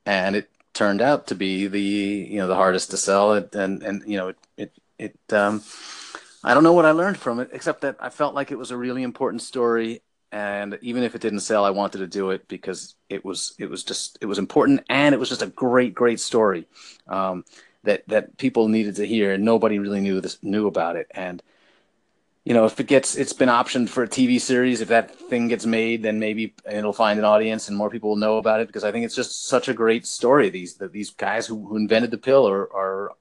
and 0.05 0.35
it 0.35 0.49
turned 0.73 1.01
out 1.01 1.27
to 1.27 1.35
be 1.35 1.67
the 1.67 1.81
you 1.81 2.37
know 2.39 2.47
the 2.47 2.55
hardest 2.55 2.91
to 2.91 2.97
sell. 2.97 3.33
It, 3.33 3.55
and 3.55 3.83
and 3.83 4.03
you 4.07 4.17
know 4.17 4.29
it 4.29 4.37
it 4.57 4.73
it. 4.99 5.33
Um, 5.33 5.63
I 6.45 6.53
don't 6.53 6.63
know 6.63 6.73
what 6.73 6.86
I 6.86 6.91
learned 6.91 7.17
from 7.17 7.39
it, 7.39 7.49
except 7.51 7.81
that 7.81 7.97
I 7.99 8.10
felt 8.10 8.36
like 8.36 8.51
it 8.51 8.58
was 8.58 8.71
a 8.71 8.77
really 8.77 9.03
important 9.03 9.41
story, 9.41 10.01
and 10.31 10.77
even 10.81 11.03
if 11.03 11.15
it 11.15 11.21
didn't 11.21 11.39
sell, 11.39 11.65
I 11.65 11.71
wanted 11.71 11.97
to 11.99 12.08
do 12.08 12.29
it 12.29 12.47
because 12.47 12.95
it 13.10 13.25
was 13.25 13.55
it 13.58 13.69
was 13.69 13.84
just 13.84 14.19
it 14.21 14.27
was 14.27 14.38
important, 14.38 14.84
and 14.88 15.13
it 15.15 15.17
was 15.17 15.29
just 15.29 15.41
a 15.41 15.47
great 15.47 15.95
great 15.95 16.19
story. 16.19 16.67
Um, 17.08 17.43
that 17.86 18.08
that 18.08 18.38
people 18.38 18.67
needed 18.67 18.95
to 18.97 19.05
hear 19.05 19.34
and 19.34 19.45
nobody 19.45 19.79
really 19.79 20.01
knew 20.01 20.19
this 20.19 20.38
knew 20.43 20.67
about 20.67 20.95
it 20.95 21.08
and 21.12 21.41
you 22.43 22.53
know 22.53 22.65
if 22.65 22.79
it 22.79 22.88
gets 22.88 23.15
it's 23.15 23.34
been 23.34 23.49
optioned 23.49 23.89
for 23.89 24.03
a 24.03 24.08
tv 24.08 24.39
series 24.39 24.81
if 24.81 24.89
that 24.89 25.15
thing 25.15 25.47
gets 25.47 25.65
made 25.65 26.03
then 26.03 26.19
maybe 26.19 26.53
it'll 26.69 26.93
find 26.93 27.17
an 27.19 27.25
audience 27.25 27.67
and 27.67 27.77
more 27.77 27.89
people 27.89 28.10
will 28.10 28.17
know 28.17 28.38
about 28.38 28.60
it 28.60 28.67
because 28.67 28.84
i 28.84 28.91
think 28.91 29.05
it's 29.05 29.15
just 29.15 29.47
such 29.47 29.69
a 29.69 29.73
great 29.73 30.05
story 30.05 30.49
these 30.49 30.77
these 30.91 31.12
guys 31.12 31.47
who, 31.47 31.65
who 31.67 31.77
invented 31.77 32.12
the 32.12 32.17
pill 32.17 32.47
are, 32.47 32.73
are 32.75 33.12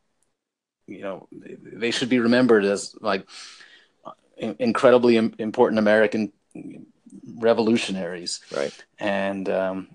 you 0.87 1.03
know 1.03 1.29
they 1.31 1.91
should 1.91 2.09
be 2.09 2.19
remembered 2.19 2.65
as 2.65 2.95
like 3.01 3.27
incredibly 4.39 5.17
important 5.17 5.79
american 5.79 6.33
revolutionaries 7.39 8.41
right 8.55 8.85
and 8.99 9.49
um, 9.49 9.89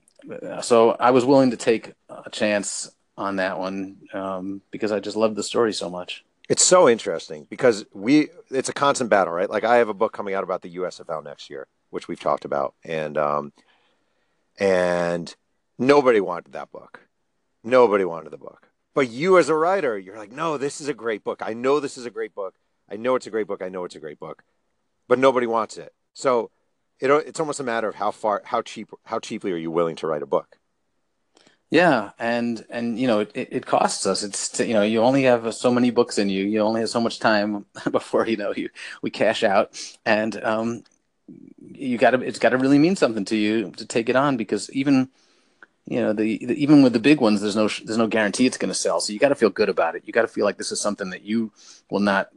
so 0.61 0.91
I 0.91 1.11
was 1.11 1.25
willing 1.25 1.51
to 1.51 1.57
take 1.57 1.93
a 2.09 2.29
chance 2.29 2.89
on 3.17 3.37
that 3.37 3.59
one 3.59 3.97
um, 4.13 4.61
because 4.71 4.91
I 4.91 4.99
just 4.99 5.17
loved 5.17 5.35
the 5.35 5.43
story 5.43 5.73
so 5.73 5.89
much. 5.89 6.23
It's 6.49 6.63
so 6.63 6.89
interesting 6.89 7.45
because 7.49 7.85
we 7.93 8.29
it's 8.49 8.69
a 8.69 8.73
constant 8.73 9.09
battle, 9.09 9.33
right? 9.33 9.49
Like 9.49 9.63
I 9.63 9.77
have 9.77 9.89
a 9.89 9.93
book 9.93 10.13
coming 10.13 10.33
out 10.33 10.43
about 10.43 10.61
the 10.61 10.75
USFL 10.77 11.23
next 11.23 11.49
year, 11.49 11.67
which 11.91 12.07
we've 12.07 12.19
talked 12.19 12.43
about, 12.43 12.73
and 12.83 13.17
um, 13.17 13.53
and 14.57 15.33
nobody 15.77 16.19
wanted 16.19 16.53
that 16.53 16.71
book. 16.71 17.01
Nobody 17.63 18.03
wanted 18.03 18.31
the 18.31 18.37
book. 18.37 18.68
But 18.93 19.09
you 19.09 19.37
as 19.37 19.49
a 19.49 19.55
writer, 19.55 19.97
you're 19.97 20.17
like, 20.17 20.31
no, 20.31 20.57
this 20.57 20.81
is 20.81 20.87
a 20.87 20.93
great 20.93 21.23
book. 21.23 21.41
I 21.43 21.53
know 21.53 21.79
this 21.79 21.97
is 21.97 22.05
a 22.05 22.11
great 22.11 22.33
book. 22.33 22.55
I 22.89 22.95
know 22.95 23.15
it's 23.15 23.27
a 23.27 23.31
great 23.31 23.47
book. 23.47 23.61
I 23.61 23.69
know 23.69 23.85
it's 23.85 23.95
a 23.95 23.99
great 23.99 24.19
book. 24.19 24.43
But 25.07 25.19
nobody 25.19 25.47
wants 25.47 25.77
it. 25.77 25.93
So 26.13 26.51
it, 26.99 27.09
it's 27.11 27.39
almost 27.39 27.59
a 27.59 27.63
matter 27.63 27.87
of 27.87 27.95
how 27.95 28.11
far, 28.11 28.41
how 28.45 28.61
cheap, 28.61 28.89
how 29.05 29.19
cheaply 29.19 29.51
are 29.51 29.57
you 29.57 29.71
willing 29.71 29.95
to 29.97 30.07
write 30.07 30.23
a 30.23 30.27
book? 30.27 30.57
Yeah, 31.71 32.11
and 32.17 32.65
and 32.71 32.97
you 32.97 33.05
know 33.05 33.19
it, 33.19 33.31
it 33.35 33.65
costs 33.67 34.07
us. 34.07 34.23
It's 34.23 34.59
you 34.59 34.73
know 34.73 34.81
you 34.81 35.01
only 35.01 35.23
have 35.23 35.53
so 35.53 35.71
many 35.71 35.91
books 35.91 36.17
in 36.17 36.27
you. 36.27 36.43
You 36.43 36.61
only 36.61 36.81
have 36.81 36.89
so 36.89 36.99
much 36.99 37.19
time 37.19 37.65
before 37.91 38.27
you 38.27 38.37
know 38.37 38.53
you 38.55 38.69
we 39.03 39.11
cash 39.11 39.43
out, 39.43 39.79
and 40.03 40.43
um, 40.43 40.83
you 41.59 41.99
got 41.99 42.11
to 42.11 42.21
it's 42.21 42.39
got 42.39 42.49
to 42.49 42.57
really 42.57 42.79
mean 42.79 42.95
something 42.95 43.23
to 43.25 43.35
you 43.35 43.69
to 43.77 43.85
take 43.85 44.09
it 44.09 44.15
on 44.15 44.35
because 44.35 44.71
even 44.71 45.09
you 45.89 45.99
know 45.99 46.13
the, 46.13 46.37
the 46.45 46.53
even 46.61 46.83
with 46.83 46.93
the 46.93 46.99
big 46.99 47.19
ones, 47.19 47.41
there's 47.41 47.55
no 47.55 47.67
there's 47.67 47.97
no 47.97 48.07
guarantee 48.07 48.45
it's 48.45 48.57
going 48.57 48.69
to 48.69 48.77
sell. 48.77 48.99
So 48.99 49.11
you 49.11 49.17
got 49.17 49.29
to 49.29 49.35
feel 49.35 49.49
good 49.49 49.69
about 49.69 49.95
it. 49.95 50.03
You 50.05 50.13
got 50.13 50.21
to 50.21 50.27
feel 50.27 50.45
like 50.45 50.57
this 50.57 50.71
is 50.71 50.79
something 50.79 51.09
that 51.09 51.23
you 51.23 51.51
will 51.89 51.99
not 51.99 52.29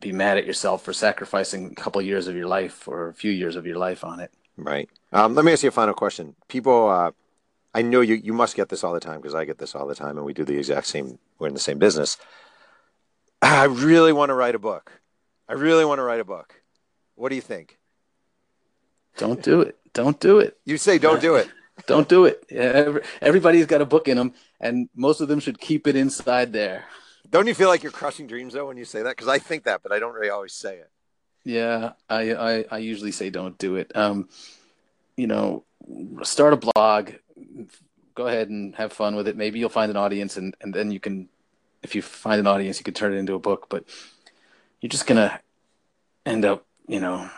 be 0.00 0.12
mad 0.12 0.38
at 0.38 0.46
yourself 0.46 0.82
for 0.82 0.94
sacrificing 0.94 1.66
a 1.66 1.74
couple 1.74 2.00
years 2.00 2.26
of 2.26 2.34
your 2.34 2.46
life 2.46 2.88
or 2.88 3.08
a 3.08 3.14
few 3.14 3.30
years 3.30 3.54
of 3.54 3.66
your 3.66 3.76
life 3.76 4.02
on 4.02 4.20
it. 4.20 4.32
Right. 4.56 4.88
Um, 5.12 5.34
let 5.34 5.44
me 5.44 5.52
ask 5.52 5.62
you 5.62 5.68
a 5.68 5.72
final 5.72 5.94
question. 5.94 6.34
People, 6.48 6.88
uh, 6.88 7.10
I 7.74 7.82
know 7.82 8.00
you, 8.00 8.14
you 8.14 8.32
must 8.32 8.56
get 8.56 8.70
this 8.70 8.82
all 8.82 8.94
the 8.94 9.00
time 9.00 9.20
because 9.20 9.34
I 9.34 9.44
get 9.44 9.58
this 9.58 9.74
all 9.74 9.86
the 9.86 9.94
time 9.94 10.16
and 10.16 10.24
we 10.24 10.32
do 10.32 10.44
the 10.44 10.56
exact 10.56 10.86
same, 10.86 11.18
we're 11.38 11.48
in 11.48 11.54
the 11.54 11.60
same 11.60 11.78
business. 11.78 12.16
I 13.42 13.64
really 13.64 14.12
want 14.12 14.30
to 14.30 14.34
write 14.34 14.54
a 14.54 14.58
book. 14.58 14.92
I 15.48 15.52
really 15.52 15.84
want 15.84 15.98
to 15.98 16.02
write 16.02 16.20
a 16.20 16.24
book. 16.24 16.62
What 17.14 17.28
do 17.28 17.34
you 17.34 17.42
think? 17.42 17.78
Don't 19.16 19.42
do 19.42 19.60
it. 19.60 19.76
Don't 19.92 20.18
do 20.20 20.40
it. 20.40 20.58
You 20.64 20.76
say 20.76 20.98
don't 20.98 21.20
do 21.20 21.36
it. 21.36 21.48
Don't 21.86 22.08
do 22.08 22.24
it. 22.24 22.44
Everybody's 23.20 23.66
got 23.66 23.82
a 23.82 23.86
book 23.86 24.08
in 24.08 24.16
them, 24.16 24.32
and 24.60 24.88
most 24.94 25.20
of 25.20 25.28
them 25.28 25.40
should 25.40 25.60
keep 25.60 25.86
it 25.86 25.96
inside 25.96 26.52
there. 26.52 26.84
Don't 27.30 27.46
you 27.46 27.54
feel 27.54 27.68
like 27.68 27.82
you're 27.82 27.92
crushing 27.92 28.26
dreams 28.26 28.54
though 28.54 28.66
when 28.66 28.76
you 28.76 28.84
say 28.84 29.02
that? 29.02 29.16
Because 29.16 29.28
I 29.28 29.38
think 29.38 29.64
that, 29.64 29.82
but 29.82 29.92
I 29.92 29.98
don't 29.98 30.14
really 30.14 30.30
always 30.30 30.52
say 30.52 30.76
it. 30.76 30.90
Yeah, 31.44 31.92
I, 32.08 32.32
I, 32.34 32.64
I 32.70 32.78
usually 32.78 33.12
say 33.12 33.30
don't 33.30 33.56
do 33.58 33.76
it. 33.76 33.94
Um, 33.94 34.28
you 35.16 35.26
know, 35.26 35.64
start 36.22 36.52
a 36.52 36.56
blog, 36.56 37.10
go 38.14 38.26
ahead 38.26 38.48
and 38.48 38.74
have 38.76 38.92
fun 38.92 39.14
with 39.14 39.28
it. 39.28 39.36
Maybe 39.36 39.58
you'll 39.58 39.68
find 39.68 39.90
an 39.90 39.96
audience, 39.96 40.36
and 40.36 40.56
and 40.60 40.74
then 40.74 40.90
you 40.90 41.00
can, 41.00 41.28
if 41.82 41.94
you 41.94 42.02
find 42.02 42.40
an 42.40 42.46
audience, 42.46 42.78
you 42.78 42.84
can 42.84 42.94
turn 42.94 43.12
it 43.12 43.18
into 43.18 43.34
a 43.34 43.38
book. 43.38 43.66
But 43.68 43.84
you're 44.80 44.88
just 44.88 45.06
gonna 45.06 45.40
end 46.24 46.44
up, 46.44 46.64
you 46.88 47.00
know, 47.00 47.30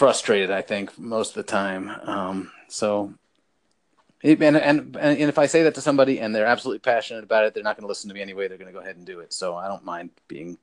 frustrated. 0.00 0.50
I 0.50 0.62
think 0.62 0.98
most 0.98 1.30
of 1.30 1.34
the 1.34 1.42
time. 1.42 1.90
Um, 2.04 2.50
so 2.68 3.12
and, 4.22 4.42
and 4.56 4.96
and 4.96 5.18
if 5.20 5.38
I 5.38 5.44
say 5.44 5.62
that 5.64 5.74
to 5.74 5.82
somebody 5.82 6.20
and 6.20 6.34
they're 6.34 6.46
absolutely 6.46 6.78
passionate 6.78 7.22
about 7.22 7.44
it, 7.44 7.52
they're 7.52 7.62
not 7.62 7.76
going 7.76 7.84
to 7.84 7.88
listen 7.88 8.08
to 8.08 8.14
me 8.14 8.22
anyway. 8.22 8.48
They're 8.48 8.56
going 8.56 8.72
to 8.72 8.72
go 8.72 8.80
ahead 8.80 8.96
and 8.96 9.04
do 9.04 9.20
it. 9.20 9.34
So 9.34 9.56
I 9.56 9.68
don't 9.68 9.84
mind 9.84 10.08
being 10.26 10.56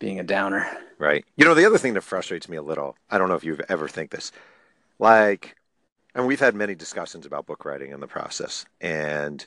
being 0.00 0.18
a 0.18 0.24
downer. 0.24 0.66
Right. 0.98 1.24
You 1.36 1.44
know, 1.44 1.54
the 1.54 1.64
other 1.64 1.78
thing 1.78 1.94
that 1.94 2.00
frustrates 2.00 2.48
me 2.48 2.56
a 2.56 2.62
little. 2.62 2.96
I 3.08 3.18
don't 3.18 3.28
know 3.28 3.36
if 3.36 3.44
you've 3.44 3.62
ever 3.68 3.86
think 3.86 4.10
this, 4.10 4.32
like, 4.98 5.54
and 6.16 6.26
we've 6.26 6.40
had 6.40 6.56
many 6.56 6.74
discussions 6.74 7.26
about 7.26 7.46
book 7.46 7.64
writing 7.64 7.92
in 7.92 8.00
the 8.00 8.08
process, 8.08 8.66
and 8.80 9.46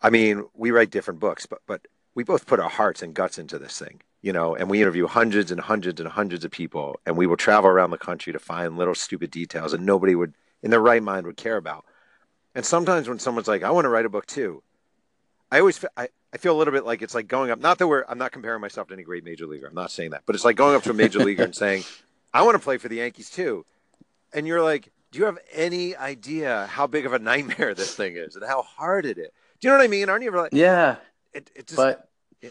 I 0.00 0.10
mean, 0.10 0.44
we 0.54 0.70
write 0.70 0.90
different 0.92 1.18
books, 1.18 1.46
but 1.46 1.62
but 1.66 1.80
we 2.14 2.22
both 2.22 2.46
put 2.46 2.60
our 2.60 2.70
hearts 2.70 3.02
and 3.02 3.12
guts 3.12 3.38
into 3.38 3.58
this 3.58 3.76
thing, 3.76 4.02
you 4.22 4.32
know, 4.32 4.54
and 4.54 4.70
we 4.70 4.80
interview 4.80 5.06
hundreds 5.06 5.50
and 5.50 5.60
hundreds 5.60 6.00
and 6.00 6.08
hundreds 6.08 6.44
of 6.44 6.50
people, 6.50 6.98
and 7.04 7.16
we 7.16 7.26
will 7.26 7.36
travel 7.36 7.68
around 7.68 7.90
the 7.90 7.98
country 7.98 8.32
to 8.32 8.38
find 8.38 8.78
little 8.78 8.94
stupid 8.94 9.30
details 9.30 9.72
that 9.72 9.80
nobody 9.80 10.14
would, 10.14 10.34
in 10.62 10.70
their 10.70 10.80
right 10.80 11.02
mind, 11.02 11.26
would 11.26 11.36
care 11.36 11.56
about. 11.56 11.84
And 12.54 12.64
sometimes 12.64 13.08
when 13.08 13.18
someone's 13.18 13.48
like, 13.48 13.62
I 13.62 13.70
want 13.70 13.84
to 13.84 13.88
write 13.88 14.06
a 14.06 14.10
book 14.10 14.26
too, 14.26 14.62
I 15.50 15.58
always 15.58 15.84
I, 15.96 16.08
I 16.32 16.36
feel 16.38 16.56
a 16.56 16.58
little 16.58 16.72
bit 16.72 16.86
like 16.86 17.02
it's 17.02 17.14
like 17.14 17.28
going 17.28 17.50
up. 17.50 17.58
Not 17.58 17.78
that 17.78 17.88
we're 17.88 18.04
I'm 18.08 18.18
not 18.18 18.32
comparing 18.32 18.60
myself 18.60 18.88
to 18.88 18.94
any 18.94 19.02
great 19.02 19.24
major 19.24 19.46
leaguer. 19.46 19.66
I'm 19.66 19.74
not 19.74 19.90
saying 19.90 20.10
that, 20.10 20.22
but 20.24 20.34
it's 20.34 20.44
like 20.44 20.56
going 20.56 20.76
up 20.76 20.82
to 20.84 20.90
a 20.90 20.94
major 20.94 21.18
leaguer 21.18 21.44
and 21.44 21.54
saying, 21.54 21.84
I 22.32 22.42
want 22.42 22.54
to 22.54 22.62
play 22.62 22.78
for 22.78 22.88
the 22.88 22.96
Yankees 22.96 23.28
too, 23.28 23.66
and 24.32 24.46
you're 24.46 24.62
like, 24.62 24.90
do 25.10 25.18
you 25.18 25.26
have 25.26 25.38
any 25.52 25.94
idea 25.96 26.66
how 26.70 26.86
big 26.86 27.04
of 27.04 27.12
a 27.12 27.18
nightmare 27.18 27.74
this 27.74 27.94
thing 27.94 28.16
is 28.16 28.36
and 28.36 28.44
how 28.44 28.62
hard 28.62 29.04
it 29.04 29.18
is? 29.18 29.28
Do 29.60 29.68
you 29.68 29.70
know 29.70 29.78
what 29.78 29.84
I 29.84 29.88
mean? 29.88 30.08
Aren't 30.08 30.22
you 30.22 30.30
ever 30.30 30.38
like, 30.38 30.52
yeah, 30.54 30.96
it, 31.34 31.50
it 31.54 31.66
just, 31.66 31.76
but 31.76 32.08
yeah. 32.40 32.50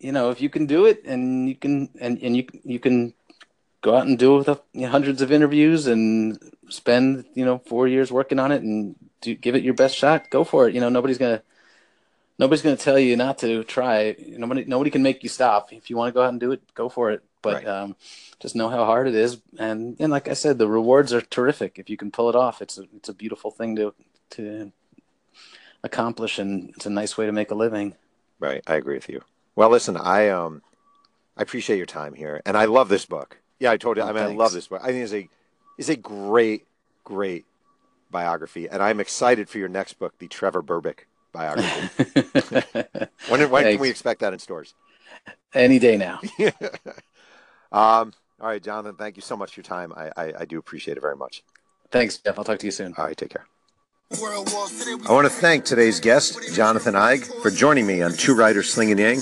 You 0.00 0.12
know, 0.12 0.30
if 0.30 0.40
you 0.40 0.48
can 0.48 0.66
do 0.66 0.86
it 0.86 1.04
and 1.04 1.48
you 1.48 1.54
can 1.54 1.90
and 2.00 2.18
and 2.22 2.36
you 2.36 2.46
you 2.64 2.80
can 2.80 3.14
go 3.82 3.96
out 3.96 4.06
and 4.06 4.18
do 4.18 4.42
the 4.42 4.56
you 4.72 4.82
know, 4.82 4.88
hundreds 4.88 5.22
of 5.22 5.30
interviews 5.30 5.86
and 5.86 6.38
spend 6.68 7.26
you 7.34 7.44
know 7.44 7.58
four 7.58 7.86
years 7.86 8.10
working 8.10 8.38
on 8.38 8.50
it 8.50 8.62
and 8.62 8.96
do, 9.20 9.34
give 9.34 9.54
it 9.54 9.62
your 9.62 9.74
best 9.74 9.94
shot 9.96 10.30
go 10.30 10.42
for 10.42 10.68
it. 10.68 10.74
You 10.74 10.80
know 10.80 10.88
nobody's 10.88 11.18
gonna 11.18 11.42
nobody's 12.38 12.62
gonna 12.62 12.76
tell 12.76 12.98
you 12.98 13.14
not 13.16 13.38
to 13.38 13.62
try. 13.64 14.16
Nobody 14.18 14.64
nobody 14.64 14.90
can 14.90 15.02
make 15.02 15.22
you 15.22 15.28
stop. 15.28 15.72
If 15.72 15.90
you 15.90 15.96
want 15.96 16.08
to 16.08 16.14
go 16.14 16.22
out 16.22 16.30
and 16.30 16.40
do 16.40 16.52
it 16.52 16.62
go 16.74 16.88
for 16.88 17.10
it. 17.10 17.22
But 17.42 17.64
right. 17.64 17.66
um, 17.68 17.96
just 18.38 18.54
know 18.54 18.68
how 18.68 18.84
hard 18.84 19.06
it 19.06 19.14
is. 19.14 19.40
And 19.58 19.96
and 20.00 20.10
like 20.10 20.28
i 20.28 20.34
said 20.34 20.58
the 20.58 20.68
rewards 20.68 21.12
are 21.12 21.20
terrific. 21.20 21.78
If 21.78 21.90
you 21.90 21.98
can 21.98 22.10
pull 22.10 22.30
it 22.30 22.36
off 22.36 22.62
it's 22.62 22.78
a 22.78 22.84
it's 22.96 23.10
a 23.10 23.14
beautiful 23.14 23.50
thing 23.50 23.76
to 23.76 23.94
to 24.30 24.72
accomplish 25.82 26.38
and 26.38 26.70
it's 26.70 26.86
a 26.86 26.90
nice 26.90 27.18
way 27.18 27.26
to 27.26 27.32
make 27.32 27.50
a 27.50 27.54
living. 27.54 27.96
Right. 28.38 28.62
I 28.66 28.76
agree 28.76 28.94
with 28.94 29.10
you 29.10 29.22
well 29.56 29.68
listen 29.68 29.96
i 29.96 30.28
um 30.28 30.62
i 31.36 31.42
appreciate 31.42 31.76
your 31.76 31.86
time 31.86 32.14
here 32.14 32.40
and 32.44 32.56
i 32.56 32.64
love 32.64 32.88
this 32.88 33.06
book 33.06 33.40
yeah, 33.60 33.70
I 33.70 33.76
told 33.76 33.98
you. 33.98 34.02
Oh, 34.02 34.06
I 34.06 34.12
mean, 34.12 34.24
thanks. 34.24 34.32
I 34.32 34.42
love 34.42 34.52
this 34.52 34.66
book. 34.66 34.80
I 34.82 34.86
think 34.86 35.04
it's 35.04 35.12
a 35.12 35.28
it's 35.78 35.88
a 35.90 35.96
great, 35.96 36.66
great 37.04 37.44
biography, 38.10 38.68
and 38.68 38.82
I'm 38.82 38.98
excited 38.98 39.48
for 39.48 39.58
your 39.58 39.68
next 39.68 39.94
book, 39.94 40.18
the 40.18 40.26
Trevor 40.26 40.62
Berbick 40.62 41.00
biography. 41.30 42.08
when 43.28 43.48
when 43.50 43.64
can 43.64 43.78
we 43.78 43.90
expect 43.90 44.20
that 44.20 44.32
in 44.32 44.38
stores? 44.38 44.74
Any 45.54 45.78
day 45.78 45.96
now. 45.96 46.20
um, 47.70 48.12
all 48.40 48.48
right, 48.48 48.62
Jonathan. 48.62 48.96
Thank 48.96 49.16
you 49.16 49.22
so 49.22 49.36
much 49.36 49.52
for 49.52 49.60
your 49.60 49.64
time. 49.64 49.92
I, 49.94 50.10
I, 50.16 50.32
I 50.40 50.44
do 50.46 50.58
appreciate 50.58 50.96
it 50.96 51.00
very 51.00 51.16
much. 51.16 51.42
Thanks, 51.90 52.16
Jeff. 52.18 52.38
I'll 52.38 52.44
talk 52.44 52.60
to 52.60 52.66
you 52.66 52.72
soon. 52.72 52.94
All 52.96 53.04
right, 53.04 53.16
take 53.16 53.30
care. 53.30 53.46
I 54.12 55.12
want 55.12 55.24
to 55.24 55.30
thank 55.30 55.64
today's 55.64 56.00
guest, 56.00 56.52
Jonathan 56.52 56.94
Eig, 56.94 57.24
for 57.42 57.50
joining 57.50 57.86
me 57.86 58.02
on 58.02 58.12
Two 58.12 58.34
Writers 58.34 58.68
Slinging 58.68 58.98
Yang. 58.98 59.20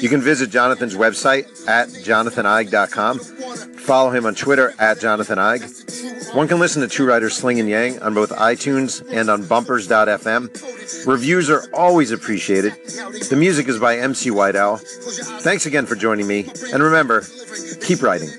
You 0.00 0.08
can 0.08 0.20
visit 0.20 0.50
Jonathan's 0.50 0.96
website 0.96 1.44
at 1.68 1.88
jonathaneig.com. 1.88 3.20
Follow 3.20 4.10
him 4.10 4.26
on 4.26 4.34
Twitter 4.34 4.74
at 4.80 4.98
Jonathan 4.98 5.38
Eig. 5.38 6.34
One 6.34 6.48
can 6.48 6.58
listen 6.58 6.82
to 6.82 6.88
Two 6.88 7.06
Writers 7.06 7.36
Slinging 7.36 7.68
Yang 7.68 8.02
on 8.02 8.12
both 8.12 8.30
iTunes 8.30 9.06
and 9.08 9.30
on 9.30 9.46
bumpers.fm. 9.46 11.06
Reviews 11.06 11.48
are 11.48 11.62
always 11.72 12.10
appreciated. 12.10 12.72
The 13.30 13.36
music 13.38 13.68
is 13.68 13.78
by 13.78 13.98
MC 13.98 14.32
White 14.32 14.56
Owl. 14.56 14.78
Thanks 14.78 15.64
again 15.64 15.86
for 15.86 15.94
joining 15.94 16.26
me, 16.26 16.50
and 16.72 16.82
remember, 16.82 17.24
keep 17.82 18.02
writing. 18.02 18.30